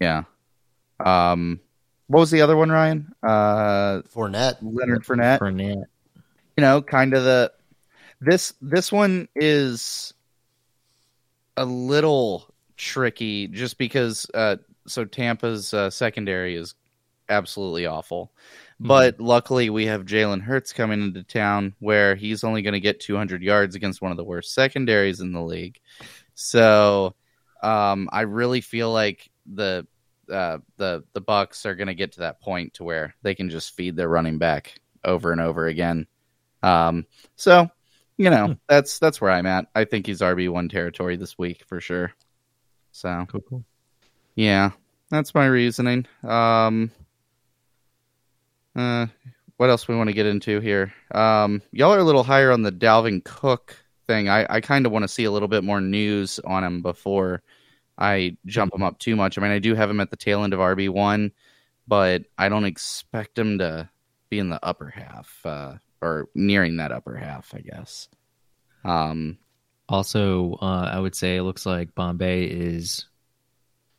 yeah. 0.00 0.24
Um, 0.98 1.60
what 2.08 2.18
was 2.18 2.32
the 2.32 2.42
other 2.42 2.56
one, 2.56 2.70
Ryan? 2.70 3.14
Uh, 3.22 4.02
Fournette, 4.12 4.56
Leonard 4.62 5.04
Fournette. 5.04 5.38
Fournette. 5.38 5.84
you 6.56 6.60
know, 6.60 6.82
kind 6.82 7.14
of 7.14 7.22
the 7.22 7.52
this 8.20 8.52
this 8.60 8.90
one 8.90 9.28
is 9.36 10.12
a 11.60 11.64
little 11.64 12.52
tricky 12.78 13.46
just 13.46 13.76
because 13.76 14.26
uh 14.32 14.56
so 14.86 15.04
Tampa's 15.04 15.74
uh, 15.74 15.90
secondary 15.90 16.56
is 16.56 16.74
absolutely 17.28 17.84
awful. 17.84 18.32
But 18.80 19.20
luckily 19.20 19.68
we 19.68 19.84
have 19.86 20.06
Jalen 20.06 20.40
Hurts 20.40 20.72
coming 20.72 21.02
into 21.02 21.22
town 21.22 21.74
where 21.80 22.16
he's 22.16 22.44
only 22.44 22.62
going 22.62 22.72
to 22.72 22.80
get 22.80 22.98
200 22.98 23.42
yards 23.42 23.74
against 23.74 24.00
one 24.00 24.10
of 24.10 24.16
the 24.16 24.24
worst 24.24 24.54
secondaries 24.54 25.20
in 25.20 25.32
the 25.32 25.42
league. 25.42 25.78
So 26.34 27.14
um 27.62 28.08
I 28.10 28.22
really 28.22 28.62
feel 28.62 28.90
like 28.90 29.30
the 29.44 29.86
uh, 30.32 30.58
the 30.78 31.04
the 31.12 31.20
Bucs 31.20 31.66
are 31.66 31.74
going 31.74 31.88
to 31.88 31.94
get 31.94 32.12
to 32.12 32.20
that 32.20 32.40
point 32.40 32.72
to 32.74 32.84
where 32.84 33.14
they 33.22 33.34
can 33.34 33.50
just 33.50 33.76
feed 33.76 33.96
their 33.96 34.08
running 34.08 34.38
back 34.38 34.80
over 35.04 35.30
and 35.30 35.40
over 35.42 35.66
again. 35.66 36.06
Um, 36.62 37.06
so 37.36 37.70
you 38.20 38.28
know 38.28 38.54
that's 38.68 38.98
that's 38.98 39.18
where 39.18 39.30
I'm 39.30 39.46
at. 39.46 39.68
I 39.74 39.86
think 39.86 40.06
he's 40.06 40.20
RB 40.20 40.50
one 40.50 40.68
territory 40.68 41.16
this 41.16 41.38
week 41.38 41.64
for 41.66 41.80
sure. 41.80 42.12
So 42.92 43.24
Cool, 43.30 43.40
cool. 43.48 43.64
yeah, 44.34 44.72
that's 45.08 45.34
my 45.34 45.46
reasoning. 45.46 46.06
Um, 46.22 46.90
uh, 48.76 49.06
what 49.56 49.70
else 49.70 49.88
we 49.88 49.96
want 49.96 50.08
to 50.08 50.14
get 50.14 50.26
into 50.26 50.60
here? 50.60 50.92
Um, 51.14 51.62
y'all 51.72 51.94
are 51.94 51.98
a 51.98 52.04
little 52.04 52.22
higher 52.22 52.52
on 52.52 52.60
the 52.60 52.70
Dalvin 52.70 53.24
Cook 53.24 53.74
thing. 54.06 54.28
I, 54.28 54.46
I 54.50 54.60
kind 54.60 54.84
of 54.84 54.92
want 54.92 55.04
to 55.04 55.08
see 55.08 55.24
a 55.24 55.30
little 55.30 55.48
bit 55.48 55.64
more 55.64 55.80
news 55.80 56.38
on 56.40 56.62
him 56.62 56.82
before 56.82 57.42
I 57.96 58.36
jump 58.44 58.74
him 58.74 58.82
up 58.82 58.98
too 58.98 59.16
much. 59.16 59.38
I 59.38 59.40
mean, 59.40 59.50
I 59.50 59.60
do 59.60 59.74
have 59.74 59.88
him 59.88 60.00
at 60.00 60.10
the 60.10 60.16
tail 60.16 60.44
end 60.44 60.52
of 60.52 60.60
RB 60.60 60.90
one, 60.90 61.32
but 61.88 62.24
I 62.36 62.50
don't 62.50 62.66
expect 62.66 63.38
him 63.38 63.56
to 63.60 63.88
be 64.28 64.38
in 64.38 64.50
the 64.50 64.62
upper 64.62 64.90
half 64.90 65.40
uh, 65.46 65.74
or 66.00 66.28
nearing 66.34 66.76
that 66.78 66.92
upper 66.92 67.16
half. 67.16 67.54
I 67.54 67.60
guess. 67.60 68.08
Um, 68.84 69.38
Also, 69.88 70.54
uh, 70.62 70.88
I 70.92 70.98
would 71.00 71.14
say 71.14 71.36
it 71.36 71.42
looks 71.42 71.66
like 71.66 71.94
Bombay 71.94 72.44
is 72.44 73.06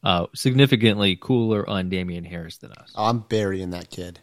uh, 0.03 0.27
significantly 0.33 1.17
cooler 1.19 1.67
on 1.69 1.89
Damien 1.89 2.23
Harris 2.23 2.57
than 2.57 2.71
us. 2.71 2.93
oh, 2.95 3.05
I'm 3.05 3.19
burying 3.19 3.71
that 3.71 3.89
kid. 3.89 4.19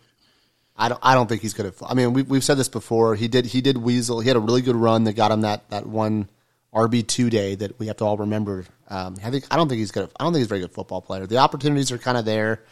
I 0.76 0.88
don't. 0.88 1.00
I 1.02 1.14
don't 1.14 1.28
think 1.28 1.42
he's 1.42 1.54
good 1.54 1.66
at. 1.66 1.74
I 1.86 1.94
mean, 1.94 2.12
we've 2.12 2.28
we've 2.28 2.44
said 2.44 2.56
this 2.56 2.68
before. 2.68 3.16
He 3.16 3.28
did. 3.28 3.46
He 3.46 3.60
did 3.60 3.76
weasel. 3.76 4.20
He 4.20 4.28
had 4.28 4.36
a 4.36 4.40
really 4.40 4.62
good 4.62 4.76
run 4.76 5.04
that 5.04 5.14
got 5.14 5.30
him 5.30 5.40
that 5.42 5.68
that 5.70 5.86
one 5.86 6.28
RB 6.72 7.06
two 7.06 7.30
day 7.30 7.54
that 7.56 7.78
we 7.78 7.88
have 7.88 7.96
to 7.98 8.04
all 8.04 8.16
remember. 8.16 8.64
Um, 8.88 9.16
I 9.24 9.30
think. 9.30 9.44
I 9.50 9.56
don't 9.56 9.68
think 9.68 9.80
he's 9.80 9.90
good. 9.90 10.04
At, 10.04 10.12
I 10.18 10.24
don't 10.24 10.32
think 10.32 10.40
he's 10.40 10.46
a 10.46 10.48
very 10.48 10.60
good 10.60 10.72
football 10.72 11.02
player. 11.02 11.26
The 11.26 11.38
opportunities 11.38 11.90
are 11.92 11.98
kind 11.98 12.16
of 12.16 12.24
there. 12.24 12.62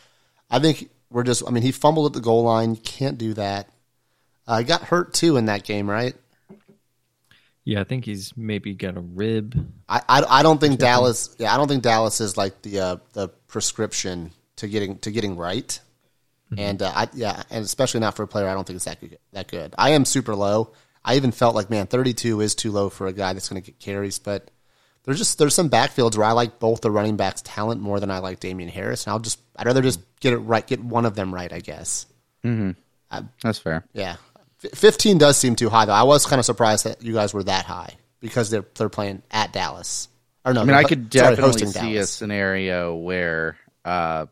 I 0.48 0.58
think 0.60 0.88
we're 1.10 1.24
just. 1.24 1.42
I 1.46 1.50
mean, 1.50 1.64
he 1.64 1.72
fumbled 1.72 2.06
at 2.06 2.12
the 2.12 2.20
goal 2.20 2.44
line. 2.44 2.76
Can't 2.76 3.18
do 3.18 3.34
that. 3.34 3.68
Uh, 4.46 4.62
got 4.62 4.82
hurt 4.82 5.14
too 5.14 5.36
in 5.36 5.46
that 5.46 5.64
game, 5.64 5.88
right? 5.88 6.14
Yeah, 7.64 7.80
I 7.80 7.84
think 7.84 8.04
he's 8.04 8.36
maybe 8.36 8.74
got 8.74 8.96
a 8.96 9.00
rib. 9.00 9.72
I, 9.88 10.00
I, 10.08 10.22
I 10.28 10.42
don't 10.44 10.60
think 10.60 10.78
Dallas. 10.78 11.34
Yeah, 11.38 11.52
I 11.52 11.56
don't 11.56 11.66
think 11.66 11.82
Dallas 11.82 12.20
is 12.20 12.36
like 12.36 12.62
the 12.62 12.78
uh, 12.78 12.96
the 13.12 13.28
prescription 13.48 14.30
to 14.56 14.68
getting 14.68 14.98
to 14.98 15.10
getting 15.10 15.36
right. 15.36 15.78
And 16.56 16.80
uh, 16.80 16.92
I 16.94 17.08
yeah, 17.12 17.42
and 17.50 17.64
especially 17.64 18.00
not 18.00 18.14
for 18.14 18.22
a 18.22 18.28
player. 18.28 18.46
I 18.46 18.54
don't 18.54 18.64
think 18.64 18.76
it's 18.76 18.84
that 18.84 19.00
good, 19.00 19.18
that 19.32 19.48
good. 19.48 19.74
I 19.76 19.90
am 19.90 20.04
super 20.04 20.36
low. 20.36 20.72
I 21.04 21.16
even 21.16 21.32
felt 21.32 21.56
like 21.56 21.70
man, 21.70 21.88
32 21.88 22.40
is 22.40 22.54
too 22.54 22.70
low 22.70 22.88
for 22.88 23.08
a 23.08 23.12
guy 23.12 23.32
that's 23.32 23.48
going 23.48 23.60
to 23.60 23.66
get 23.66 23.80
carries. 23.80 24.20
But 24.20 24.50
there's 25.04 25.18
just 25.18 25.38
there's 25.38 25.54
some 25.54 25.68
backfields 25.68 26.16
where 26.16 26.26
I 26.26 26.32
like 26.32 26.60
both 26.60 26.82
the 26.82 26.90
running 26.90 27.16
backs' 27.16 27.42
talent 27.42 27.80
more 27.80 27.98
than 27.98 28.12
I 28.12 28.18
like 28.18 28.38
Damien 28.38 28.70
Harris. 28.70 29.04
And 29.06 29.12
I'll 29.12 29.18
just 29.18 29.40
I'd 29.56 29.66
rather 29.66 29.82
just 29.82 30.00
get 30.20 30.32
it 30.32 30.38
right, 30.38 30.64
get 30.64 30.82
one 30.82 31.04
of 31.04 31.16
them 31.16 31.34
right. 31.34 31.52
I 31.52 31.58
guess. 31.58 32.06
that's 33.42 33.58
fair. 33.58 33.84
Yeah, 33.92 34.12
F- 34.12 34.35
15 34.74 35.18
does 35.18 35.36
seem 35.36 35.56
too 35.56 35.68
high 35.68 35.84
though. 35.84 35.92
I 35.92 36.02
was 36.04 36.26
kind 36.26 36.38
of 36.40 36.44
surprised 36.46 36.84
that 36.84 37.02
you 37.02 37.12
guys 37.12 37.32
were 37.34 37.44
that 37.44 37.64
high 37.66 37.94
because 38.20 38.50
they're 38.50 38.64
they're 38.76 38.88
playing 38.88 39.22
at 39.30 39.52
Dallas. 39.52 40.08
Or 40.44 40.54
no, 40.54 40.62
I 40.62 40.64
mean, 40.64 40.74
I 40.74 40.84
could 40.84 41.12
sorry, 41.12 41.36
definitely 41.36 41.42
hosting 41.64 41.68
see 41.82 41.96
a 41.96 42.06
scenario 42.06 42.94
where 42.94 43.56
uh, 43.84 44.26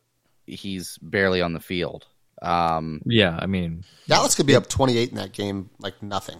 he's 0.46 0.96
barely 0.98 1.42
on 1.42 1.52
the 1.52 1.60
field. 1.60 2.06
Um, 2.40 3.00
Yeah, 3.04 3.36
I 3.40 3.46
mean, 3.46 3.84
Dallas 4.06 4.34
could 4.34 4.46
be 4.46 4.54
up 4.54 4.68
28 4.68 5.08
in 5.10 5.16
that 5.16 5.32
game 5.32 5.70
like 5.80 6.02
nothing. 6.02 6.38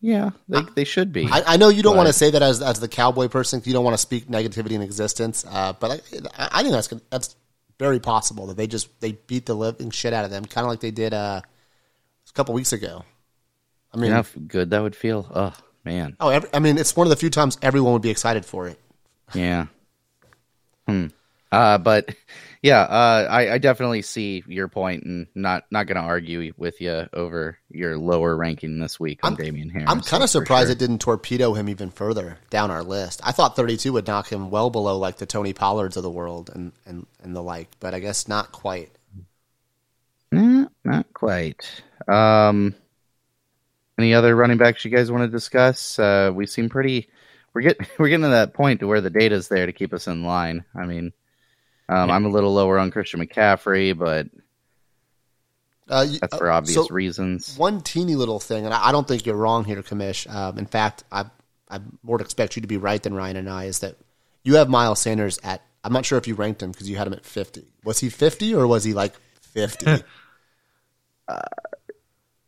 yeah, 0.00 0.30
they, 0.48 0.60
they 0.74 0.84
should 0.84 1.12
be. 1.12 1.26
I, 1.30 1.54
I 1.54 1.56
know 1.56 1.68
you 1.68 1.82
don't 1.82 1.92
But- 1.92 1.98
want 1.98 2.06
to 2.08 2.12
say 2.12 2.30
that 2.30 2.42
as 2.42 2.60
as 2.60 2.80
the 2.80 2.88
cowboy 2.88 3.28
person. 3.28 3.60
'cause 3.60 3.66
You 3.66 3.72
don't 3.72 3.84
want 3.84 3.94
to 3.94 3.98
speak 4.02 4.26
negativity 4.28 4.72
in 4.72 4.82
existence. 4.82 5.44
Uh, 5.48 5.72
but 5.74 6.02
I, 6.36 6.48
I 6.58 6.62
think 6.62 6.72
that's 6.74 6.88
that's 7.10 7.36
very 7.78 8.00
possible 8.00 8.46
that 8.48 8.56
they 8.56 8.66
just 8.66 8.88
they 9.00 9.12
beat 9.12 9.46
the 9.46 9.54
living 9.54 9.90
shit 9.90 10.12
out 10.12 10.24
of 10.24 10.30
them, 10.30 10.44
kind 10.44 10.64
of 10.64 10.70
like 10.70 10.80
they 10.80 10.90
did 10.90 11.14
uh, 11.14 11.40
a 11.40 11.48
couple 12.34 12.54
weeks 12.54 12.72
ago. 12.72 13.04
I 13.92 13.96
mean, 13.96 14.06
you 14.06 14.10
know 14.10 14.22
how 14.22 14.40
good 14.46 14.70
that 14.70 14.82
would 14.82 14.96
feel. 14.96 15.30
Oh 15.34 15.54
man, 15.84 16.16
oh, 16.20 16.28
every, 16.28 16.50
I 16.52 16.58
mean, 16.58 16.78
it's 16.78 16.96
one 16.96 17.06
of 17.06 17.10
the 17.10 17.16
few 17.16 17.30
times 17.30 17.58
everyone 17.62 17.92
would 17.92 18.02
be 18.02 18.10
excited 18.10 18.44
for 18.44 18.68
it. 18.68 18.78
yeah. 19.34 19.66
Hmm. 20.86 21.06
Uh, 21.52 21.78
but 21.78 22.14
yeah, 22.62 22.80
uh, 22.80 23.28
I, 23.30 23.52
I 23.52 23.58
definitely 23.58 24.02
see 24.02 24.42
your 24.48 24.68
point, 24.68 25.04
and 25.04 25.26
not 25.34 25.64
not 25.70 25.86
going 25.86 25.96
to 25.96 26.02
argue 26.02 26.52
with 26.56 26.80
you 26.80 27.06
over 27.12 27.58
your 27.68 27.96
lower 27.96 28.34
ranking 28.34 28.78
this 28.80 28.98
week 28.98 29.20
on 29.22 29.36
Damien 29.36 29.68
Harris. 29.68 29.88
I'm 29.88 30.00
kind 30.00 30.22
of 30.22 30.30
surprised 30.30 30.68
sure. 30.68 30.72
it 30.72 30.78
didn't 30.78 31.00
torpedo 31.00 31.54
him 31.54 31.68
even 31.68 31.90
further 31.90 32.38
down 32.50 32.70
our 32.70 32.82
list. 32.82 33.20
I 33.22 33.32
thought 33.32 33.54
32 33.54 33.92
would 33.92 34.06
knock 34.06 34.32
him 34.32 34.50
well 34.50 34.70
below 34.70 34.98
like 34.98 35.18
the 35.18 35.26
Tony 35.26 35.52
Pollards 35.52 35.96
of 35.96 36.02
the 36.02 36.10
world 36.10 36.50
and 36.52 36.72
and 36.86 37.06
and 37.22 37.36
the 37.36 37.42
like, 37.42 37.68
but 37.80 37.94
I 37.94 38.00
guess 38.00 38.26
not 38.26 38.50
quite. 38.50 38.90
Eh, 40.32 40.64
not 40.84 41.12
quite. 41.14 41.68
Um, 42.08 42.74
any 43.98 44.14
other 44.14 44.34
running 44.34 44.58
backs 44.58 44.84
you 44.84 44.90
guys 44.90 45.10
want 45.10 45.22
to 45.24 45.28
discuss? 45.28 45.98
Uh, 45.98 46.30
we 46.34 46.46
seem 46.46 46.68
pretty. 46.68 47.08
We're 47.52 47.62
getting 47.62 47.86
we're 47.98 48.08
getting 48.08 48.24
to 48.24 48.30
that 48.30 48.54
point 48.54 48.80
to 48.80 48.86
where 48.86 49.00
the 49.00 49.10
data's 49.10 49.48
there 49.48 49.66
to 49.66 49.72
keep 49.72 49.92
us 49.94 50.06
in 50.06 50.24
line. 50.24 50.64
I 50.74 50.84
mean, 50.86 51.12
Um, 51.88 52.10
I'm 52.10 52.24
a 52.26 52.28
little 52.30 52.52
lower 52.52 52.78
on 52.78 52.90
Christian 52.90 53.20
McCaffrey, 53.20 53.96
but 53.96 54.26
Uh, 55.88 56.06
you- 56.08 56.18
that's 56.18 56.34
uh, 56.34 56.38
for 56.38 56.50
obvious 56.50 56.74
so 56.74 56.86
reasons. 56.88 57.56
One 57.56 57.80
teeny 57.80 58.14
little 58.16 58.40
thing, 58.40 58.64
and 58.64 58.74
I, 58.74 58.88
I 58.88 58.92
don't 58.92 59.06
think 59.06 59.26
you're 59.26 59.36
wrong 59.36 59.64
here, 59.64 59.82
Commish. 59.82 60.32
Um, 60.32 60.58
in 60.58 60.66
fact, 60.66 61.04
I 61.12 61.26
I 61.70 61.80
more 62.02 62.20
expect 62.20 62.56
you 62.56 62.62
to 62.62 62.68
be 62.68 62.76
right 62.76 63.02
than 63.02 63.14
Ryan 63.14 63.36
and 63.36 63.48
I. 63.50 63.64
Is 63.64 63.78
that 63.80 63.96
you 64.42 64.56
have 64.56 64.68
Miles 64.68 65.00
Sanders 65.00 65.38
at? 65.42 65.62
I'm 65.82 65.92
not 65.92 66.04
sure 66.06 66.16
if 66.18 66.26
you 66.26 66.34
ranked 66.34 66.62
him 66.62 66.72
because 66.72 66.88
you 66.88 66.96
had 66.96 67.06
him 67.06 67.12
at 67.12 67.24
50. 67.26 67.64
Was 67.84 68.00
he 68.00 68.08
50 68.08 68.54
or 68.54 68.66
was 68.66 68.84
he 68.84 68.94
like 68.94 69.14
50? 69.52 69.86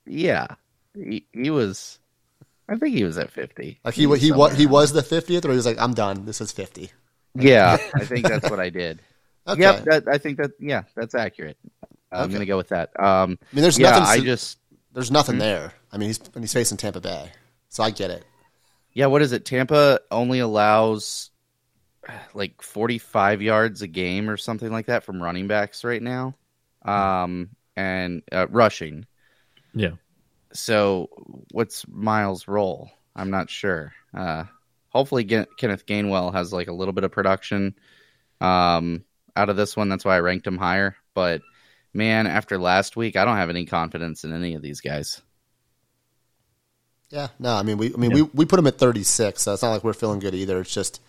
Yeah, 0.06 0.46
he, 0.94 1.26
he 1.32 1.50
was. 1.50 1.98
I 2.68 2.76
think 2.76 2.96
he 2.96 3.04
was 3.04 3.18
at 3.18 3.30
50. 3.30 3.78
like 3.84 3.94
he 3.94 4.06
wa- 4.06 4.16
he 4.16 4.32
wa- 4.32 4.48
he 4.50 4.66
was 4.66 4.92
the 4.92 5.02
50th, 5.02 5.44
or 5.44 5.50
he 5.50 5.56
was 5.56 5.66
like, 5.66 5.78
I'm 5.80 5.94
done. 5.94 6.24
This 6.24 6.40
is 6.40 6.52
50. 6.52 6.90
Yeah, 7.34 7.76
I 7.94 8.04
think 8.04 8.26
that's 8.26 8.48
what 8.50 8.60
I 8.60 8.70
did. 8.70 9.00
Okay. 9.48 9.60
Yep, 9.60 9.84
that, 9.84 10.08
I 10.08 10.18
think 10.18 10.38
that. 10.38 10.50
Yeah, 10.58 10.82
that's 10.96 11.14
accurate. 11.14 11.56
I'm 12.10 12.22
Okay. 12.24 12.32
gonna 12.32 12.46
go 12.46 12.56
with 12.56 12.70
that. 12.70 12.90
Um, 12.98 13.38
I 13.40 13.54
mean, 13.54 13.62
there's 13.62 13.78
yeah, 13.78 13.90
nothing. 13.90 14.04
I 14.04 14.18
just 14.24 14.58
there's 14.92 15.12
nothing 15.12 15.38
there. 15.38 15.72
I 15.92 15.98
mean, 15.98 16.08
he's 16.08 16.18
and 16.34 16.42
he's 16.42 16.52
facing 16.52 16.76
Tampa 16.76 17.00
Bay, 17.00 17.30
so 17.68 17.84
I 17.84 17.92
get 17.92 18.10
it. 18.10 18.24
yeah. 18.92 19.06
What 19.06 19.22
is 19.22 19.30
it? 19.30 19.44
Tampa 19.44 20.00
only 20.10 20.40
allows 20.40 21.30
like 22.34 22.60
45 22.60 23.40
yards 23.40 23.82
a 23.82 23.86
game 23.86 24.28
or 24.28 24.36
something 24.36 24.72
like 24.72 24.86
that 24.86 25.04
from 25.04 25.22
running 25.22 25.46
backs 25.46 25.84
right 25.84 26.02
now, 26.02 26.34
um, 26.84 27.50
and 27.76 28.22
uh, 28.32 28.46
rushing. 28.48 29.06
Yeah. 29.74 29.92
So 30.52 31.08
what's 31.50 31.86
Miles' 31.88 32.48
role? 32.48 32.90
I'm 33.14 33.30
not 33.30 33.50
sure. 33.50 33.92
Uh, 34.14 34.44
hopefully, 34.88 35.24
Gen- 35.24 35.46
Kenneth 35.58 35.86
Gainwell 35.86 36.32
has 36.32 36.52
like 36.52 36.68
a 36.68 36.72
little 36.72 36.92
bit 36.92 37.04
of 37.04 37.12
production 37.12 37.74
um, 38.40 39.04
out 39.34 39.48
of 39.48 39.56
this 39.56 39.76
one. 39.76 39.88
That's 39.88 40.04
why 40.04 40.16
I 40.16 40.20
ranked 40.20 40.46
him 40.46 40.58
higher. 40.58 40.96
But 41.14 41.42
man, 41.92 42.26
after 42.26 42.58
last 42.58 42.96
week, 42.96 43.16
I 43.16 43.24
don't 43.24 43.36
have 43.36 43.50
any 43.50 43.66
confidence 43.66 44.24
in 44.24 44.32
any 44.32 44.54
of 44.54 44.62
these 44.62 44.80
guys. 44.80 45.20
Yeah, 47.10 47.28
no, 47.38 47.54
I 47.54 47.62
mean, 47.62 47.78
we 47.78 47.94
I 47.94 47.96
mean 47.96 48.12
we, 48.12 48.22
we 48.22 48.44
put 48.46 48.58
him 48.58 48.66
at 48.66 48.78
36, 48.78 49.40
so 49.40 49.52
it's 49.52 49.62
not 49.62 49.70
like 49.70 49.84
we're 49.84 49.92
feeling 49.92 50.18
good 50.18 50.34
either. 50.34 50.60
It's 50.60 50.74
just, 50.74 51.00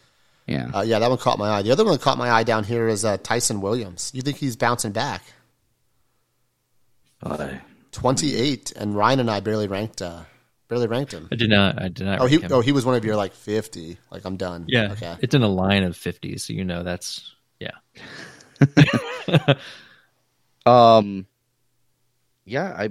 Yeah, 0.45 0.69
uh, 0.73 0.81
yeah, 0.81 0.99
that 0.99 1.09
one 1.09 1.17
caught 1.17 1.39
my 1.39 1.49
eye. 1.49 1.61
The 1.63 1.71
other 1.71 1.83
one 1.83 1.93
that 1.93 2.01
caught 2.01 2.19
my 2.19 2.29
eye 2.29 2.43
down 2.43 2.63
here 2.63 2.87
is 2.87 3.03
uh, 3.03 3.17
Ty'Son 3.17 3.61
Williams. 3.61 4.11
You 4.13 4.21
think 4.21 4.37
he's 4.37 4.55
bouncing 4.55 4.91
back? 4.91 5.23
28, 7.91 8.73
and 8.75 8.95
Ryan 8.95 9.19
and 9.21 9.31
I 9.31 9.39
barely 9.39 9.67
ranked 9.67 10.01
uh, 10.01 10.21
barely 10.67 10.87
ranked 10.87 11.13
him. 11.13 11.27
I 11.31 11.35
did 11.35 11.49
not. 11.49 11.81
I 11.81 11.87
did 11.87 12.05
not. 12.05 12.21
Oh, 12.21 12.25
he 12.25 12.39
him. 12.39 12.51
oh 12.51 12.61
he 12.61 12.71
was 12.71 12.85
one 12.85 12.95
of 12.95 13.03
your 13.05 13.15
like 13.15 13.33
50. 13.33 13.97
Like 14.11 14.25
I'm 14.25 14.37
done. 14.37 14.65
yeah. 14.67 14.91
Okay. 14.91 15.15
It's 15.21 15.33
in 15.33 15.43
a 15.43 15.47
line 15.47 15.83
of 15.83 15.97
50, 15.97 16.37
so 16.37 16.53
you 16.53 16.63
know 16.63 16.83
that's 16.83 17.33
yeah. 17.59 17.71
Um, 20.67 21.25
yeah, 22.43 22.75
I, 22.77 22.89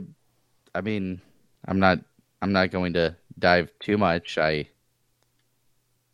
I 0.75 0.81
mean, 0.81 1.21
I'm 1.67 1.79
not, 1.79 1.99
I'm 2.41 2.53
not 2.53 2.71
going 2.71 2.95
to 2.95 3.17
dive 3.39 3.71
too 3.81 3.99
much. 3.99 4.39
I, 4.39 4.69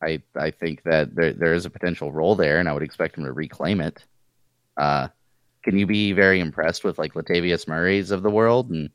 I, 0.03 0.23
I 0.35 0.51
think 0.51 0.83
that 0.83 1.15
there 1.15 1.33
there 1.33 1.55
is 1.55 1.65
a 1.65 1.71
potential 1.71 2.11
role 2.11 2.35
there, 2.35 2.59
and 2.59 2.69
I 2.69 2.73
would 2.73 2.83
expect 2.83 3.17
him 3.17 3.25
to 3.25 3.33
reclaim 3.33 3.81
it. 3.81 4.05
Uh, 4.77 5.09
can 5.63 5.79
you 5.79 5.87
be 5.87 6.13
very 6.13 6.41
impressed 6.41 6.85
with 6.85 6.99
like 6.99 7.15
Latavius 7.15 7.69
Murray's 7.69 8.11
of 8.11 8.23
the 8.23 8.31
world 8.31 8.71
and, 8.71 8.91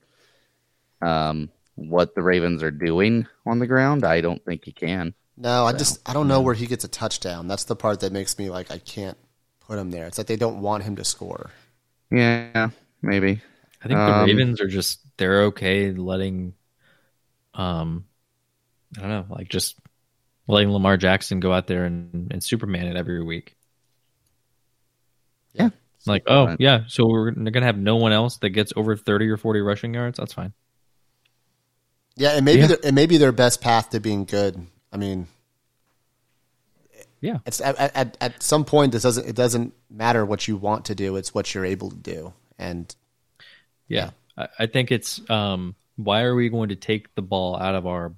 um, 1.02 1.50
what 1.76 2.16
the 2.16 2.24
Ravens 2.24 2.64
are 2.64 2.72
doing 2.72 3.28
on 3.46 3.60
the 3.60 3.68
ground? 3.68 4.04
I 4.04 4.22
don't 4.22 4.44
think 4.46 4.68
you 4.68 4.74
can. 4.74 5.14
No, 5.38 5.66
I 5.66 5.74
just 5.74 6.00
I 6.10 6.14
don't 6.14 6.28
know 6.28 6.42
where 6.42 6.56
he 6.56 6.66
gets 6.66 6.84
a 6.84 6.88
touchdown. 6.88 7.48
That's 7.48 7.66
the 7.66 7.76
part 7.76 8.00
that 8.02 8.12
makes 8.12 8.38
me 8.38 8.50
like 8.50 8.72
I 8.72 8.80
can't 8.80 9.18
put 9.62 9.78
him 9.78 9.92
there. 9.92 10.08
It's 10.08 10.18
like 10.18 10.28
they 10.28 10.36
don't 10.36 10.62
want 10.62 10.84
him 10.84 10.96
to 10.96 11.06
score. 11.06 11.52
Yeah, 12.12 12.70
maybe. 13.02 13.42
I 13.84 13.88
think 13.88 14.06
the 14.06 14.12
Um, 14.12 14.26
Ravens 14.26 14.62
are 14.62 14.68
just 14.68 15.00
they're 15.18 15.44
okay 15.46 15.92
letting 15.92 16.54
um 17.54 18.06
I 18.98 19.02
don't 19.02 19.10
know, 19.10 19.26
like 19.30 19.50
just 19.50 19.78
letting 20.48 20.72
Lamar 20.72 20.98
Jackson 20.98 21.40
go 21.42 21.54
out 21.54 21.68
there 21.68 21.86
and, 21.86 22.32
and 22.32 22.44
Superman 22.44 22.88
it 22.88 22.98
every 22.98 23.24
week. 23.24 23.56
Yeah. 25.54 25.70
Like, 26.08 26.24
oh 26.28 26.46
Right. 26.48 26.58
yeah, 26.60 26.84
so 26.88 27.06
we're 27.08 27.32
gonna 27.32 27.66
have 27.66 27.78
no 27.78 27.96
one 27.98 28.12
else 28.12 28.38
that 28.38 28.50
gets 28.50 28.74
over 28.76 28.96
thirty 28.96 29.28
or 29.30 29.38
forty 29.38 29.60
rushing 29.62 29.94
yards. 29.94 30.18
That's 30.18 30.34
fine. 30.34 30.54
Yeah, 32.16 32.32
and 32.32 32.46
maybe 32.46 32.62
Yeah. 32.62 32.68
their- 32.68 32.80
it 32.84 32.94
may 32.94 33.06
be 33.06 33.18
their 33.18 33.32
best 33.32 33.62
path 33.62 33.92
to 33.92 34.00
being 34.00 34.26
good. 34.26 34.66
I 34.92 34.98
mean, 34.98 35.28
Yeah, 37.20 37.40
it's 37.46 37.62
at, 37.62 37.78
at 37.96 38.18
at 38.22 38.44
some 38.44 38.64
point 38.64 38.92
this 38.92 39.02
doesn't 39.04 39.28
it 39.28 39.36
doesn't 39.36 39.74
matter 39.90 40.26
what 40.26 40.48
you 40.48 40.56
want 40.58 40.86
to 40.86 40.96
do. 40.96 41.16
It's 41.16 41.34
what 41.34 41.54
you're 41.54 41.66
able 41.66 41.90
to 41.90 41.96
do. 41.98 42.34
And 42.60 42.94
yeah. 43.88 44.12
I, 44.38 44.48
I 44.60 44.66
think 44.68 44.92
it's 44.92 45.28
um 45.30 45.76
why 45.96 46.22
are 46.24 46.36
we 46.36 46.50
going 46.50 46.70
to 46.70 46.76
take 46.76 47.14
the 47.16 47.24
ball 47.24 47.56
out 47.58 47.74
of 47.74 47.88
our 47.88 48.14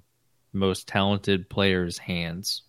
most 0.52 0.86
talented 0.86 1.48
players' 1.48 1.96
hands 1.96 2.62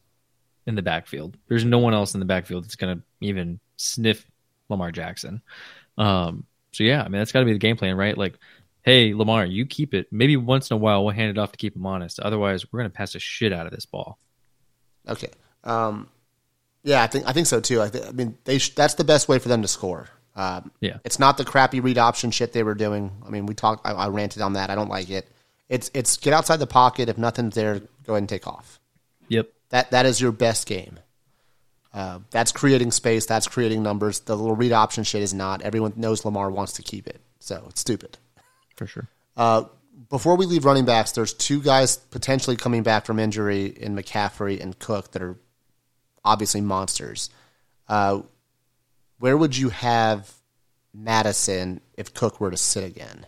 in 0.66 0.76
the 0.76 0.82
backfield? 0.82 1.36
There's 1.50 1.66
no 1.66 1.80
one 1.80 1.94
else 1.94 2.14
in 2.14 2.22
the 2.22 2.26
backfield 2.26 2.64
that's 2.64 2.78
gonna 2.78 3.02
even 3.20 3.60
sniff 3.76 4.26
Lamar 4.72 4.92
Jackson. 4.92 5.42
Um 5.98 6.46
so 6.72 6.84
yeah, 6.84 7.02
I 7.02 7.10
mean 7.10 7.20
that's 7.20 7.32
gotta 7.32 7.46
be 7.46 7.54
the 7.54 7.60
game 7.60 7.78
plan, 7.78 7.96
right? 7.96 8.18
Like 8.18 8.40
hey, 8.84 9.14
Lamar, 9.14 9.46
you 9.46 9.68
keep 9.68 9.94
it. 9.94 10.08
Maybe 10.12 10.36
once 10.38 10.72
in 10.72 10.74
a 10.74 10.78
while 10.78 11.06
we'll 11.06 11.14
hand 11.14 11.30
it 11.30 11.38
off 11.38 11.52
to 11.52 11.58
keep 11.58 11.76
him 11.76 11.86
honest. 11.86 12.20
Otherwise, 12.20 12.66
we're 12.72 12.80
going 12.80 12.90
to 12.90 12.98
pass 12.98 13.14
the 13.14 13.20
shit 13.20 13.54
out 13.54 13.68
of 13.68 13.72
this 13.72 13.86
ball. 13.86 14.18
okay, 15.08 15.30
um, 15.64 16.10
yeah, 16.84 17.04
I 17.04 17.06
think 17.08 17.28
I 17.28 17.32
think 17.32 17.46
so 17.46 17.60
too. 17.60 17.80
I, 17.80 17.90
th- 17.90 18.06
I 18.08 18.12
mean, 18.12 18.40
they 18.46 18.58
sh- 18.58 18.74
that's 18.74 18.96
the 18.96 19.04
best 19.04 19.30
way 19.30 19.38
for 19.38 19.50
them 19.50 19.62
to 19.62 19.68
score. 19.68 20.10
Um, 20.36 20.72
Yeah. 20.80 20.98
it's 21.04 21.20
not 21.20 21.38
the 21.38 21.46
crappy 21.46 21.80
read 21.80 22.00
option 22.00 22.32
shit 22.32 22.54
they 22.54 22.64
were 22.64 22.74
doing. 22.74 23.12
I 23.24 23.30
mean, 23.30 23.46
we 23.46 23.54
talked. 23.54 23.86
I, 23.86 23.92
I 23.92 24.08
ranted 24.08 24.42
on 24.42 24.54
that. 24.54 24.72
I 24.72 24.76
don't 24.76 24.90
like 24.90 25.12
it. 25.12 25.30
It's 25.70 25.92
it's 25.94 26.18
get 26.18 26.34
outside 26.34 26.58
the 26.58 26.66
pocket. 26.66 27.08
If 27.08 27.20
nothing's 27.20 27.54
there, 27.54 27.82
go 28.06 28.14
ahead 28.14 28.24
and 28.24 28.30
take 28.30 28.48
off. 28.48 28.80
Yep. 29.28 29.48
That 29.70 29.92
that 29.92 30.08
is 30.08 30.20
your 30.20 30.32
best 30.32 30.66
game. 30.66 31.00
Uh, 31.94 32.20
that's 32.30 32.52
creating 32.52 32.92
space. 32.92 33.26
That's 33.26 33.48
creating 33.48 33.84
numbers. 33.84 34.22
The 34.22 34.36
little 34.36 34.56
read 34.56 34.72
option 34.72 35.04
shit 35.04 35.22
is 35.22 35.34
not. 35.34 35.62
Everyone 35.62 35.94
knows 35.96 36.24
Lamar 36.24 36.50
wants 36.50 36.74
to 36.74 36.82
keep 36.82 37.08
it, 37.08 37.22
so 37.40 37.66
it's 37.70 37.82
stupid. 37.82 38.18
For 38.78 38.88
sure. 38.88 39.08
Uh, 39.36 39.66
before 40.10 40.36
we 40.36 40.46
leave 40.46 40.66
running 40.66 40.86
backs, 40.86 41.12
there's 41.12 41.34
two 41.34 41.62
guys 41.62 41.98
potentially 41.98 42.56
coming 42.56 42.84
back 42.84 43.06
from 43.06 43.20
injury 43.20 43.66
in 43.66 43.96
McCaffrey 43.96 44.62
and 44.62 44.78
Cook 44.80 45.12
that 45.12 45.22
are 45.22 45.38
obviously 46.24 46.62
monsters. 46.62 47.30
Uh, 47.88 48.22
where 49.20 49.38
would 49.38 49.58
you 49.58 49.70
have 49.70 50.32
Mattison 50.94 51.82
if 51.96 52.14
Cook 52.14 52.40
were 52.40 52.52
to 52.52 52.58
sit 52.58 52.84
again? 52.84 53.26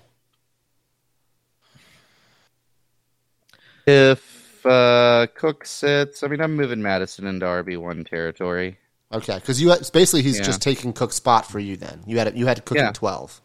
If 3.86 4.43
uh, 4.66 5.28
Cook 5.36 5.66
sits, 5.66 6.24
I 6.24 6.28
mean, 6.28 6.42
I'm 6.42 6.56
moving 6.56 6.82
Mattison 6.82 7.26
into 7.28 7.46
RB 7.46 7.78
one 7.80 8.04
territory. 8.04 8.78
Okay, 9.12 9.36
because 9.36 9.62
you 9.62 9.70
had, 9.70 9.80
basically 9.94 10.24
he's 10.24 10.40
Yeah. 10.40 10.46
just 10.46 10.62
taking 10.62 10.92
Cook's 10.94 11.16
spot 11.16 11.46
for 11.46 11.60
you. 11.60 11.78
Then 11.78 12.04
you 12.08 12.18
had 12.18 12.38
you 12.38 12.48
had 12.48 12.66
Cook 12.66 12.78
Yeah. 12.78 12.88
at 12.90 12.96
twelve. 12.96 13.42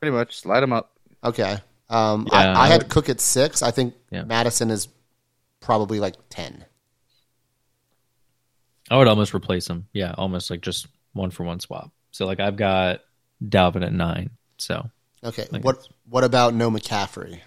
Pretty 0.00 0.12
much, 0.16 0.40
slide 0.40 0.62
him 0.62 0.72
up. 0.72 0.92
Okay, 1.22 1.58
um, 1.90 2.26
Yeah, 2.32 2.38
I, 2.38 2.44
I 2.46 2.60
I 2.64 2.68
had 2.68 2.82
would- 2.84 2.90
Cook 2.90 3.08
at 3.08 3.20
six. 3.20 3.62
I 3.62 3.70
think 3.72 3.94
Yeah. 4.10 4.24
Mattison 4.24 4.70
is 4.70 4.88
probably 5.60 6.00
like 6.00 6.14
ten. 6.30 6.64
I 8.90 8.96
would 8.96 9.08
almost 9.08 9.34
replace 9.34 9.68
him. 9.68 9.86
Yeah, 9.92 10.14
almost 10.16 10.50
like 10.50 10.60
just 10.60 10.86
one 11.12 11.30
for 11.30 11.44
one 11.44 11.60
swap. 11.60 11.90
So 12.10 12.26
like 12.26 12.40
I've 12.40 12.56
got 12.56 13.00
Dalvin 13.42 13.84
at 13.84 13.92
nine. 13.92 14.30
So 14.58 14.90
Okay, 15.24 15.46
Like 15.50 15.64
what 15.64 15.86
what 16.08 16.24
about 16.24 16.52
no 16.54 16.70
McCaffrey? 16.70 17.40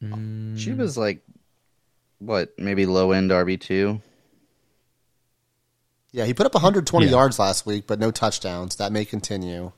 She 0.00 0.72
was 0.72 0.96
like, 0.96 1.22
what, 2.18 2.58
maybe 2.58 2.86
low 2.86 3.12
end 3.12 3.30
RB 3.30 3.60
two. 3.60 4.00
Yeah, 6.12 6.24
he 6.24 6.34
put 6.34 6.46
up 6.46 6.54
120 6.54 7.06
Yeah. 7.06 7.12
yards 7.12 7.38
last 7.38 7.66
week, 7.66 7.86
but 7.86 7.98
no 7.98 8.10
touchdowns. 8.10 8.76
That 8.76 8.92
may 8.92 9.04
continue. 9.04 9.72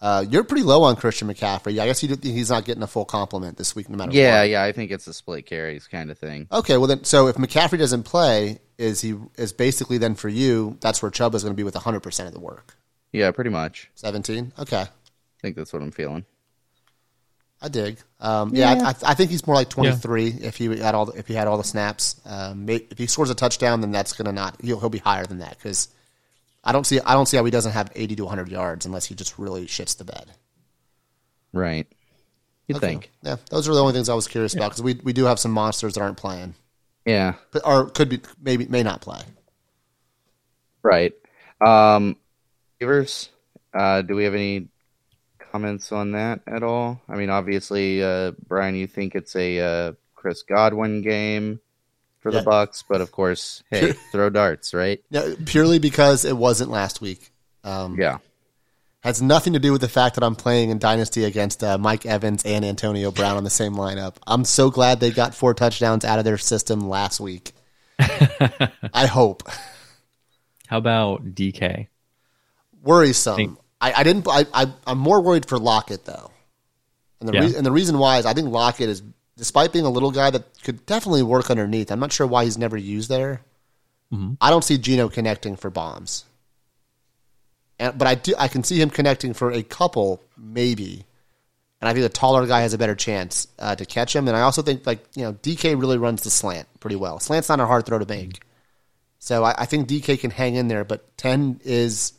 Uh, 0.00 0.24
you're 0.28 0.44
pretty 0.44 0.62
low 0.62 0.82
on 0.84 0.96
Christian 0.96 1.28
McCaffrey. 1.28 1.78
I 1.78 1.84
guess 1.86 2.02
you 2.02 2.08
did, 2.08 2.24
he's 2.24 2.48
not 2.48 2.64
getting 2.64 2.82
a 2.82 2.86
full 2.86 3.04
complement 3.04 3.58
this 3.58 3.76
week, 3.76 3.90
no 3.90 3.98
matter 3.98 4.12
Yeah, 4.12 4.40
what. 4.40 4.48
yeah, 4.48 4.62
I 4.62 4.72
think 4.72 4.90
it's 4.90 5.06
a 5.06 5.12
split 5.12 5.44
carries 5.44 5.86
kind 5.86 6.10
of 6.10 6.18
thing. 6.18 6.46
Okay, 6.50 6.78
well 6.78 6.86
then, 6.86 7.04
so 7.04 7.26
if 7.26 7.36
McCaffrey 7.36 7.78
doesn't 7.78 8.04
play, 8.04 8.60
is 8.78 9.02
he 9.02 9.14
is 9.36 9.52
basically 9.52 9.98
then 9.98 10.14
for 10.14 10.30
you? 10.30 10.78
That's 10.80 11.02
where 11.02 11.10
Chubb 11.10 11.34
is 11.34 11.42
going 11.42 11.52
to 11.52 11.56
be 11.56 11.64
with 11.64 11.74
100 11.74 12.00
percent 12.00 12.28
of 12.28 12.32
the 12.34 12.40
work. 12.40 12.78
Yeah, 13.12 13.30
pretty 13.32 13.50
much. 13.50 13.90
17. 13.96 14.54
Okay, 14.58 14.80
I 14.82 14.88
think 15.42 15.56
that's 15.56 15.70
what 15.74 15.82
I'm 15.82 15.90
feeling. 15.90 16.24
I 17.62 17.68
dig. 17.68 17.98
Um, 18.20 18.52
yeah, 18.54 18.72
I, 18.72 18.88
I, 18.90 18.94
I 19.10 19.14
think 19.14 19.30
he's 19.30 19.46
more 19.46 19.54
like 19.54 19.68
23 19.68 20.28
if 20.40 20.56
he 20.56 20.78
had 20.78 20.94
all 20.94 21.06
the, 21.06 21.12
if 21.12 21.26
he 21.28 21.34
had 21.34 21.46
all 21.46 21.58
the 21.58 21.64
snaps. 21.64 22.20
Um, 22.24 22.68
if 22.68 22.96
he 22.96 23.06
scores 23.06 23.28
a 23.30 23.34
touchdown, 23.34 23.80
then 23.82 23.90
that's 23.92 24.14
going 24.14 24.26
to 24.26 24.32
not 24.32 24.56
he'll 24.62 24.80
he'll 24.80 24.88
be 24.88 24.98
higher 24.98 25.26
than 25.26 25.38
that 25.38 25.58
because 25.58 25.88
I 26.64 26.72
don't 26.72 26.86
see 26.86 27.00
I 27.00 27.12
don't 27.12 27.26
see 27.26 27.36
how 27.36 27.44
he 27.44 27.50
doesn't 27.50 27.72
have 27.72 27.90
80 27.94 28.16
to 28.16 28.24
100 28.24 28.48
yards 28.48 28.86
unless 28.86 29.04
he 29.06 29.14
just 29.14 29.38
really 29.38 29.66
shits 29.66 29.96
the 29.96 30.04
bed. 30.04 30.30
Right. 31.52 31.86
You 32.66 32.76
Okay. 32.76 32.86
think? 32.86 33.10
Yeah, 33.22 33.36
those 33.50 33.68
are 33.68 33.74
the 33.74 33.80
only 33.80 33.92
things 33.92 34.08
I 34.08 34.14
was 34.14 34.28
curious 34.28 34.54
about 34.54 34.70
because 34.70 34.82
we 34.82 34.94
we 35.02 35.12
do 35.12 35.24
have 35.24 35.38
some 35.38 35.50
monsters 35.52 35.94
that 35.94 36.00
aren't 36.00 36.16
playing, 36.16 36.54
Yeah. 37.04 37.34
but, 37.52 37.66
or 37.66 37.90
could 37.90 38.08
be 38.08 38.20
maybe 38.40 38.66
may 38.68 38.82
not 38.82 39.00
play. 39.02 39.20
Right. 40.82 41.12
Um, 41.60 42.16
receivers. 42.80 43.28
Uh, 43.74 44.02
do 44.02 44.14
we 44.14 44.24
have 44.24 44.34
any 44.34 44.68
comments 45.50 45.92
on 45.92 46.12
that 46.12 46.40
at 46.46 46.62
all? 46.62 47.00
I 47.08 47.16
mean, 47.16 47.30
obviously, 47.30 48.02
uh, 48.02 48.32
Brian, 48.48 48.74
you 48.74 48.86
think 48.86 49.14
it's 49.14 49.34
a 49.36 49.58
uh, 49.60 49.92
Chris 50.14 50.42
Godwin 50.42 51.02
game 51.02 51.60
for 52.20 52.32
Yeah. 52.32 52.40
the 52.40 52.50
Bucs, 52.50 52.84
but 52.88 53.00
of 53.00 53.10
course, 53.12 53.62
hey, 53.70 53.92
throw 54.12 54.30
darts, 54.30 54.74
right? 54.74 55.02
No, 55.10 55.34
purely 55.46 55.78
because 55.78 56.24
it 56.24 56.36
wasn't 56.36 56.70
last 56.70 57.00
week. 57.00 57.30
Um, 57.64 57.98
Yeah. 57.98 58.18
Has 59.02 59.22
nothing 59.22 59.54
to 59.54 59.58
do 59.58 59.72
with 59.72 59.80
the 59.80 59.88
fact 59.88 60.16
that 60.16 60.22
I'm 60.24 60.36
playing 60.36 60.68
in 60.68 60.78
Dynasty 60.78 61.24
against 61.24 61.64
uh, 61.64 61.78
Mike 61.78 62.04
Evans 62.04 62.42
and 62.44 62.66
Antonio 62.66 63.10
Brown 63.10 63.38
on 63.38 63.44
the 63.44 63.48
same 63.50 63.72
lineup. 63.74 64.16
I'm 64.26 64.44
so 64.44 64.70
glad 64.70 65.00
they 65.00 65.10
got 65.10 65.34
four 65.34 65.54
touchdowns 65.54 66.04
out 66.04 66.18
of 66.18 66.26
their 66.26 66.36
system 66.36 66.86
last 66.86 67.18
week. 67.18 67.52
I 67.98 69.06
hope. 69.06 69.44
How 70.66 70.76
about 70.76 71.34
DK? 71.34 71.86
Worrisome. 72.82 73.36
Think- 73.36 73.58
I, 73.80 73.92
I 73.92 74.02
didn't. 74.04 74.26
I, 74.28 74.44
I, 74.52 74.72
I'm 74.86 74.98
more 74.98 75.22
worried 75.22 75.46
for 75.46 75.58
Lockett 75.58 76.04
though, 76.04 76.30
and 77.20 77.28
the 77.28 77.32
Yeah. 77.32 77.40
rea- 77.46 77.56
and 77.56 77.64
the 77.64 77.72
reason 77.72 77.98
why 77.98 78.18
is 78.18 78.26
I 78.26 78.34
think 78.34 78.48
Lockett 78.50 78.88
is, 78.90 79.02
despite 79.36 79.72
being 79.72 79.86
a 79.86 79.90
little 79.90 80.10
guy 80.10 80.30
that 80.30 80.44
could 80.62 80.84
definitely 80.86 81.22
work 81.22 81.50
underneath. 81.50 81.90
I'm 81.90 82.00
not 82.00 82.12
sure 82.12 82.26
why 82.26 82.44
he's 82.44 82.58
never 82.58 82.76
used 82.76 83.08
there. 83.08 83.40
I 84.40 84.50
don't 84.50 84.64
see 84.64 84.76
Geno 84.76 85.08
connecting 85.08 85.54
for 85.56 85.70
bombs, 85.70 86.24
and, 87.78 87.96
but 87.96 88.08
I 88.08 88.16
do. 88.16 88.34
I 88.38 88.48
can 88.48 88.64
see 88.64 88.80
him 88.80 88.90
connecting 88.90 89.34
for 89.34 89.52
a 89.52 89.62
couple 89.62 90.20
maybe, 90.36 91.04
and 91.80 91.88
I 91.88 91.92
think 91.92 92.02
the 92.02 92.08
taller 92.08 92.46
guy 92.46 92.60
has 92.62 92.74
a 92.74 92.78
better 92.78 92.94
chance 92.96 93.46
uh, 93.58 93.76
to 93.76 93.86
catch 93.86 94.14
him. 94.14 94.26
And 94.28 94.36
I 94.36 94.40
also 94.42 94.62
think 94.62 94.84
like 94.86 95.04
you 95.14 95.22
know 95.22 95.32
DK 95.34 95.80
really 95.80 95.96
runs 95.96 96.22
the 96.22 96.30
slant 96.30 96.66
pretty 96.80 96.96
well. 96.96 97.20
Slant's 97.20 97.48
not 97.48 97.60
a 97.60 97.66
hard 97.66 97.86
throw 97.86 97.98
to 98.00 98.06
make, 98.06 98.40
so 99.20 99.44
I, 99.44 99.54
I 99.58 99.64
think 99.66 99.88
DK 99.88 100.18
can 100.18 100.30
hang 100.32 100.56
in 100.56 100.66
there. 100.68 100.84
But 100.84 101.16
ten 101.16 101.60
is 101.64 102.12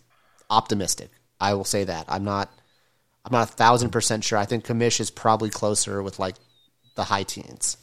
optimistic. 0.50 1.12
I 1.42 1.54
will 1.56 1.66
say 1.66 1.84
that. 1.84 2.06
I'm 2.08 2.24
not. 2.24 2.50
I'm 3.26 3.34
not 3.34 3.50
a 3.50 3.54
thousand 3.54 3.90
percent 3.92 4.24
sure. 4.24 4.40
I 4.40 4.46
think 4.46 4.66
Commish 4.66 5.00
is 5.00 5.12
probably 5.12 5.50
closer 5.50 6.02
with 6.02 6.20
like 6.20 6.36
the 6.96 7.04
high 7.06 7.24
teens. 7.24 7.78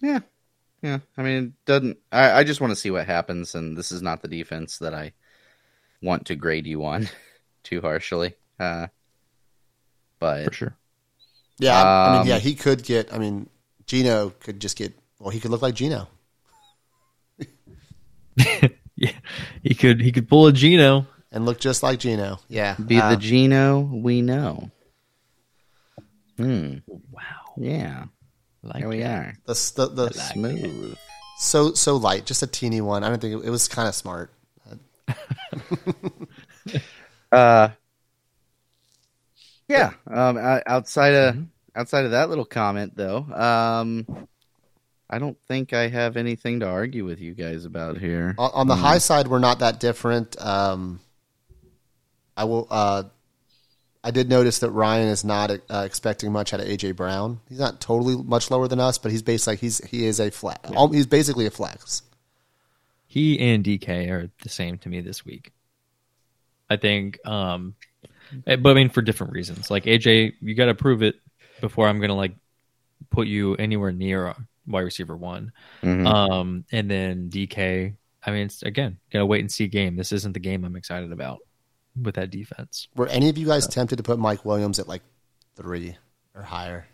Yeah. 0.00 0.20
Yeah. 0.82 0.98
I 1.16 1.22
mean, 1.22 1.44
it 1.44 1.52
doesn't. 1.64 1.98
I, 2.12 2.32
I 2.40 2.44
just 2.44 2.60
want 2.60 2.70
to 2.72 2.76
see 2.76 2.90
what 2.90 3.06
happens, 3.06 3.54
and 3.54 3.76
this 3.76 3.92
is 3.92 4.02
not 4.02 4.22
the 4.22 4.28
defense 4.28 4.78
that 4.78 4.94
I 4.94 5.12
want 6.02 6.26
to 6.26 6.34
grade 6.34 6.66
you 6.66 6.84
on 6.84 7.08
too 7.62 7.80
harshly. 7.80 8.34
Uh, 8.60 8.88
but 10.18 10.44
For 10.44 10.52
sure. 10.52 10.76
Yeah, 11.58 11.80
I 11.80 12.12
mean, 12.12 12.20
Um, 12.22 12.28
yeah, 12.28 12.38
he 12.38 12.54
could 12.54 12.82
get. 12.82 13.12
I 13.14 13.18
mean, 13.18 13.48
Geno 13.86 14.30
could 14.30 14.60
just 14.60 14.76
get. 14.76 14.92
Well, 15.18 15.30
he 15.30 15.40
could 15.40 15.50
look 15.50 15.62
like 15.62 15.74
Geno. 15.74 16.08
Yeah, 18.96 19.10
he 19.62 19.74
could 19.74 20.00
he 20.00 20.12
could 20.12 20.28
pull 20.28 20.46
a 20.46 20.52
Geno. 20.52 21.06
And 21.34 21.44
look 21.44 21.58
just 21.60 21.82
like 21.82 21.98
Geno. 21.98 22.38
Yeah, 22.48 22.76
be 22.76 22.98
Uh, 22.98 23.10
the 23.10 23.16
Geno 23.16 23.80
we 23.80 24.22
know. 24.22 24.70
Hmm. 26.38 26.76
Wow, 26.86 27.20
Yeah. 27.58 28.04
like 28.62 28.78
Here 28.78 28.88
we 28.88 29.00
that. 29.00 29.18
are. 29.18 29.34
the 29.46 29.54
the, 29.76 29.86
the 29.88 30.12
Smooth. 30.14 30.96
so 31.38 31.74
so 31.74 31.96
light, 31.96 32.24
just 32.24 32.42
a 32.42 32.46
teeny 32.46 32.80
one. 32.80 33.04
I 33.04 33.08
don't 33.08 33.20
think 33.20 33.42
it, 33.42 33.46
it 33.48 33.50
was 33.50 33.68
kind 33.68 33.88
of 33.88 33.94
smart. 33.94 34.30
Uh. 37.32 37.68
Yeah. 39.68 39.92
Um. 40.06 40.38
Outside 40.66 41.14
of 41.14 41.36
outside 41.74 42.04
of 42.04 42.12
that 42.12 42.28
little 42.28 42.44
comment, 42.44 42.92
though, 42.96 43.18
um, 43.32 44.06
I 45.10 45.18
don't 45.18 45.36
think 45.48 45.72
I 45.72 45.88
have 45.88 46.16
anything 46.16 46.60
to 46.60 46.68
argue 46.68 47.04
with 47.04 47.20
you 47.20 47.34
guys 47.34 47.64
about 47.64 47.98
here. 47.98 48.36
On, 48.38 48.50
on 48.54 48.66
the 48.68 48.76
high 48.76 48.98
side, 48.98 49.26
we're 49.26 49.40
not 49.40 49.58
that 49.60 49.80
different. 49.80 50.40
Um, 50.40 51.00
I 52.36 52.44
will. 52.44 52.66
Uh, 52.70 53.04
I 54.02 54.10
did 54.10 54.28
notice 54.28 54.58
that 54.58 54.70
Ryan 54.70 55.08
is 55.08 55.24
not 55.24 55.50
uh, 55.50 55.82
expecting 55.86 56.30
much 56.30 56.52
out 56.52 56.60
of 56.60 56.66
AJ 56.66 56.94
Brown. 56.94 57.40
He's 57.48 57.58
not 57.58 57.80
totally 57.80 58.16
much 58.22 58.50
lower 58.50 58.68
than 58.68 58.78
us, 58.78 58.98
but 58.98 59.10
he's 59.10 59.22
basically 59.22 59.56
he's 59.56 59.78
he 59.84 60.04
is 60.04 60.20
a 60.20 60.30
flex. 60.30 60.70
He's 60.92 61.06
basically 61.06 61.46
a 61.46 61.50
flex. 61.50 62.02
He 63.06 63.38
and 63.38 63.64
DK 63.64 64.10
are 64.10 64.30
the 64.42 64.48
same 64.50 64.76
to 64.78 64.88
me 64.90 65.00
this 65.00 65.24
week. 65.24 65.52
I 66.68 66.76
think, 66.76 67.18
um, 67.26 67.76
eh, 68.46 68.56
but 68.56 68.70
I 68.70 68.74
mean 68.74 68.90
for 68.90 69.00
different 69.00 69.32
reasons. 69.32 69.70
Like 69.70 69.84
AJ, 69.84 70.32
you 70.42 70.54
got 70.54 70.66
to 70.66 70.74
prove 70.74 71.02
it 71.02 71.14
before 71.62 71.88
I'm 71.88 71.98
gonna 72.00 72.16
like 72.16 72.34
put 73.10 73.26
you 73.26 73.54
anywhere 73.54 73.92
near 73.92 74.26
a 74.26 74.36
wide 74.66 74.80
receiver 74.80 75.16
one. 75.16 75.52
Mhm. 75.82 76.06
Um, 76.06 76.64
and 76.72 76.90
then 76.90 77.30
DK. 77.30 77.94
I 78.26 78.30
mean, 78.30 78.46
it's, 78.46 78.62
again, 78.62 78.98
gotta 79.10 79.26
wait 79.26 79.40
and 79.40 79.52
see 79.52 79.66
game. 79.68 79.96
This 79.96 80.12
isn't 80.12 80.32
the 80.32 80.40
game 80.40 80.64
I'm 80.64 80.76
excited 80.76 81.12
about 81.12 81.40
with 82.00 82.16
that 82.16 82.30
defense. 82.30 82.88
Were 82.96 83.06
any 83.08 83.28
of 83.28 83.38
you 83.38 83.46
guys 83.46 83.66
tempted 83.66 83.96
to 83.96 84.02
put 84.02 84.18
Mike 84.18 84.44
Williams 84.44 84.78
at 84.78 84.88
like 84.88 85.02
three 85.56 85.96
or 86.34 86.42
higher? 86.42 86.86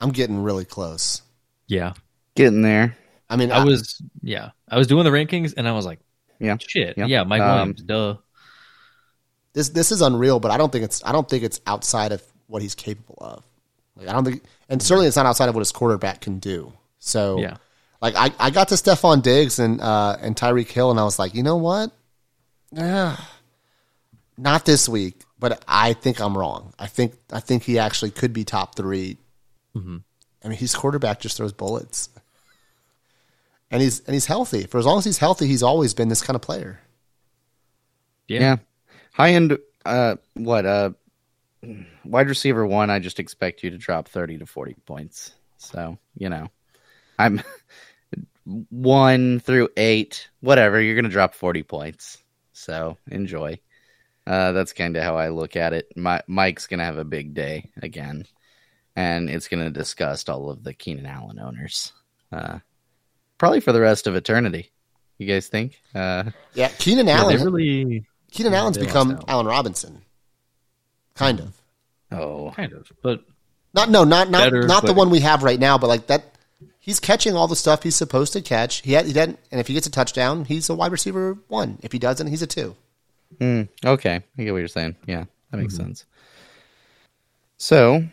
I'm 0.00 0.10
getting 0.10 0.42
really 0.42 0.64
close. 0.64 1.22
Yeah, 1.68 1.92
Getting 2.34 2.62
there. 2.62 2.96
I 3.30 3.36
mean, 3.36 3.52
I 3.52 3.64
was. 3.64 4.00
Yeah, 4.22 4.50
I 4.68 4.76
was 4.78 4.86
doing 4.86 5.04
the 5.04 5.10
rankings, 5.10 5.54
and 5.56 5.66
I 5.68 5.72
was 5.72 5.86
like, 5.86 6.00
Yeah. 6.38 6.56
shit. 6.58 6.98
Yeah. 6.98 7.06
Yeah, 7.06 7.22
Mike 7.24 7.40
Um, 7.40 7.48
Williams. 7.56 7.82
Duh. 7.82 8.16
this 9.54 9.68
this 9.70 9.92
is 9.92 10.00
unreal, 10.02 10.40
but 10.40 10.50
I 10.50 10.56
don't 10.56 10.70
think 10.72 10.84
it's 10.84 11.02
I 11.04 11.12
don't 11.12 11.28
think 11.28 11.42
it's 11.44 11.60
outside 11.66 12.12
of 12.12 12.22
what 12.46 12.62
he's 12.62 12.74
capable 12.74 13.16
of. 13.20 13.44
Like 13.96 14.08
I 14.08 14.12
don't 14.12 14.24
think, 14.24 14.42
and 14.68 14.82
certainly 14.82 15.06
it's 15.06 15.16
not 15.16 15.26
outside 15.26 15.48
of 15.48 15.54
what 15.54 15.60
his 15.60 15.72
quarterback 15.72 16.20
can 16.22 16.38
do. 16.38 16.72
So 16.98 17.38
Yeah. 17.38 17.56
like 18.00 18.14
I, 18.16 18.32
I 18.38 18.50
got 18.50 18.68
to 18.68 18.74
Stefon 18.74 19.22
Diggs 19.22 19.58
and 19.58 19.80
uh, 19.80 20.16
and 20.20 20.34
Tyreek 20.36 20.68
Hill, 20.68 20.90
and 20.90 20.98
I 20.98 21.04
was 21.04 21.18
like, 21.18 21.34
you 21.34 21.42
know 21.42 21.56
what? 21.56 21.90
Yeah, 22.72 23.16
not 24.36 24.64
this 24.64 24.88
week. 24.88 25.22
But 25.38 25.64
I 25.66 25.92
think 25.94 26.20
I'm 26.20 26.38
wrong. 26.38 26.72
I 26.78 26.86
think 26.86 27.14
I 27.32 27.40
think 27.40 27.64
he 27.64 27.78
actually 27.78 28.12
could 28.12 28.32
be 28.32 28.44
top 28.44 28.76
3 28.76 29.18
I 30.44 30.48
mean, 30.48 30.58
his 30.58 30.74
quarterback 30.74 31.20
just 31.20 31.36
throws 31.36 31.52
bullets, 31.52 32.08
and 33.70 33.80
he's 33.80 34.00
and 34.00 34.14
he's 34.14 34.26
healthy. 34.26 34.64
For 34.64 34.78
as 34.78 34.86
long 34.86 34.98
as 34.98 35.04
he's 35.04 35.18
healthy, 35.18 35.46
he's 35.46 35.62
always 35.62 35.94
been 35.94 36.08
this 36.08 36.22
kind 36.22 36.34
of 36.34 36.42
player. 36.42 36.80
Yeah. 38.26 38.40
Yeah. 38.40 38.56
High 39.12 39.30
end. 39.30 39.58
Uh. 39.84 40.16
What? 40.34 40.66
Uh. 40.66 40.90
Wide 42.04 42.28
receiver 42.28 42.66
one. 42.66 42.90
I 42.90 42.98
just 42.98 43.20
expect 43.20 43.62
you 43.62 43.70
to 43.70 43.78
drop 43.78 44.08
thirty 44.08 44.38
to 44.38 44.46
forty 44.46 44.74
points. 44.84 45.32
So 45.58 45.98
you 46.16 46.28
know, 46.28 46.50
I'm 47.18 47.40
one 48.44 49.38
through 49.40 49.68
eight. 49.76 50.28
Whatever. 50.40 50.80
You're 50.80 50.96
gonna 50.96 51.08
drop 51.08 51.34
forty 51.34 51.62
points. 51.62 52.18
So 52.52 52.98
enjoy. 53.08 53.60
Uh, 54.26 54.52
that's 54.52 54.72
kind 54.72 54.96
of 54.96 55.02
how 55.02 55.16
I 55.16 55.28
look 55.30 55.56
at 55.56 55.72
it. 55.72 55.96
My, 55.96 56.22
Mike's 56.26 56.66
gonna 56.66 56.84
have 56.84 56.98
a 56.98 57.04
big 57.04 57.34
day 57.34 57.70
again, 57.82 58.26
and 58.94 59.28
it's 59.28 59.48
gonna 59.48 59.70
disgust 59.70 60.30
all 60.30 60.50
of 60.50 60.62
the 60.62 60.72
Keenan 60.74 61.06
Allen 61.06 61.38
owners. 61.38 61.92
Uh, 62.30 62.58
probably 63.38 63.60
for 63.60 63.72
the 63.72 63.80
rest 63.80 64.06
of 64.06 64.14
eternity. 64.14 64.70
You 65.18 65.26
guys 65.26 65.48
think? 65.48 65.80
Uh, 65.94 66.30
Yeah, 66.54 66.68
Keenan 66.78 67.06
Yeah, 67.06 67.18
Allen. 67.18 67.42
really 67.42 68.04
Keenan 68.30 68.54
Allen's 68.54 68.78
become 68.78 69.10
lost. 69.10 69.24
Allen 69.28 69.46
Robinson, 69.46 70.02
kind 71.14 71.40
of. 71.40 71.60
oh, 72.12 72.52
kind 72.54 72.72
of, 72.72 72.90
but 73.02 73.24
Not 73.74 73.90
no, 73.90 74.04
not 74.04 74.30
not 74.30 74.44
Better, 74.44 74.66
not 74.66 74.86
the 74.86 74.94
one 74.94 75.10
we 75.10 75.20
have 75.20 75.42
right 75.42 75.58
now, 75.58 75.78
but 75.78 75.88
like 75.88 76.06
that. 76.06 76.24
He's 76.78 76.98
catching 76.98 77.36
all 77.36 77.46
the 77.46 77.54
stuff 77.54 77.84
he's 77.84 77.94
supposed 77.94 78.32
to 78.32 78.40
catch. 78.40 78.82
He 78.82 78.94
had, 78.94 79.06
he 79.06 79.12
didn't, 79.12 79.38
and 79.52 79.60
if 79.60 79.68
he 79.68 79.74
gets 79.74 79.86
a 79.86 79.90
touchdown, 79.90 80.44
he's 80.44 80.68
a 80.68 80.74
wide 80.74 80.90
receiver 80.90 81.38
one. 81.46 81.78
If 81.80 81.92
he 81.92 81.98
doesn't, 82.00 82.26
he's 82.26 82.42
a 82.42 82.46
two. 82.48 82.74
Hmm, 83.38 83.62
okay, 83.84 84.22
I 84.38 84.42
get 84.42 84.52
what 84.52 84.58
you're 84.58 84.68
saying. 84.68 84.96
Yeah, 85.06 85.24
that 85.50 85.56
makes 85.58 85.74
sense. 85.76 86.04
So, 87.56 88.04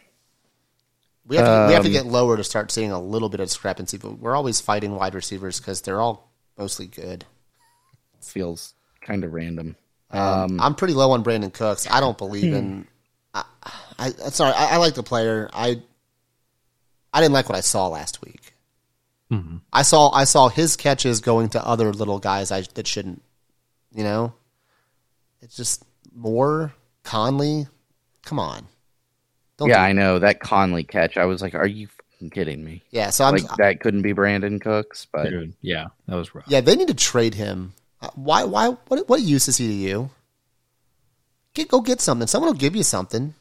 We 1.27 1.35
have 1.37 1.45
to, 1.45 1.67
we 1.67 1.73
have 1.73 1.83
to 1.83 1.89
Um, 1.89 1.93
get 1.93 2.05
lower 2.05 2.37
to 2.37 2.43
start 2.43 2.71
seeing 2.71 2.91
a 2.91 2.99
little 2.99 3.29
bit 3.29 3.39
of 3.39 3.47
discrepancy, 3.47 3.97
but 3.97 4.19
we're 4.19 4.35
always 4.35 4.61
fighting 4.61 4.95
wide 4.95 5.15
receivers 5.15 5.59
because 5.59 5.81
they're 5.81 6.01
all 6.01 6.31
mostly 6.57 6.87
good. 6.87 7.25
feels 8.21 8.73
kind 9.01 9.23
of 9.23 9.33
random. 9.33 9.75
Um, 10.11 10.59
I'm 10.59 10.75
pretty 10.75 10.93
low 10.93 11.11
on 11.11 11.23
Brandin 11.23 11.53
Cooks. 11.53 11.87
I 11.89 11.99
don't 11.99 12.17
believe 12.17 12.53
in. 12.53 12.87
I, 13.33 13.43
I 13.97 14.09
sorry, 14.09 14.53
I, 14.53 14.73
I 14.73 14.77
like 14.77 14.95
the 14.95 15.03
player. 15.03 15.49
I 15.53 15.81
I 17.13 17.21
didn't 17.21 17.33
like 17.33 17.47
what 17.47 17.57
I 17.57 17.61
saw 17.61 17.87
last 17.87 18.21
week. 18.23 18.53
I 19.71 19.83
saw 19.83 20.09
I 20.09 20.23
saw 20.23 20.49
his 20.49 20.75
catches 20.75 21.21
going 21.21 21.49
to 21.49 21.63
other 21.65 21.93
little 21.93 22.17
guys 22.17 22.51
I 22.51 22.61
that 22.73 22.87
shouldn't. 22.87 23.21
You 23.93 24.03
know, 24.03 24.33
it's 25.41 25.55
just 25.55 25.83
more 26.15 26.73
Conley. 27.03 27.67
Come 28.23 28.39
on, 28.39 28.67
don't 29.57 29.69
yeah, 29.69 29.81
I 29.81 29.91
know 29.93 30.19
that 30.19 30.39
Conley 30.39 30.83
catch. 30.83 31.17
I 31.17 31.25
was 31.25 31.41
like, 31.41 31.55
"Are 31.55 31.65
you 31.67 31.87
fucking 31.87 32.29
kidding 32.29 32.63
me?" 32.63 32.83
yeah. 32.91 33.09
So 33.09 33.25
I'm 33.25 33.33
like 33.35 33.57
that 33.57 33.79
couldn't 33.79 34.01
be 34.03 34.13
Brandin 34.13 34.61
Cooks, 34.61 35.07
but 35.11 35.29
dude, 35.29 35.53
yeah, 35.61 35.87
that 36.07 36.15
was 36.15 36.33
rough. 36.35 36.45
yeah. 36.47 36.61
They 36.61 36.75
need 36.75 36.89
to 36.89 36.93
trade 36.93 37.33
him. 37.33 37.73
Uh, 38.01 38.09
Why? 38.15 38.43
Why? 38.43 38.69
What? 38.87 39.09
What 39.09 39.21
use 39.21 39.47
is 39.47 39.57
he 39.57 39.67
to 39.67 39.73
you? 39.73 40.09
Get 41.53 41.67
go 41.67 41.81
get 41.81 41.99
something. 42.01 42.27
Someone 42.27 42.49
will 42.51 42.57
give 42.59 42.75
you 42.75 42.83
something. 42.83 43.33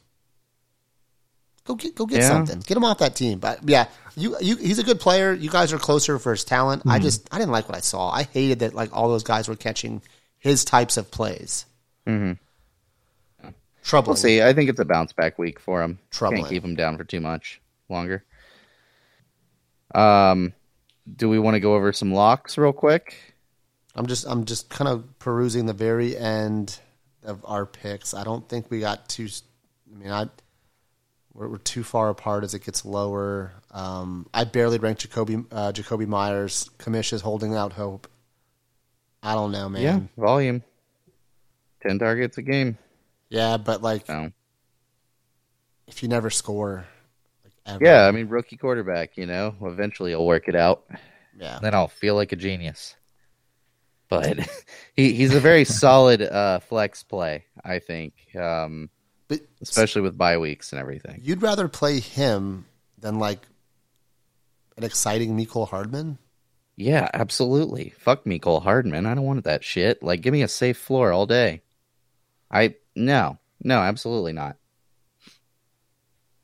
Go 1.65 1.75
get 1.75 1.93
go 1.95 2.05
get 2.05 2.21
Yeah. 2.21 2.27
something. 2.29 2.59
Get 2.61 2.75
him 2.77 2.83
off 2.83 2.97
that 2.97 3.15
team. 3.15 3.39
But 3.39 3.59
yeah, 3.69 3.85
you 4.15 4.35
you 4.41 4.55
he's 4.55 4.79
a 4.79 4.83
good 4.83 4.99
player. 4.99 5.33
You 5.33 5.49
guys 5.49 5.71
are 5.71 5.77
closer 5.77 6.17
for 6.17 6.31
his 6.31 6.43
talent. 6.43 6.81
Hmm. 6.83 6.89
I 6.89 6.99
just 6.99 7.27
I 7.31 7.37
didn't 7.37 7.51
like 7.51 7.69
what 7.69 7.77
I 7.77 7.81
saw. 7.81 8.09
I 8.09 8.23
hated 8.23 8.59
that 8.59 8.73
like 8.73 8.89
all 8.95 9.07
those 9.09 9.23
guys 9.23 9.47
were 9.47 9.55
catching 9.55 10.01
his 10.39 10.65
types 10.65 10.97
of 10.97 11.11
plays. 11.11 11.65
Mm-hmm. 12.09 13.49
Troubling. 13.83 14.09
We'll 14.09 14.17
see. 14.17 14.41
I 14.41 14.53
think 14.53 14.69
it's 14.69 14.79
a 14.79 14.85
bounce 14.85 15.13
back 15.13 15.37
week 15.37 15.59
for 15.59 15.81
him. 15.81 15.99
Trouble. 16.11 16.37
Can't 16.37 16.49
keep 16.49 16.63
him 16.63 16.75
down 16.75 16.97
for 16.97 17.03
too 17.03 17.21
much 17.21 17.61
longer. 17.87 18.23
Um, 19.93 20.53
do 21.15 21.29
we 21.29 21.39
want 21.39 21.55
to 21.55 21.59
go 21.59 21.75
over 21.75 21.93
some 21.93 22.13
locks 22.13 22.57
real 22.57 22.73
quick? 22.73 23.15
I'm 23.95 24.07
just 24.07 24.25
I'm 24.27 24.45
just 24.45 24.69
kind 24.69 24.87
of 24.87 25.19
perusing 25.19 25.65
the 25.65 25.73
very 25.73 26.15
end 26.17 26.79
of 27.23 27.43
our 27.45 27.65
picks. 27.65 28.13
I 28.13 28.23
don't 28.23 28.47
think 28.47 28.69
we 28.69 28.79
got 28.79 29.09
too. 29.09 29.27
I 29.91 29.97
mean, 29.97 30.11
I 30.11 30.29
we're, 31.33 31.47
we're 31.47 31.57
too 31.57 31.83
far 31.83 32.09
apart 32.09 32.43
as 32.43 32.53
it 32.53 32.63
gets 32.63 32.85
lower. 32.85 33.53
Um, 33.71 34.27
I 34.33 34.43
barely 34.43 34.77
ranked 34.77 35.09
Jakobi 35.09 35.45
uh, 35.51 35.71
Jakobi 35.71 36.07
Meyers. 36.07 36.69
Commish 36.77 37.13
is 37.13 37.21
holding 37.21 37.55
out 37.55 37.73
hope. 37.73 38.07
I 39.23 39.33
don't 39.33 39.51
know, 39.51 39.67
man. 39.67 39.81
Yeah, 39.81 39.99
volume. 40.17 40.63
Ten 41.81 41.99
targets 41.99 42.37
a 42.37 42.41
game. 42.41 42.77
Yeah, 43.29 43.57
but 43.57 43.81
like 43.81 44.03
if 45.87 46.03
you 46.03 46.09
never 46.09 46.29
score, 46.29 46.85
like 47.43 47.53
ever, 47.65 47.83
yeah, 47.83 48.05
I 48.05 48.11
mean 48.11 48.27
rookie 48.27 48.57
quarterback. 48.57 49.17
You 49.17 49.25
know, 49.25 49.55
eventually 49.61 50.11
he'll 50.11 50.25
work 50.25 50.47
it 50.47 50.55
out. 50.55 50.83
yeah. 51.39 51.59
Then 51.61 51.73
I'll 51.73 51.87
feel 51.87 52.15
like 52.15 52.31
a 52.31 52.35
genius. 52.35 52.95
But 54.09 54.39
he 54.95 55.13
he's 55.13 55.33
a 55.35 55.39
very 55.39 55.63
solid 55.65 56.21
uh, 56.21 56.59
flex 56.59 57.03
play. 57.03 57.45
I 57.63 57.79
think, 57.79 58.13
um, 58.35 58.89
But 59.27 59.41
especially 59.61 60.01
with 60.01 60.17
bye 60.17 60.37
weeks 60.37 60.71
and 60.73 60.79
everything. 60.81 61.19
you'd 61.23 61.41
rather 61.41 61.67
play 61.67 61.99
him 61.99 62.65
than 62.97 63.19
like 63.19 63.39
an 64.77 64.83
exciting 64.83 65.37
Mecole 65.37 65.67
Hardman. 65.69 66.17
Yeah, 66.75 67.09
absolutely. 67.13 67.93
Fuck 67.99 68.25
me, 68.25 68.39
Cole 68.39 68.61
Hardman. 68.61 69.05
I 69.05 69.13
don't 69.13 69.25
want 69.25 69.43
that 69.43 69.65
shit. 69.65 70.01
Like, 70.01 70.21
give 70.21 70.31
me 70.31 70.43
a 70.43 70.47
safe 70.47 70.77
floor 70.77 71.11
all 71.11 71.25
day. 71.25 71.61
I 72.51 72.75
no, 72.95 73.37
no, 73.63 73.79
absolutely 73.79 74.33
not. 74.33 74.57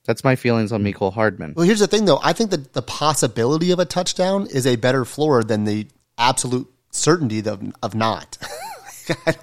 That's 0.06 0.24
my 0.24 0.36
feelings 0.36 0.72
on 0.72 0.84
Mecole 0.84 1.14
Hardman. 1.14 1.54
Well, 1.56 1.66
here's 1.66 1.80
the 1.80 1.88
thing, 1.88 2.06
though. 2.06 2.20
I 2.24 2.34
think 2.34 2.52
that 2.52 2.74
the 2.74 2.84
possibility 2.84 3.72
of 3.72 3.80
a 3.80 3.86
touchdown 3.86 4.46
is 4.46 4.68
a 4.68 4.76
better 4.76 5.04
floor 5.04 5.44
than 5.44 5.66
the 5.66 5.88
absolute 6.18 6.72
certainty 6.92 7.40
of, 7.40 7.74
of 7.82 7.96
not. 7.96 8.38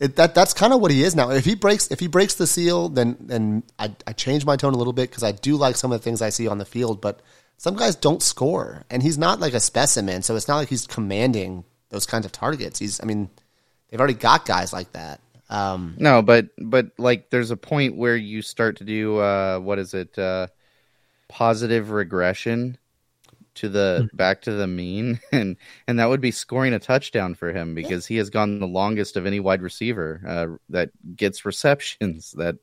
It, 0.00 0.16
that 0.16 0.34
that's 0.34 0.54
kind 0.54 0.72
of 0.72 0.80
what 0.80 0.90
he 0.90 1.02
is 1.02 1.14
now. 1.14 1.30
If 1.30 1.44
he 1.44 1.54
breaks 1.54 1.88
if 1.88 2.00
he 2.00 2.06
breaks 2.06 2.34
the 2.34 2.46
seal, 2.46 2.88
then 2.88 3.18
then 3.20 3.62
I, 3.78 3.94
I 4.06 4.14
change 4.14 4.46
my 4.46 4.56
tone 4.56 4.72
a 4.72 4.78
little 4.78 4.94
bit 4.94 5.10
because 5.10 5.22
I 5.22 5.32
do 5.32 5.56
like 5.56 5.76
some 5.76 5.92
of 5.92 6.00
the 6.00 6.02
things 6.02 6.22
I 6.22 6.30
see 6.30 6.48
on 6.48 6.56
the 6.56 6.64
field. 6.64 7.02
But 7.02 7.20
some 7.58 7.76
guys 7.76 7.96
don't 7.96 8.22
score, 8.22 8.84
and 8.90 9.02
he's 9.02 9.18
not 9.18 9.40
like 9.40 9.52
a 9.52 9.60
specimen, 9.60 10.22
so 10.22 10.34
it's 10.36 10.48
not 10.48 10.56
like 10.56 10.70
he's 10.70 10.86
commanding 10.86 11.64
those 11.90 12.06
kinds 12.06 12.24
of 12.24 12.32
targets. 12.32 12.78
He's 12.78 12.98
I 13.02 13.04
mean, 13.04 13.28
they've 13.90 14.00
already 14.00 14.14
got 14.14 14.46
guys 14.46 14.72
like 14.72 14.90
that. 14.92 15.20
Um, 15.50 15.96
No, 15.98 16.22
but 16.22 16.48
but 16.58 16.92
like, 16.98 17.28
there's 17.30 17.50
a 17.50 17.56
point 17.56 17.96
where 17.96 18.16
you 18.16 18.40
start 18.40 18.78
to 18.78 18.84
do 18.84 19.18
uh, 19.18 19.58
what 19.58 19.78
is 19.78 19.92
it? 19.92 20.18
Uh, 20.18 20.46
positive 21.28 21.90
regression 21.90 22.76
to 23.56 23.68
the 23.68 24.08
back 24.14 24.42
to 24.42 24.52
the 24.52 24.66
mean, 24.66 25.20
and 25.32 25.56
and 25.86 25.98
that 25.98 26.08
would 26.08 26.20
be 26.20 26.30
scoring 26.30 26.72
a 26.72 26.78
touchdown 26.78 27.34
for 27.34 27.52
him 27.52 27.74
because 27.74 28.06
he 28.06 28.16
has 28.16 28.30
gone 28.30 28.58
the 28.60 28.66
longest 28.66 29.16
of 29.16 29.26
any 29.26 29.40
wide 29.40 29.62
receiver 29.62 30.20
uh, 30.26 30.46
that 30.70 30.90
gets 31.16 31.44
receptions 31.44 32.32
that 32.38 32.56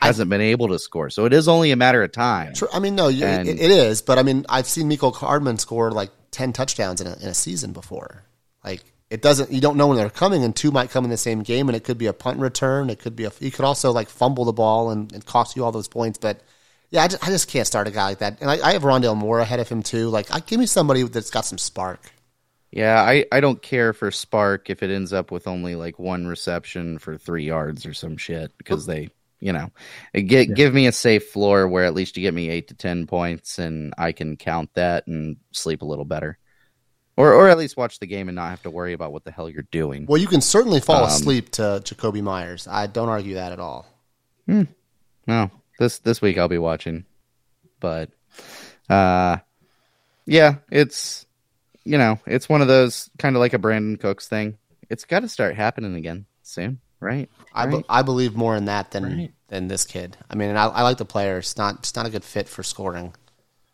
hasn't 0.00 0.30
been 0.30 0.40
able 0.40 0.68
to 0.68 0.78
score. 0.78 1.10
So 1.10 1.24
it 1.24 1.32
is 1.32 1.48
only 1.48 1.70
a 1.72 1.76
matter 1.76 2.02
of 2.02 2.12
time. 2.12 2.54
True. 2.54 2.68
I 2.72 2.78
mean, 2.78 2.94
no, 2.94 3.08
you, 3.08 3.24
And- 3.24 3.48
it, 3.48 3.58
it 3.58 3.70
is, 3.70 4.02
but 4.02 4.18
I 4.18 4.22
mean, 4.22 4.46
I've 4.48 4.66
seen 4.66 4.88
Mecole 4.88 5.14
Hardman 5.14 5.58
score 5.58 5.90
like 5.90 6.10
ten 6.30 6.52
touchdowns 6.52 7.00
in 7.00 7.06
a, 7.06 7.14
in 7.14 7.28
a 7.28 7.34
season 7.34 7.72
before. 7.72 8.24
Like 8.64 8.82
it 9.12 9.20
doesn't, 9.20 9.52
you 9.52 9.60
don't 9.60 9.76
know 9.76 9.88
when 9.88 9.98
they're 9.98 10.08
coming, 10.08 10.42
and 10.42 10.56
two 10.56 10.70
might 10.70 10.90
come 10.90 11.04
in 11.04 11.10
the 11.10 11.18
same 11.18 11.42
game, 11.42 11.68
and 11.68 11.76
it 11.76 11.84
could 11.84 11.98
be 11.98 12.06
a 12.06 12.14
punt 12.14 12.40
return. 12.40 12.88
It 12.88 12.98
could 12.98 13.14
be 13.14 13.24
a, 13.24 13.30
he 13.30 13.50
could 13.50 13.66
also 13.66 13.92
like 13.92 14.08
fumble 14.08 14.46
the 14.46 14.54
ball 14.54 14.90
and, 14.90 15.12
and 15.12 15.24
cost 15.24 15.54
you 15.54 15.64
all 15.64 15.70
those 15.70 15.86
points. 15.86 16.18
But 16.18 16.40
yeah, 16.90 17.02
I 17.02 17.08
just, 17.08 17.22
I 17.22 17.26
just 17.26 17.46
can't 17.46 17.66
start 17.66 17.86
a 17.86 17.90
guy 17.90 18.04
like 18.06 18.18
that. 18.20 18.40
And 18.40 18.50
I, 18.50 18.66
I 18.66 18.72
have 18.72 18.82
Rondale 18.82 19.16
Moore 19.16 19.40
ahead 19.40 19.60
of 19.60 19.68
him 19.68 19.82
too. 19.82 20.08
Like, 20.08 20.32
I, 20.34 20.40
give 20.40 20.58
me 20.58 20.64
somebody 20.64 21.02
that's 21.02 21.30
got 21.30 21.44
some 21.44 21.58
spark. 21.58 22.10
Yeah, 22.70 23.02
I, 23.02 23.26
I 23.30 23.40
don't 23.40 23.60
care 23.60 23.92
for 23.92 24.10
Spark 24.10 24.70
if 24.70 24.82
it 24.82 24.90
ends 24.90 25.12
up 25.12 25.30
with 25.30 25.46
only 25.46 25.74
like 25.74 25.98
one 25.98 26.26
reception 26.26 26.98
for 26.98 27.18
three 27.18 27.44
yards 27.44 27.84
or 27.84 27.92
some 27.92 28.16
shit 28.16 28.56
because 28.56 28.86
they, 28.86 29.10
you 29.40 29.52
know, 29.52 29.70
get, 30.14 30.54
give 30.54 30.72
me 30.72 30.86
a 30.86 30.92
safe 30.92 31.28
floor 31.28 31.68
where 31.68 31.84
at 31.84 31.92
least 31.92 32.16
you 32.16 32.22
get 32.22 32.32
me 32.32 32.48
eight 32.48 32.68
to 32.68 32.74
ten 32.74 33.06
points 33.06 33.58
and 33.58 33.92
I 33.98 34.12
can 34.12 34.38
count 34.38 34.72
that 34.72 35.06
and 35.06 35.36
sleep 35.50 35.82
a 35.82 35.84
little 35.84 36.06
better, 36.06 36.38
or 37.16 37.32
or 37.34 37.48
at 37.48 37.58
least 37.58 37.76
watch 37.76 37.98
the 37.98 38.06
game 38.06 38.28
and 38.28 38.36
not 38.36 38.50
have 38.50 38.62
to 38.62 38.70
worry 38.70 38.92
about 38.92 39.12
what 39.12 39.24
the 39.24 39.30
hell 39.30 39.48
you're 39.48 39.66
doing. 39.70 40.06
Well, 40.06 40.20
you 40.20 40.26
can 40.26 40.40
certainly 40.40 40.80
fall 40.80 41.02
Um, 41.04 41.08
asleep 41.08 41.50
to 41.52 41.80
Jakobi 41.84 42.22
Meyers. 42.22 42.66
I 42.68 42.86
don't 42.86 43.08
argue 43.08 43.34
that 43.34 43.52
at 43.52 43.60
all. 43.60 43.86
No, 45.26 45.50
this 45.78 45.98
this 46.00 46.20
week 46.20 46.38
I'll 46.38 46.48
be 46.48 46.58
watching, 46.58 47.04
but 47.80 48.10
uh, 48.90 49.38
yeah, 50.26 50.56
it's 50.70 51.26
you 51.84 51.96
know 51.98 52.18
it's 52.26 52.48
one 52.48 52.60
of 52.62 52.68
those 52.68 53.08
kind 53.18 53.36
of 53.36 53.40
like 53.40 53.54
a 53.54 53.58
Brandin 53.58 53.98
Cooks 54.00 54.28
thing. 54.28 54.58
It's 54.90 55.04
got 55.04 55.20
to 55.20 55.28
start 55.28 55.54
happening 55.54 55.94
again 55.94 56.26
soon, 56.42 56.80
right? 57.00 57.30
I, 57.54 57.66
be- 57.66 57.84
I 57.88 58.02
believe 58.02 58.34
more 58.34 58.56
in 58.56 58.66
that 58.66 58.90
than 58.90 59.04
Right. 59.04 59.32
than 59.48 59.68
this 59.68 59.84
kid. 59.84 60.16
I 60.28 60.34
mean, 60.34 60.50
and 60.50 60.58
I, 60.58 60.66
I 60.66 60.82
like 60.82 60.98
the 60.98 61.04
player. 61.06 61.38
It's 61.38 61.56
not 61.56 61.76
it's 61.76 61.94
not 61.96 62.06
a 62.06 62.10
good 62.10 62.24
fit 62.24 62.48
for 62.48 62.62
scoring. 62.62 63.14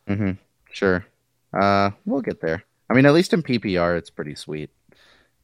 Mm-hmm. 0.08 0.32
Sure. 0.70 1.04
Uh, 1.52 1.90
we'll 2.04 2.20
get 2.20 2.40
there. 2.40 2.62
I 2.90 2.94
mean, 2.94 3.06
at 3.06 3.12
least 3.14 3.32
in 3.34 3.42
PPR, 3.42 3.98
it's 3.98 4.10
pretty 4.10 4.34
sweet. 4.34 4.70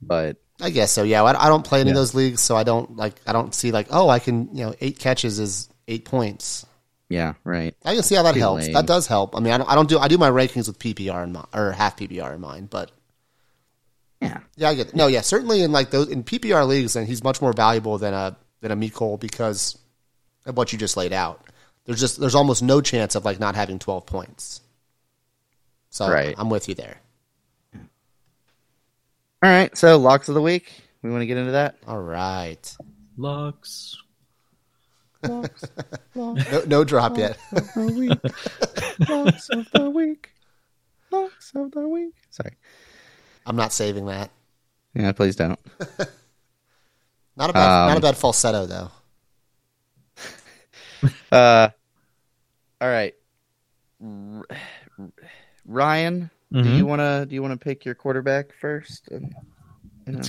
But 0.00 0.36
I 0.60 0.70
guess 0.70 0.92
so. 0.92 1.02
Yeah, 1.02 1.22
I, 1.22 1.46
I 1.46 1.48
don't 1.48 1.64
play 1.64 1.80
any 1.80 1.90
of 1.90 1.96
those 1.96 2.14
leagues, 2.14 2.40
so 2.40 2.56
I 2.56 2.64
don't 2.64 2.96
like. 2.96 3.14
I 3.26 3.32
don't 3.32 3.54
see 3.54 3.70
like, 3.72 3.88
oh, 3.90 4.08
I 4.08 4.18
can 4.18 4.54
you 4.56 4.64
know 4.66 4.74
eight 4.80 4.98
catches 4.98 5.38
is 5.38 5.68
eight 5.88 6.04
points. 6.04 6.64
yeah, 7.08 7.34
right. 7.44 7.74
I 7.84 7.94
can 7.94 8.02
see 8.02 8.14
how 8.14 8.22
that 8.22 8.30
Pretty 8.30 8.40
helps. 8.40 8.64
lame. 8.64 8.72
That 8.72 8.86
does 8.86 9.06
help. 9.06 9.36
I 9.36 9.40
mean, 9.40 9.52
I 9.52 9.58
don't, 9.58 9.70
I 9.70 9.74
don't 9.74 9.88
do 9.88 9.98
I 9.98 10.08
do 10.08 10.18
my 10.18 10.30
rankings 10.30 10.66
with 10.68 10.78
PPR 10.78 11.24
in 11.24 11.32
mind 11.32 11.46
or 11.54 11.72
half 11.72 11.96
PPR 11.96 12.34
in 12.34 12.40
mind, 12.40 12.70
but 12.70 12.90
Yeah. 14.20 14.38
yeah, 14.56 14.68
I 14.70 14.74
get 14.74 14.88
it. 14.88 14.94
no, 14.94 15.06
yeah, 15.06 15.20
certainly 15.20 15.62
in 15.62 15.72
like 15.72 15.90
those 15.90 16.08
in 16.08 16.24
PPR 16.24 16.66
leagues, 16.66 16.96
and 16.96 17.06
he's 17.06 17.22
much 17.24 17.40
more 17.42 17.52
valuable 17.52 17.98
than 17.98 18.14
a 18.14 18.36
than 18.60 18.70
a 18.72 18.76
Mecole 18.76 19.18
because 19.20 19.76
of 20.46 20.56
what 20.56 20.72
you 20.72 20.78
just 20.78 20.96
laid 20.96 21.12
out. 21.12 21.46
There's 21.84 22.00
just 22.00 22.18
there's 22.20 22.34
almost 22.34 22.62
no 22.62 22.80
chance 22.80 23.14
of 23.14 23.24
like 23.24 23.38
not 23.40 23.54
having 23.54 23.78
twelve 23.78 24.06
points. 24.06 24.60
So 25.90 26.08
Right. 26.10 26.34
I'm 26.38 26.50
with 26.50 26.68
you 26.68 26.74
there. 26.74 26.96
All 29.44 29.50
right. 29.50 29.76
So 29.76 29.98
locks 29.98 30.28
of 30.30 30.34
the 30.34 30.40
week. 30.40 30.72
We 31.02 31.10
want 31.10 31.20
to 31.20 31.26
get 31.26 31.36
into 31.36 31.52
that. 31.52 31.76
All 31.86 32.00
right, 32.00 32.76
locks, 33.18 33.94
locks, 35.22 35.64
no, 36.14 36.34
no 36.66 36.82
drop 36.82 37.18
yet. 37.18 37.36
locks 37.52 39.50
of 39.50 39.70
the 39.72 39.90
week. 39.94 40.30
Locks 41.10 41.52
of 41.54 41.72
the 41.72 41.86
week. 41.86 42.14
Sorry. 42.30 42.54
I'm 43.44 43.56
not 43.56 43.74
saving 43.74 44.06
that. 44.06 44.30
Yeah, 44.94 45.12
please 45.12 45.36
don't. 45.36 45.60
Not 47.36 47.50
a 47.50 47.52
bad, 47.52 47.82
Um, 47.82 47.88
not 47.88 47.98
a 47.98 48.00
bad 48.00 48.16
falsetto 48.16 48.64
though. 48.66 48.90
Uh, 51.30 51.68
all 52.80 52.88
right. 52.88 53.12
R- 54.02 54.46
Ryan, 55.66 56.30
do 56.54 56.62
Mhm. 56.62 56.76
you 56.76 56.86
want 56.86 57.00
to 57.00 57.26
do 57.28 57.34
you 57.34 57.42
want 57.42 57.58
to 57.58 57.62
pick 57.62 57.84
your 57.84 57.94
quarterback 57.94 58.52
first? 58.60 59.08
And, 59.08 59.34
you 60.06 60.12
know, 60.14 60.20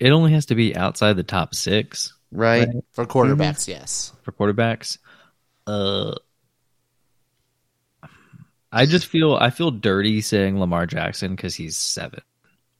It 0.00 0.10
only 0.10 0.32
has 0.32 0.46
to 0.46 0.54
be 0.54 0.76
outside 0.76 1.14
the 1.14 1.22
top 1.22 1.54
six 1.54 2.12
right? 2.32 2.68
For 2.92 3.06
quarterbacks, 3.06 3.66
yes. 3.68 4.12
for 4.22 4.32
quarterbacks. 4.32 4.98
Uh, 5.66 6.14
I 8.70 8.86
just 8.86 9.06
feel 9.06 9.34
I 9.34 9.50
feel 9.50 9.70
dirty 9.70 10.20
saying 10.20 10.58
Lamar 10.60 10.86
Jackson 10.86 11.34
because 11.34 11.54
he's 11.54 11.76
seven. 11.76 12.20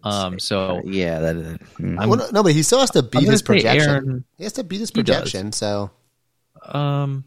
Um, 0.04 0.38
so 0.38 0.80
Yeah, 0.84 1.18
that 1.20 1.36
is. 1.36 1.58
mm. 1.78 1.98
I'm- 1.98 2.08
Well, 2.08 2.18
no, 2.18 2.30
no, 2.30 2.42
but 2.42 2.52
he 2.52 2.62
still 2.62 2.78
has 2.80 2.90
to 2.92 3.02
beat 3.02 3.28
his 3.28 3.42
projection. 3.42 3.88
Aaron- 3.90 4.24
he 4.36 4.44
has 4.44 4.52
to 4.54 4.64
beat 4.64 4.80
his 4.80 4.90
projection. 4.90 5.52
So 5.52 5.90
Um, 6.66 7.24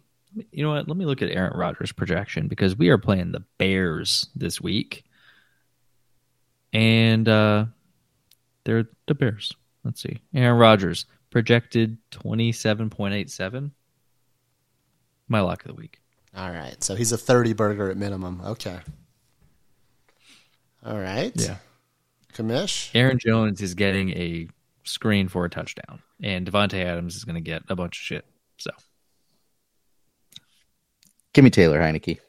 you 0.51 0.63
know 0.63 0.69
what? 0.71 0.87
Let 0.87 0.95
me 0.97 1.05
look 1.05 1.21
at 1.21 1.29
Aaron 1.31 1.57
Rodgers' 1.57 1.91
projection 1.91 2.47
because 2.47 2.75
we 2.77 2.89
are 2.89 2.97
playing 2.97 3.31
the 3.31 3.43
Bears 3.57 4.29
this 4.35 4.61
week, 4.61 5.03
and 6.73 7.27
uh, 7.27 7.65
they're 8.63 8.87
the 9.07 9.15
Bears. 9.15 9.53
Let's 9.83 10.01
see, 10.01 10.19
Aaron 10.33 10.57
Rodgers 10.57 11.05
projected 11.29 11.97
twenty 12.11 12.51
seven 12.51 12.89
point 12.89 13.13
eight 13.13 13.29
seven. 13.29 13.71
My 15.27 15.41
lock 15.41 15.61
of 15.63 15.67
the 15.69 15.75
week. 15.75 15.99
all 16.35 16.51
right, 16.51 16.81
so 16.83 16.95
he's 16.95 17.11
a 17.11 17.17
thirty 17.17 17.53
burger 17.53 17.89
at 17.89 17.97
minimum. 17.97 18.41
Okay. 18.45 18.79
All 20.85 20.97
right. 20.99 21.31
Yeah. 21.35 21.57
Commish. 22.33 22.89
Aaron 22.95 23.19
Jones 23.19 23.61
is 23.61 23.75
getting 23.75 24.09
a 24.11 24.47
screen 24.83 25.27
for 25.27 25.45
a 25.45 25.49
touchdown, 25.49 26.01
and 26.23 26.49
Davante 26.49 26.83
Adams 26.83 27.15
is 27.15 27.23
going 27.23 27.35
to 27.35 27.41
get 27.41 27.61
a 27.69 27.75
bunch 27.75 27.97
of 27.97 28.01
shit. 28.01 28.25
So 28.57 28.71
Give 31.33 31.43
me 31.43 31.49
Taylor 31.49 31.79
Heinicke. 31.79 32.19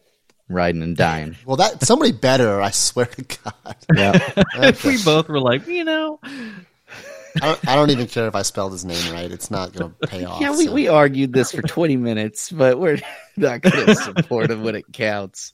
Riding 0.52 0.82
and 0.82 0.96
dying. 0.96 1.36
Well, 1.46 1.56
that 1.56 1.82
somebody 1.84 2.12
better. 2.12 2.60
I 2.60 2.70
swear 2.70 3.06
to 3.06 3.22
God. 3.22 3.76
Yeah. 3.94 4.72
we 4.84 5.02
both 5.02 5.28
were 5.28 5.40
like, 5.40 5.66
you 5.66 5.84
know, 5.84 6.18
I 6.22 7.40
don't, 7.40 7.68
I 7.68 7.74
don't 7.74 7.90
even 7.90 8.06
care 8.06 8.26
if 8.28 8.34
I 8.34 8.42
spelled 8.42 8.72
his 8.72 8.84
name 8.84 9.12
right. 9.12 9.30
It's 9.30 9.50
not 9.50 9.72
going 9.72 9.94
to 10.00 10.06
pay 10.06 10.24
off. 10.24 10.40
yeah, 10.40 10.50
we, 10.56 10.66
so. 10.66 10.72
we 10.72 10.88
argued 10.88 11.32
this 11.32 11.52
for 11.52 11.62
20 11.62 11.96
minutes, 11.96 12.50
but 12.50 12.78
we're 12.78 12.98
not 13.36 13.62
going 13.62 13.86
to 13.86 13.94
support 13.94 14.50
him 14.50 14.62
when 14.62 14.74
it 14.76 14.92
counts. 14.92 15.52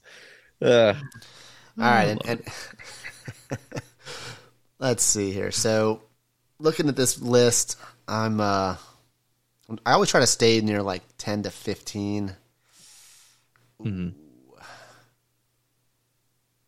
Uh, 0.61 0.94
All 1.78 1.84
right, 1.84 2.09
and, 2.09 2.20
and 2.26 2.42
let's 4.78 5.03
see 5.05 5.30
here. 5.32 5.51
So, 5.53 6.03
looking 6.59 6.88
at 6.88 6.96
this 6.96 7.20
list, 7.20 7.76
I'm 8.09 8.40
uh, 8.40 8.76
I 9.86 9.92
always 9.92 10.11
try 10.11 10.20
to 10.20 10.26
stay 10.26 10.61
near 10.61 10.82
like 10.82 11.03
ten 11.18 11.42
to 11.44 11.51
15 11.51 12.34
Mhm. 13.84 14.12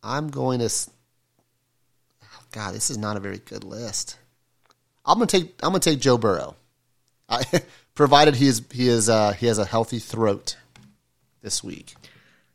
I'm 0.03 0.29
going 0.29 0.61
to. 0.61 0.71
oh, 2.23 2.43
God, 2.53 2.75
this 2.75 2.91
is 2.91 2.99
not 2.99 3.17
a 3.17 3.21
very 3.21 3.39
good 3.39 3.65
list. 3.65 4.19
I'm 5.05 5.19
gonna 5.19 5.27
take. 5.27 5.55
I'm 5.63 5.71
gonna 5.71 5.81
take 5.81 6.01
Joe 6.01 6.19
Burrow, 6.19 6.57
I, 7.29 7.45
provided 7.95 8.35
he 8.37 8.47
is 8.47 8.63
he 8.71 8.89
is 8.89 9.09
uh, 9.09 9.33
he 9.33 9.47
has 9.47 9.59
a 9.59 9.65
healthy 9.65 9.99
throat 9.99 10.57
this 11.43 11.65
week. 11.65 11.95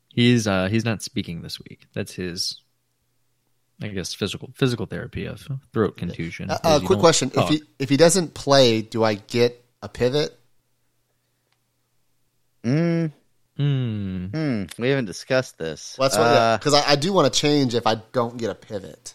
he's 0.10 0.48
uh 0.48 0.68
he's 0.68 0.86
not 0.86 1.02
speaking 1.02 1.41
this 1.41 1.60
week. 1.60 1.88
That's 1.93 2.14
his, 2.14 2.62
I 3.82 3.88
guess, 3.88 4.14
physical 4.14 4.52
physical 4.56 4.86
therapy 4.86 5.26
of 5.26 5.48
throat 5.74 5.98
contusion. 5.98 6.50
Uh, 6.50 6.60
uh, 6.64 6.80
quick 6.80 6.89
don't 6.89 7.00
question: 7.00 7.32
If 7.34 7.50
he 7.50 7.64
if 7.80 7.89
he 7.89 7.98
doesn't 7.98 8.34
play, 8.34 8.82
do 8.82 9.04
I 9.04 9.16
get 9.16 9.64
a 9.82 9.89
pivot? 9.89 10.38
mm, 12.64 13.12
Hmm. 13.58 14.26
hmm, 14.28 14.64
we 14.78 14.89
haven't 14.89 15.06
discussed 15.06 15.58
this. 15.58 15.95
Well, 15.97 16.10
that's 16.10 16.18
what 16.18 16.28
Uh, 16.28 16.58
because 16.58 16.74
I, 16.74 16.91
I 16.91 16.95
do 16.95 17.14
want 17.14 17.32
to 17.34 17.39
change 17.39 17.74
if 17.74 17.88
I 17.88 17.95
don't 18.12 18.38
get 18.38 18.49
a 18.49 18.56
pivot. 18.56 19.14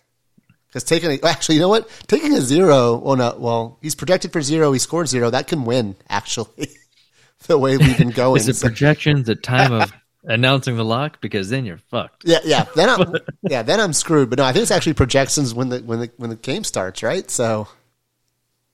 Because 0.68 0.84
taking 0.84 1.10
a, 1.10 1.18
actually, 1.26 1.56
you 1.56 1.60
know 1.60 1.68
what? 1.68 1.88
Taking 2.06 2.32
a 2.34 2.40
zero. 2.40 2.96
Well, 2.96 3.16
no. 3.16 3.36
Well, 3.38 3.78
he's 3.82 3.94
projected 3.94 4.32
for 4.32 4.40
zero. 4.40 4.72
He 4.72 4.78
scored 4.78 5.08
zero. 5.08 5.28
That 5.30 5.46
can 5.48 5.64
win. 5.64 5.96
Actually, 6.08 6.68
the 7.48 7.58
way 7.58 7.76
we've 7.76 7.98
been 7.98 8.10
going. 8.10 8.36
Is 8.40 8.48
it 8.48 8.56
So- 8.56 8.68
projections 8.68 9.28
at 9.28 9.42
time 9.42 9.72
of 9.72 9.92
announcing 10.24 10.76
the 10.76 10.84
lock? 10.84 11.20
Because 11.20 11.50
then 11.50 11.66
you're 11.66 11.78
fucked. 11.90 12.22
yeah, 12.24 12.38
yeah. 12.44 12.66
Then 12.76 12.88
I'm 12.88 13.14
yeah. 13.42 13.62
Then 13.62 13.80
I'm 13.80 13.92
screwed. 13.92 14.30
But 14.30 14.38
no, 14.38 14.44
I 14.44 14.52
think 14.52 14.62
it's 14.62 14.70
actually 14.70 14.94
projections 14.94 15.52
when 15.52 15.68
the 15.70 15.80
when 15.80 16.00
the 16.00 16.10
when 16.16 16.30
the 16.30 16.36
game 16.36 16.62
starts, 16.64 17.02
right? 17.02 17.28
So 17.30 17.66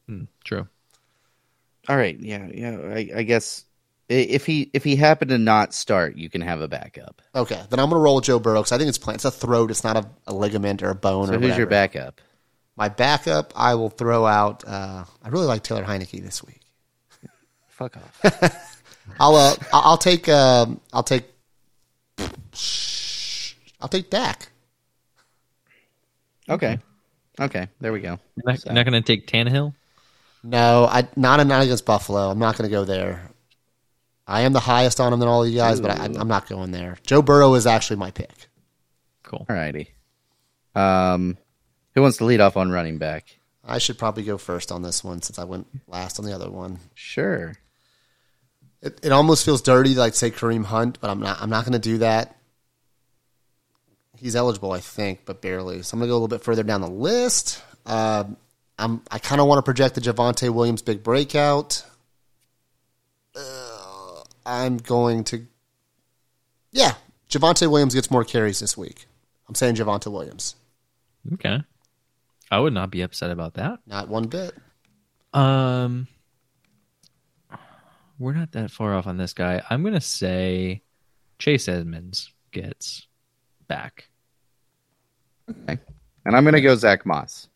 Hmm, 0.07 0.25
true. 0.45 0.69
all 1.89 1.97
right. 1.97 2.17
Yeah. 2.21 2.47
Yeah. 2.55 2.79
I, 2.95 3.11
I 3.17 3.23
guess 3.25 3.65
i- 3.65 3.66
if 4.09 4.47
he 4.47 4.71
if 4.73 4.85
he 4.85 4.97
happened 4.97 5.31
to 5.31 5.39
not 5.39 5.75
start, 5.75 6.17
you 6.17 6.29
can 6.31 6.41
have 6.41 6.61
a 6.61 6.69
backup. 6.69 7.23
okay, 7.35 7.61
then 7.71 7.81
I'm 7.81 7.91
gonna 7.91 8.01
roll 8.03 8.21
Joe 8.21 8.39
Burrow 8.39 8.61
because 8.61 8.73
I 8.73 8.79
think 8.79 8.89
it's 8.89 8.99
plant. 8.99 9.17
It's 9.17 9.25
a 9.25 9.31
throat. 9.31 9.71
It's 9.71 9.83
not 9.85 9.97
a, 9.97 10.09
a 10.27 10.35
ligament 10.35 10.83
or 10.83 10.91
a 10.91 10.95
bone 10.95 11.27
So 11.27 11.33
or 11.33 11.37
who's 11.37 11.43
whatever. 11.43 11.61
your 11.61 11.67
backup? 11.69 12.21
My 12.77 12.89
backup, 12.89 13.53
I 13.57 13.75
will 13.75 13.89
throw 13.91 14.27
out. 14.27 14.63
Uh, 14.67 15.05
I 15.23 15.29
really 15.31 15.47
like 15.47 15.63
Taylor 15.63 15.83
Heinicke 15.85 16.23
this 16.23 16.45
week. 16.45 16.61
Fuck 17.69 17.97
off. 17.97 18.83
I'll 19.21 19.35
uh, 19.37 19.55
I'll 19.73 19.83
I'll 19.83 19.99
take 19.99 20.29
um, 20.29 20.81
I'll 20.93 21.03
take 21.03 21.25
I'll 23.81 23.89
take 23.89 24.11
Dak. 24.11 24.49
okay. 26.49 26.79
Okay. 27.39 27.69
There 27.81 27.93
we 27.93 28.01
go. 28.01 28.19
You're 28.37 28.53
not, 28.53 28.65
you're 28.65 28.75
not 28.75 28.87
going 28.87 29.03
to 29.03 29.07
take 29.07 29.27
Tannehill? 29.27 29.75
No, 30.43 30.87
I 30.87 31.07
not 31.17 31.45
not 31.47 31.63
against 31.63 31.85
Buffalo. 31.85 32.31
I'm 32.31 32.39
not 32.39 32.57
going 32.57 32.69
to 32.71 32.75
go 32.75 32.85
there. 32.85 33.31
I 34.27 34.43
am 34.43 34.53
the 34.53 34.61
highest 34.61 34.99
on 35.01 35.13
him 35.13 35.21
than 35.21 35.29
all 35.29 35.45
of 35.45 35.49
you 35.49 35.57
guys, 35.57 35.81
but 35.81 35.93
I, 35.93 36.05
I'm 36.05 36.29
not 36.29 36.49
going 36.49 36.73
there. 36.73 36.99
Joe 37.07 37.23
Burrow 37.23 37.55
is 37.55 37.67
actually 37.67 37.97
my 37.97 38.11
pick. 38.11 38.49
Cool. 39.23 39.47
All 39.49 39.57
righty. 39.57 39.91
Um, 40.75 41.39
who 41.95 42.03
wants 42.03 42.19
to 42.19 42.25
lead 42.25 42.41
off 42.41 42.57
on 42.57 42.71
running 42.71 42.99
back? 42.99 43.39
I 43.65 43.79
should 43.79 43.99
probably 43.99 44.23
go 44.23 44.39
first 44.39 44.71
on 44.71 44.83
this 44.83 45.03
one 45.03 45.23
since 45.23 45.39
I 45.39 45.45
went 45.45 45.67
last 45.89 46.19
on 46.19 46.25
the 46.25 46.33
other 46.33 46.51
one. 46.51 46.79
Sure. 46.95 47.55
It, 48.83 49.01
it 49.05 49.13
almost 49.13 49.45
feels 49.45 49.63
dirty 49.63 49.95
to 49.95 50.01
like 50.01 50.15
say 50.15 50.31
Kareem 50.31 50.65
Hunt, 50.65 50.99
but 51.01 51.11
I'm 51.11 51.21
not. 51.21 51.41
I'm 51.41 51.51
not 51.51 51.65
going 51.65 51.73
to 51.73 51.79
do 51.79 51.99
that. 51.99 52.37
He's 54.17 54.37
eligible, 54.37 54.73
I 54.73 54.81
think, 54.81 55.21
but 55.25 55.43
barely. 55.43 55.83
So 55.83 55.95
I'm 55.95 56.01
going 56.01 56.09
to 56.09 56.13
go 56.13 56.15
a 56.15 56.21
little 56.21 56.29
bit 56.29 56.43
further 56.43 56.63
down 56.63 56.81
the 56.81 56.91
list. 56.91 57.63
Uh, 57.85 58.25
I'm. 58.79 59.03
I 59.11 59.19
kind 59.19 59.41
of 59.41 59.47
want 59.47 59.59
to 59.59 59.63
project 59.63 59.95
the 59.97 60.01
Javonte 60.01 60.51
Williams 60.51 60.83
big 60.83 61.03
breakout. 61.03 61.85
I'm 64.47 64.79
going 64.79 65.25
to. 65.25 65.47
Yeah, 66.73 66.95
Javonte 67.29 67.71
Williams 67.71 67.95
gets 67.95 68.11
more 68.11 68.25
carries 68.25 68.61
this 68.61 68.77
week. 68.77 69.07
I'm 69.49 69.55
saying 69.55 69.75
Javonte 69.77 70.11
Williams, 70.11 70.55
Okay. 71.35 71.61
I 72.51 72.59
would 72.61 72.73
not 72.73 72.91
be 72.91 73.03
upset 73.03 73.31
about 73.31 73.55
that. 73.55 73.81
not 73.87 74.09
one 74.09 74.29
bit. 74.29 74.55
Um, 75.33 76.07
we're 78.19 78.33
not 78.35 78.53
that 78.53 78.71
far 78.71 78.95
off 78.95 79.07
on 79.07 79.17
this 79.17 79.33
guy. 79.33 79.63
I'm 79.69 79.83
going 79.83 79.95
to 79.95 80.01
say 80.01 80.83
Chase 81.39 81.69
Edmonds 81.69 82.33
gets 82.53 83.07
back. 83.69 84.09
Okay. 85.51 85.79
And 86.25 86.37
I'm 86.37 86.45
going 86.45 86.55
to 86.55 86.61
go 86.61 86.75
Zach 86.77 87.05
Moss. 87.05 87.49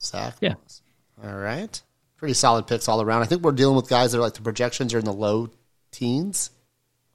Zach. 0.00 0.36
Yeah. 0.40 0.54
Moss. 0.54 0.82
All 1.24 1.34
right. 1.34 1.80
Pretty 2.16 2.34
solid 2.34 2.66
picks 2.66 2.88
all 2.88 3.02
around. 3.02 3.22
I 3.22 3.26
think 3.26 3.42
we're 3.42 3.52
dealing 3.52 3.76
with 3.76 3.88
guys 3.88 4.12
that 4.12 4.18
are 4.18 4.22
like 4.22 4.34
the 4.34 4.42
projections 4.42 4.94
are 4.94 4.98
in 4.98 5.04
the 5.04 5.12
low 5.12 5.50
teens. 5.94 6.50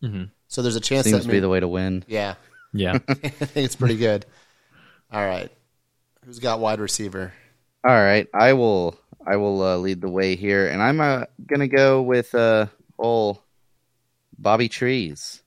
Mm-hmm. 0.04 0.26
So 0.48 0.62
there's 0.62 0.76
a 0.76 0.80
chance 0.82 1.06
Seems 1.06 1.18
that 1.20 1.24
to 1.24 1.32
be 1.32 1.40
the 1.40 1.50
way 1.50 1.60
to 1.60 1.68
win. 1.68 2.04
yeah, 2.08 2.36
Yeah. 2.74 2.94
I 3.08 3.14
think 3.14 3.66
it's 3.66 3.76
pretty 3.76 3.98
good. 3.98 4.26
All 5.12 5.24
right, 5.26 5.52
who's 6.26 6.40
got 6.40 6.60
wide 6.60 6.80
receiver? 6.80 7.34
All 7.84 7.92
right, 7.92 8.28
I 8.34 8.54
will. 8.54 8.98
I 9.26 9.36
will 9.36 9.62
uh, 9.62 9.78
lead 9.78 10.02
the 10.02 10.10
way 10.10 10.36
here, 10.36 10.68
and 10.68 10.82
I'm 10.82 11.00
uh, 11.02 11.26
gonna 11.46 11.68
go 11.68 12.02
with 12.02 12.34
uh, 12.34 12.68
old 12.98 13.40
Bobby 14.38 14.70
Trees. 14.70 15.42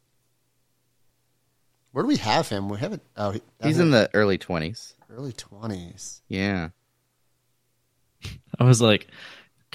Where 1.92 2.02
do 2.02 2.08
we 2.08 2.16
have 2.16 2.48
him? 2.48 2.68
We 2.68 2.78
haven't. 2.78 3.02
Oh, 3.16 3.30
he- 3.32 3.42
He's 3.62 3.78
in 3.78 3.90
the 3.90 4.08
early 4.14 4.38
twenties. 4.38 4.94
early 5.10 5.32
twenties. 5.32 6.22
Yeah, 6.28 6.70
I 8.58 8.64
was 8.64 8.80
like, 8.80 9.06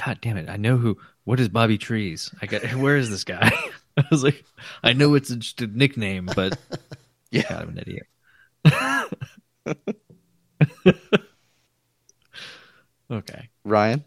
God 0.04 0.20
damn 0.22 0.38
it! 0.38 0.50
I 0.50 0.58
know 0.58 0.78
who. 0.78 0.98
What 1.24 1.39
is 1.39 1.50
Bobby 1.50 1.78
Trees? 1.78 2.32
I 2.41 2.45
got. 2.45 2.64
Where 2.76 2.98
is 2.98 3.10
this 3.10 3.24
guy? 3.24 3.52
I 3.98 4.04
was 4.12 4.24
like, 4.24 4.43
I 4.84 4.93
know 4.93 5.16
it's 5.16 5.30
just 5.30 5.62
a 5.62 5.68
nickname, 5.68 6.30
but 6.36 6.58
yeah, 7.32 7.43
God, 7.50 7.62
I'm 7.64 7.70
an 7.70 7.80
idiot. 7.80 8.08
okay. 13.12 13.50
Ryan. 13.64 14.04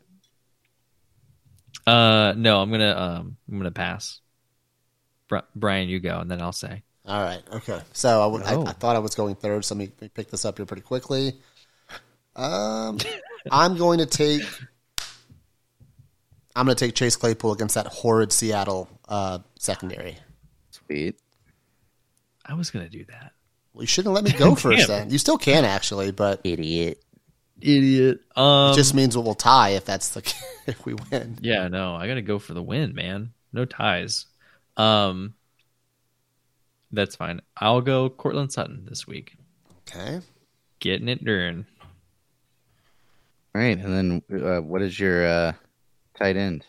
Uh, 1.86 2.34
no, 2.36 2.60
I'm 2.60 2.70
gonna 2.70 2.96
um, 2.96 3.36
I'm 3.50 3.58
gonna 3.58 3.70
pass. 3.70 4.20
Bri- 5.28 5.40
Brian, 5.56 5.88
you 5.88 6.00
go, 6.00 6.18
and 6.20 6.30
then 6.30 6.40
I'll 6.40 6.52
say. 6.52 6.82
All 7.06 7.22
right. 7.22 7.42
Okay. 7.52 7.80
So 7.92 8.22
I, 8.22 8.26
would, 8.26 8.42
Oh. 8.44 8.64
I, 8.64 8.70
I 8.70 8.72
thought 8.72 8.94
I 8.96 8.98
was 8.98 9.14
going 9.14 9.34
third. 9.34 9.64
So 9.64 9.74
let 9.74 9.78
me, 9.78 9.86
let 9.86 10.02
me 10.02 10.08
pick 10.14 10.30
this 10.30 10.44
up 10.44 10.58
here 10.58 10.66
pretty 10.66 10.82
quickly. 10.82 11.40
Um, 12.36 12.98
I'm 13.50 13.76
going 13.76 13.98
to 14.00 14.06
take. 14.06 14.42
I'm 16.56 16.66
going 16.66 16.76
to 16.76 16.84
take 16.84 16.94
Chase 16.94 17.16
Claypool 17.16 17.52
against 17.52 17.74
that 17.76 17.86
horrid 17.86 18.32
Seattle 18.32 18.88
uh, 19.08 19.38
secondary. 19.58 20.16
Sweet. 20.70 21.16
I 22.44 22.54
was 22.54 22.70
gonna 22.70 22.88
do 22.88 23.04
that. 23.04 23.32
Well, 23.72 23.82
you 23.82 23.86
shouldn't 23.86 24.14
let 24.14 24.24
me 24.24 24.32
go 24.32 24.54
first. 24.56 24.88
Damn. 24.88 24.98
Then 24.98 25.10
you 25.10 25.18
still 25.18 25.38
can 25.38 25.64
actually, 25.64 26.10
but 26.10 26.40
Idiot. 26.42 27.02
Idiot. 27.60 28.20
Um. 28.34 28.72
it 28.72 28.76
just 28.76 28.94
means 28.94 29.16
we'll 29.16 29.34
tie 29.34 29.70
if 29.70 29.84
that's 29.84 30.10
the 30.10 30.34
if 30.66 30.84
we 30.84 30.94
win. 30.94 31.38
yeah. 31.42 31.68
No, 31.68 31.94
I 31.94 32.08
gotta 32.08 32.22
go 32.22 32.38
for 32.38 32.54
the 32.54 32.62
win, 32.62 32.94
man. 32.94 33.32
No 33.52 33.64
ties. 33.64 34.26
Um. 34.76 35.34
That's 36.92 37.14
fine. 37.14 37.40
I'll 37.56 37.82
go 37.82 38.10
Courtland 38.10 38.52
Sutton 38.52 38.84
this 38.88 39.06
week. 39.06 39.36
Okay. 39.88 40.20
Getting 40.80 41.08
it 41.08 41.24
done. 41.24 41.66
All 43.54 43.60
right, 43.60 43.78
and 43.78 44.22
then 44.30 44.42
uh, 44.44 44.60
what 44.60 44.82
is 44.82 44.98
your 44.98 45.24
uh, 45.26 45.52
tight 46.20 46.36
end? 46.36 46.64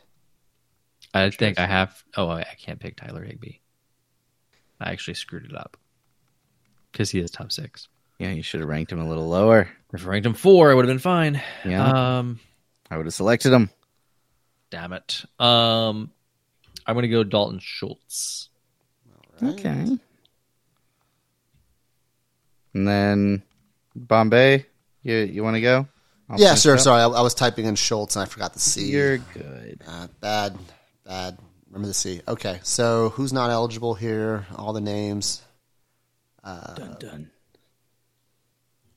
I 1.13 1.29
think 1.29 1.59
I 1.59 1.65
have. 1.67 2.01
Oh, 2.15 2.29
I 2.29 2.43
can't 2.57 2.79
pick 2.79 2.95
Tyler 2.95 3.23
Higbee. 3.23 3.57
I 4.79 4.91
actually 4.91 5.15
screwed 5.15 5.45
it 5.45 5.55
up 5.55 5.77
because 6.91 7.11
he 7.11 7.19
is 7.19 7.29
top 7.31 7.51
six. 7.51 7.87
Yeah, 8.17 8.31
you 8.31 8.43
should 8.43 8.59
have 8.61 8.69
ranked 8.69 8.91
him 8.91 9.01
a 9.01 9.07
little 9.07 9.27
lower. 9.27 9.67
If 9.93 10.05
I 10.05 10.09
ranked 10.09 10.25
him 10.25 10.33
four, 10.33 10.71
I 10.71 10.73
would 10.73 10.85
have 10.85 10.89
been 10.91 10.99
fine. 10.99 11.41
Yeah, 11.65 12.17
Um, 12.19 12.39
I 12.89 12.97
would 12.97 13.05
have 13.05 13.13
selected 13.13 13.51
him. 13.51 13.69
damn 14.69 14.93
it. 14.93 15.23
Um, 15.39 16.11
I'm 16.85 16.95
gonna 16.95 17.07
go 17.09 17.23
Dalton 17.23 17.59
Schultz. 17.59 18.49
Okay. 19.43 19.97
And 22.73 22.87
then 22.87 23.43
Bombay, 23.95 24.65
you 25.03 25.15
you 25.15 25.43
want 25.43 25.55
to 25.55 25.61
go? 25.61 25.87
I'll 26.31 26.39
yeah, 26.39 26.55
sure. 26.55 26.77
Sorry, 26.77 27.01
I, 27.01 27.07
I 27.07 27.21
was 27.21 27.33
typing 27.33 27.65
in 27.65 27.75
Schultz 27.75 28.15
and 28.15 28.23
I 28.23 28.25
forgot 28.25 28.53
the 28.53 28.59
C. 28.59 28.89
You're 28.89 29.17
good. 29.17 29.81
Uh, 29.87 30.07
bad, 30.21 30.57
bad 31.05 31.37
Remember 31.71 31.87
the 31.87 31.93
C. 31.93 32.21
Okay, 32.27 32.59
so 32.63 33.09
who's 33.09 33.31
not 33.31 33.49
eligible 33.49 33.93
here? 33.93 34.45
All 34.57 34.73
the 34.73 34.81
names. 34.81 35.41
dun 36.43 36.97
dun. 36.99 37.31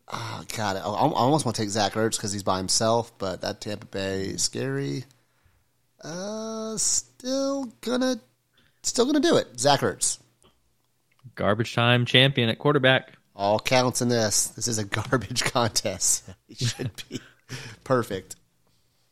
Oh, 0.08 0.44
God, 0.56 0.76
I, 0.76 0.80
I 0.80 0.82
almost 0.82 1.44
want 1.44 1.54
to 1.54 1.62
take 1.62 1.70
Zach 1.70 1.92
Ertz 1.92 2.16
because 2.16 2.32
he's 2.32 2.42
by 2.42 2.58
himself, 2.58 3.16
but 3.16 3.42
that 3.42 3.60
Tampa 3.60 3.86
Bay 3.86 4.22
is 4.22 4.42
scary. 4.42 5.04
Uh, 6.02 6.76
still 6.76 7.72
gonna, 7.80 8.20
still 8.82 9.06
gonna 9.06 9.20
do 9.20 9.36
it. 9.36 9.58
Zach 9.58 9.80
Ertz. 9.80 10.18
Garbage 11.36 11.74
time 11.74 12.04
champion 12.06 12.48
at 12.48 12.58
quarterback. 12.58 13.12
All 13.36 13.58
counts 13.58 14.00
in 14.00 14.08
this. 14.08 14.48
This 14.48 14.68
is 14.68 14.78
a 14.78 14.84
garbage 14.98 15.44
contest. 15.44 16.28
He 16.48 16.66
should 16.66 16.90
be 17.08 17.20
perfect. 17.82 18.36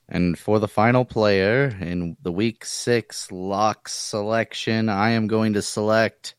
And 0.09 0.39
for 0.39 0.59
the 0.61 0.69
final 0.69 1.05
player 1.05 1.77
in 1.81 2.17
the 2.23 2.31
week 2.33 2.65
six 2.65 3.33
lock 3.33 3.89
selection, 3.89 4.89
I 4.89 5.11
am 5.13 5.27
going 5.27 5.55
to 5.55 5.63
select 5.63 6.35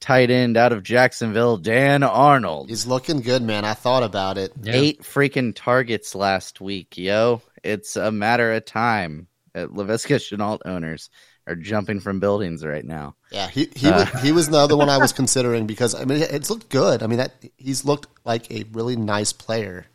tight 0.00 0.30
end 0.30 0.56
out 0.56 0.72
of 0.72 0.82
Jacksonville, 0.82 1.58
Dan 1.58 2.02
Arnold. 2.02 2.68
He's 2.70 2.86
looking 2.86 3.20
good, 3.20 3.42
man. 3.42 3.64
I 3.64 3.74
thought 3.74 4.02
about 4.02 4.38
it. 4.38 4.52
Yeah. 4.62 4.72
Eight 4.74 5.02
freaking 5.02 5.52
targets 5.54 6.14
last 6.14 6.60
week, 6.60 6.96
yo. 6.96 7.42
It's 7.62 7.96
a 7.96 8.10
matter 8.12 8.52
of 8.52 8.64
time. 8.64 9.26
at 9.54 9.68
Laviska 9.70 10.16
Shenault 10.16 10.60
owners 10.64 11.10
are 11.50 11.56
jumping 11.56 12.00
from 12.00 12.20
buildings 12.20 12.64
right 12.64 12.84
now. 12.84 13.14
Yeah, 13.30 13.48
he 13.48 13.68
he 13.74 13.88
uh, 13.88 13.98
was, 14.12 14.22
he 14.22 14.32
was 14.32 14.48
the 14.48 14.58
other 14.58 14.76
one 14.76 14.88
I 14.88 14.98
was 14.98 15.12
considering 15.20 15.66
because 15.66 15.94
I 15.94 16.04
mean 16.04 16.22
it's 16.22 16.48
looked 16.50 16.68
good. 16.68 17.02
I 17.02 17.06
mean 17.06 17.18
that 17.18 17.32
he's 17.56 17.84
looked 17.84 18.06
like 18.24 18.50
a 18.50 18.64
really 18.72 18.96
nice 18.96 19.32
player. 19.32 19.86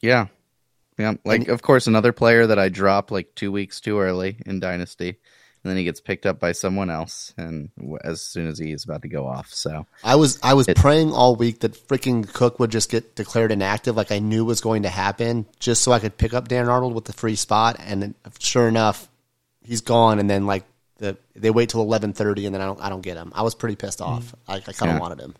Yeah. 0.00 0.26
Yeah. 0.98 1.14
Like, 1.24 1.48
of 1.48 1.62
course, 1.62 1.86
another 1.86 2.12
player 2.12 2.46
that 2.48 2.58
I 2.58 2.68
dropped 2.68 3.10
like 3.10 3.34
two 3.34 3.52
weeks 3.52 3.80
too 3.80 4.00
early 4.00 4.36
in 4.46 4.60
Dynasty. 4.60 5.16
And 5.64 5.70
then 5.70 5.76
he 5.76 5.84
gets 5.84 6.00
picked 6.00 6.24
up 6.26 6.38
by 6.38 6.52
someone 6.52 6.88
else. 6.88 7.34
And 7.36 7.70
as 8.04 8.20
soon 8.22 8.46
as 8.46 8.58
he 8.58 8.72
is 8.72 8.84
about 8.84 9.02
to 9.02 9.08
go 9.08 9.26
off. 9.26 9.52
So, 9.52 9.86
I 10.04 10.14
was 10.16 10.38
I 10.42 10.54
was 10.54 10.68
It- 10.68 10.76
praying 10.76 11.12
all 11.12 11.34
week 11.36 11.60
that 11.60 11.74
freaking 11.88 12.32
Cook 12.32 12.58
would 12.60 12.70
just 12.70 12.90
get 12.90 13.16
declared 13.16 13.50
inactive, 13.52 13.96
like 13.96 14.12
I 14.12 14.18
knew 14.20 14.44
was 14.44 14.60
going 14.60 14.82
to 14.84 14.88
happen, 14.88 15.46
just 15.58 15.82
so 15.82 15.92
I 15.92 15.98
could 15.98 16.16
pick 16.16 16.32
up 16.32 16.46
Dan 16.48 16.68
Arnold 16.68 16.94
with 16.94 17.04
the 17.06 17.12
free 17.12 17.34
spot. 17.36 17.76
And 17.80 18.02
then, 18.02 18.14
sure 18.38 18.68
enough, 18.68 19.08
he's 19.68 19.82
gone. 19.82 20.18
And 20.18 20.28
then 20.28 20.46
like 20.46 20.64
the 20.96 21.16
they 21.36 21.50
wait 21.50 21.68
till 21.68 21.80
eleven 21.82 22.12
thirty, 22.12 22.46
and 22.46 22.54
then 22.54 22.60
I 22.62 22.66
don't 22.66 22.80
I 22.80 22.88
don't 22.88 23.02
get 23.02 23.16
him. 23.16 23.32
I 23.34 23.42
was 23.42 23.54
pretty 23.54 23.76
pissed 23.76 24.00
off. 24.00 24.34
I, 24.48 24.56
I 24.56 24.60
kind 24.60 24.68
of 24.68 24.74
Mm. 24.80 24.86
Yeah. 24.94 24.98
wanted 24.98 25.20
him. 25.20 25.34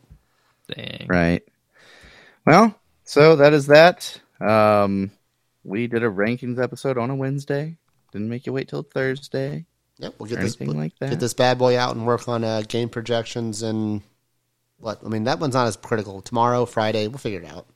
Dang. 0.74 1.06
right. 1.08 1.42
Well, 2.46 2.74
so 3.04 3.36
that 3.36 3.52
is 3.52 3.66
that. 3.66 4.20
Um, 4.40 5.10
we 5.64 5.86
did 5.86 6.02
a 6.04 6.08
rankings 6.08 6.62
episode 6.62 6.96
on 6.98 7.10
a 7.10 7.14
Wednesday. 7.14 7.76
Didn't 8.12 8.28
make 8.28 8.46
you 8.46 8.52
wait 8.52 8.68
till 8.68 8.82
Thursday. 8.82 9.66
Yep, 9.98 10.14
we'll 10.18 10.28
get 10.28 10.38
Or 10.38 10.42
this 10.42 10.56
anything 10.60 10.78
like 10.78 10.92
that. 11.00 11.10
get 11.10 11.20
this 11.20 11.34
bad 11.34 11.58
boy 11.58 11.76
out 11.76 11.96
and 11.96 12.06
work 12.06 12.28
on 12.28 12.44
uh, 12.44 12.62
game 12.68 12.88
projections 12.88 13.62
and 13.62 14.00
what 14.78 15.00
I 15.04 15.08
mean. 15.08 15.24
That 15.24 15.40
one's 15.40 15.54
not 15.54 15.66
as 15.66 15.76
critical. 15.76 16.22
Tomorrow, 16.22 16.66
Friday, 16.66 17.08
we'll 17.08 17.18
figure 17.18 17.40
it 17.40 17.46
out. 17.50 17.66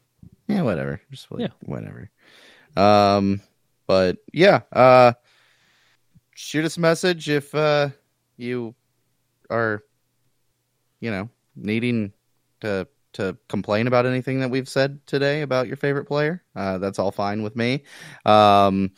Yeah, 0.46 0.62
whatever. 0.62 1.00
Just 1.10 1.30
like, 1.32 1.40
Yeah. 1.40 1.48
whatever. 1.64 2.10
Um, 2.76 3.40
but 3.86 4.18
yeah, 4.32 4.60
uh, 4.72 5.12
shoot 6.42 6.64
us 6.64 6.76
a 6.76 6.80
message 6.80 7.28
if 7.28 7.54
uh 7.54 7.88
you 8.36 8.74
are, 9.48 9.82
you 11.00 11.10
know, 11.10 11.28
needing 11.54 12.12
to 12.60 12.88
to 13.12 13.36
complain 13.48 13.86
about 13.86 14.06
anything 14.06 14.40
that 14.40 14.50
we've 14.50 14.68
said 14.68 15.06
today 15.06 15.42
about 15.42 15.66
your 15.66 15.76
favorite 15.76 16.06
player. 16.06 16.42
Uh, 16.56 16.78
that's 16.78 16.98
all 16.98 17.12
fine 17.12 17.42
with 17.42 17.54
me. 17.54 17.84
Um, 18.24 18.92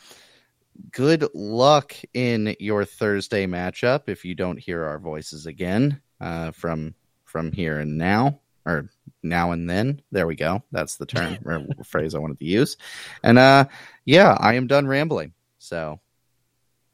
good 0.91 1.27
luck 1.33 1.93
in 2.13 2.55
your 2.59 2.85
Thursday 2.85 3.45
matchup 3.45 4.07
if 4.07 4.23
you 4.23 4.35
don't 4.35 4.57
hear 4.57 4.83
our 4.85 4.99
voices 4.99 5.45
again 5.45 6.01
uh, 6.21 6.51
from 6.51 6.95
from 7.25 7.51
here 7.51 7.79
and 7.79 7.97
now 7.97 8.39
or 8.65 8.89
now 9.21 9.51
and 9.51 9.69
then. 9.69 10.01
There 10.11 10.25
we 10.25 10.35
go. 10.35 10.63
That's 10.71 10.95
the 10.95 11.05
term 11.05 11.37
or 11.45 11.65
phrase 11.83 12.15
I 12.15 12.19
wanted 12.19 12.39
to 12.39 12.45
use. 12.45 12.77
And 13.21 13.37
uh, 13.37 13.65
yeah, 14.05 14.35
I 14.39 14.55
am 14.55 14.67
done 14.67 14.87
rambling. 14.87 15.33
So 15.59 15.99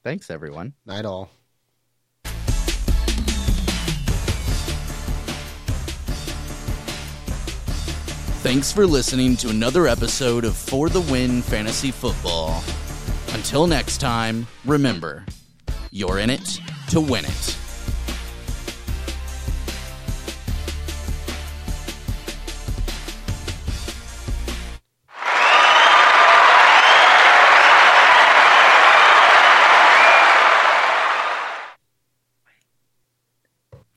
thanks 0.03 0.29
everyone. 0.29 0.73
Night 0.85 1.05
all. 1.05 1.29
Thanks 8.41 8.71
for 8.71 8.87
listening 8.87 9.37
to 9.37 9.49
another 9.49 9.87
episode 9.87 10.45
of 10.45 10.57
For 10.57 10.89
the 10.89 11.01
Win 11.01 11.43
Fantasy 11.43 11.91
Football. 11.91 12.63
Until 13.33 13.67
next 13.67 13.99
time, 13.99 14.47
remember, 14.65 15.23
you're 15.91 16.17
in 16.17 16.31
it 16.31 16.59
to 16.89 16.99
win 16.99 17.23
it. 17.23 17.57